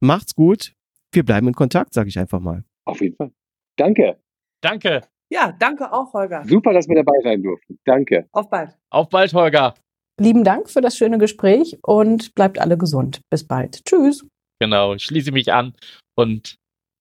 Macht's 0.00 0.34
gut. 0.34 0.74
Wir 1.12 1.24
bleiben 1.24 1.48
in 1.48 1.54
Kontakt, 1.54 1.94
sage 1.94 2.08
ich 2.08 2.18
einfach 2.18 2.40
mal. 2.40 2.64
Auf 2.84 3.00
jeden 3.00 3.16
Fall. 3.16 3.30
Danke. 3.76 4.18
Danke. 4.60 5.02
Ja, 5.30 5.52
danke 5.58 5.92
auch, 5.92 6.12
Holger. 6.12 6.44
Super, 6.46 6.72
dass 6.72 6.88
wir 6.88 6.96
dabei 6.96 7.18
sein 7.22 7.42
durften. 7.42 7.78
Danke. 7.84 8.28
Auf 8.32 8.48
bald. 8.48 8.76
Auf 8.90 9.08
bald, 9.08 9.34
Holger. 9.34 9.74
Lieben 10.20 10.42
Dank 10.42 10.68
für 10.68 10.80
das 10.80 10.96
schöne 10.96 11.18
Gespräch 11.18 11.78
und 11.82 12.34
bleibt 12.34 12.58
alle 12.58 12.76
gesund. 12.76 13.20
Bis 13.30 13.46
bald. 13.46 13.84
Tschüss. 13.84 14.26
Genau, 14.58 14.94
ich 14.94 15.04
schließe 15.04 15.30
mich 15.30 15.52
an 15.52 15.74
und 16.16 16.56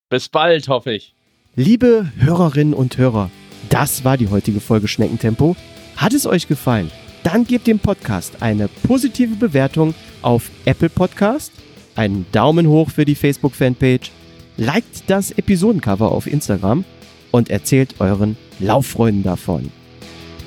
bis 0.09 0.29
bald, 0.29 0.67
hoffe 0.67 0.91
ich. 0.93 1.15
Liebe 1.55 2.11
Hörerinnen 2.17 2.75
und 2.75 2.97
Hörer, 2.97 3.31
das 3.69 4.05
war 4.05 4.17
die 4.17 4.29
heutige 4.29 4.59
Folge 4.59 4.87
Schneckentempo. 4.87 5.55
Hat 5.95 6.13
es 6.13 6.27
euch 6.27 6.47
gefallen? 6.47 6.91
Dann 7.23 7.45
gebt 7.45 7.65
dem 7.65 7.79
Podcast 7.79 8.43
eine 8.43 8.67
positive 8.85 9.35
Bewertung 9.35 9.95
auf 10.21 10.51
Apple 10.65 10.89
Podcast, 10.89 11.51
einen 11.97 12.25
Daumen 12.31 12.67
hoch 12.67 12.91
für 12.91 13.05
die 13.05 13.15
Facebook-Fanpage, 13.15 14.11
liked 14.57 15.03
das 15.07 15.31
Episodencover 15.31 16.11
auf 16.11 16.27
Instagram 16.27 16.83
und 17.31 17.49
erzählt 17.49 17.95
euren 17.99 18.37
Lauffreunden 18.59 19.23
davon. 19.23 19.71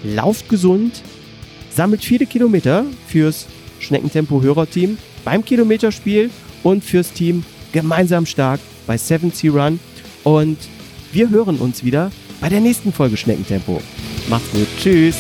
Lauft 0.03 0.49
gesund, 0.49 1.03
sammelt 1.71 2.05
viele 2.05 2.27
Kilometer 2.27 2.85
fürs 3.07 3.47
Schneckentempo-Hörerteam 3.81 4.97
beim 5.25 5.45
Kilometerspiel 5.45 6.31
und 6.63 6.85
fürs 6.85 7.13
Team 7.13 7.45
gemeinsam 7.73 8.27
stark 8.27 8.61
bei 8.87 8.97
7C 8.97 9.51
Run 9.51 9.79
und 10.25 10.59
wir 11.13 11.31
hören 11.31 11.57
uns 11.57 11.85
wieder 11.85 12.11
bei 12.41 12.49
der 12.49 12.61
nächsten 12.61 12.93
Folge 12.93 13.17
Schneckentempo. 13.17 13.81
Macht's 14.29 14.51
gut. 14.53 14.69
Tschüss. 14.81 15.17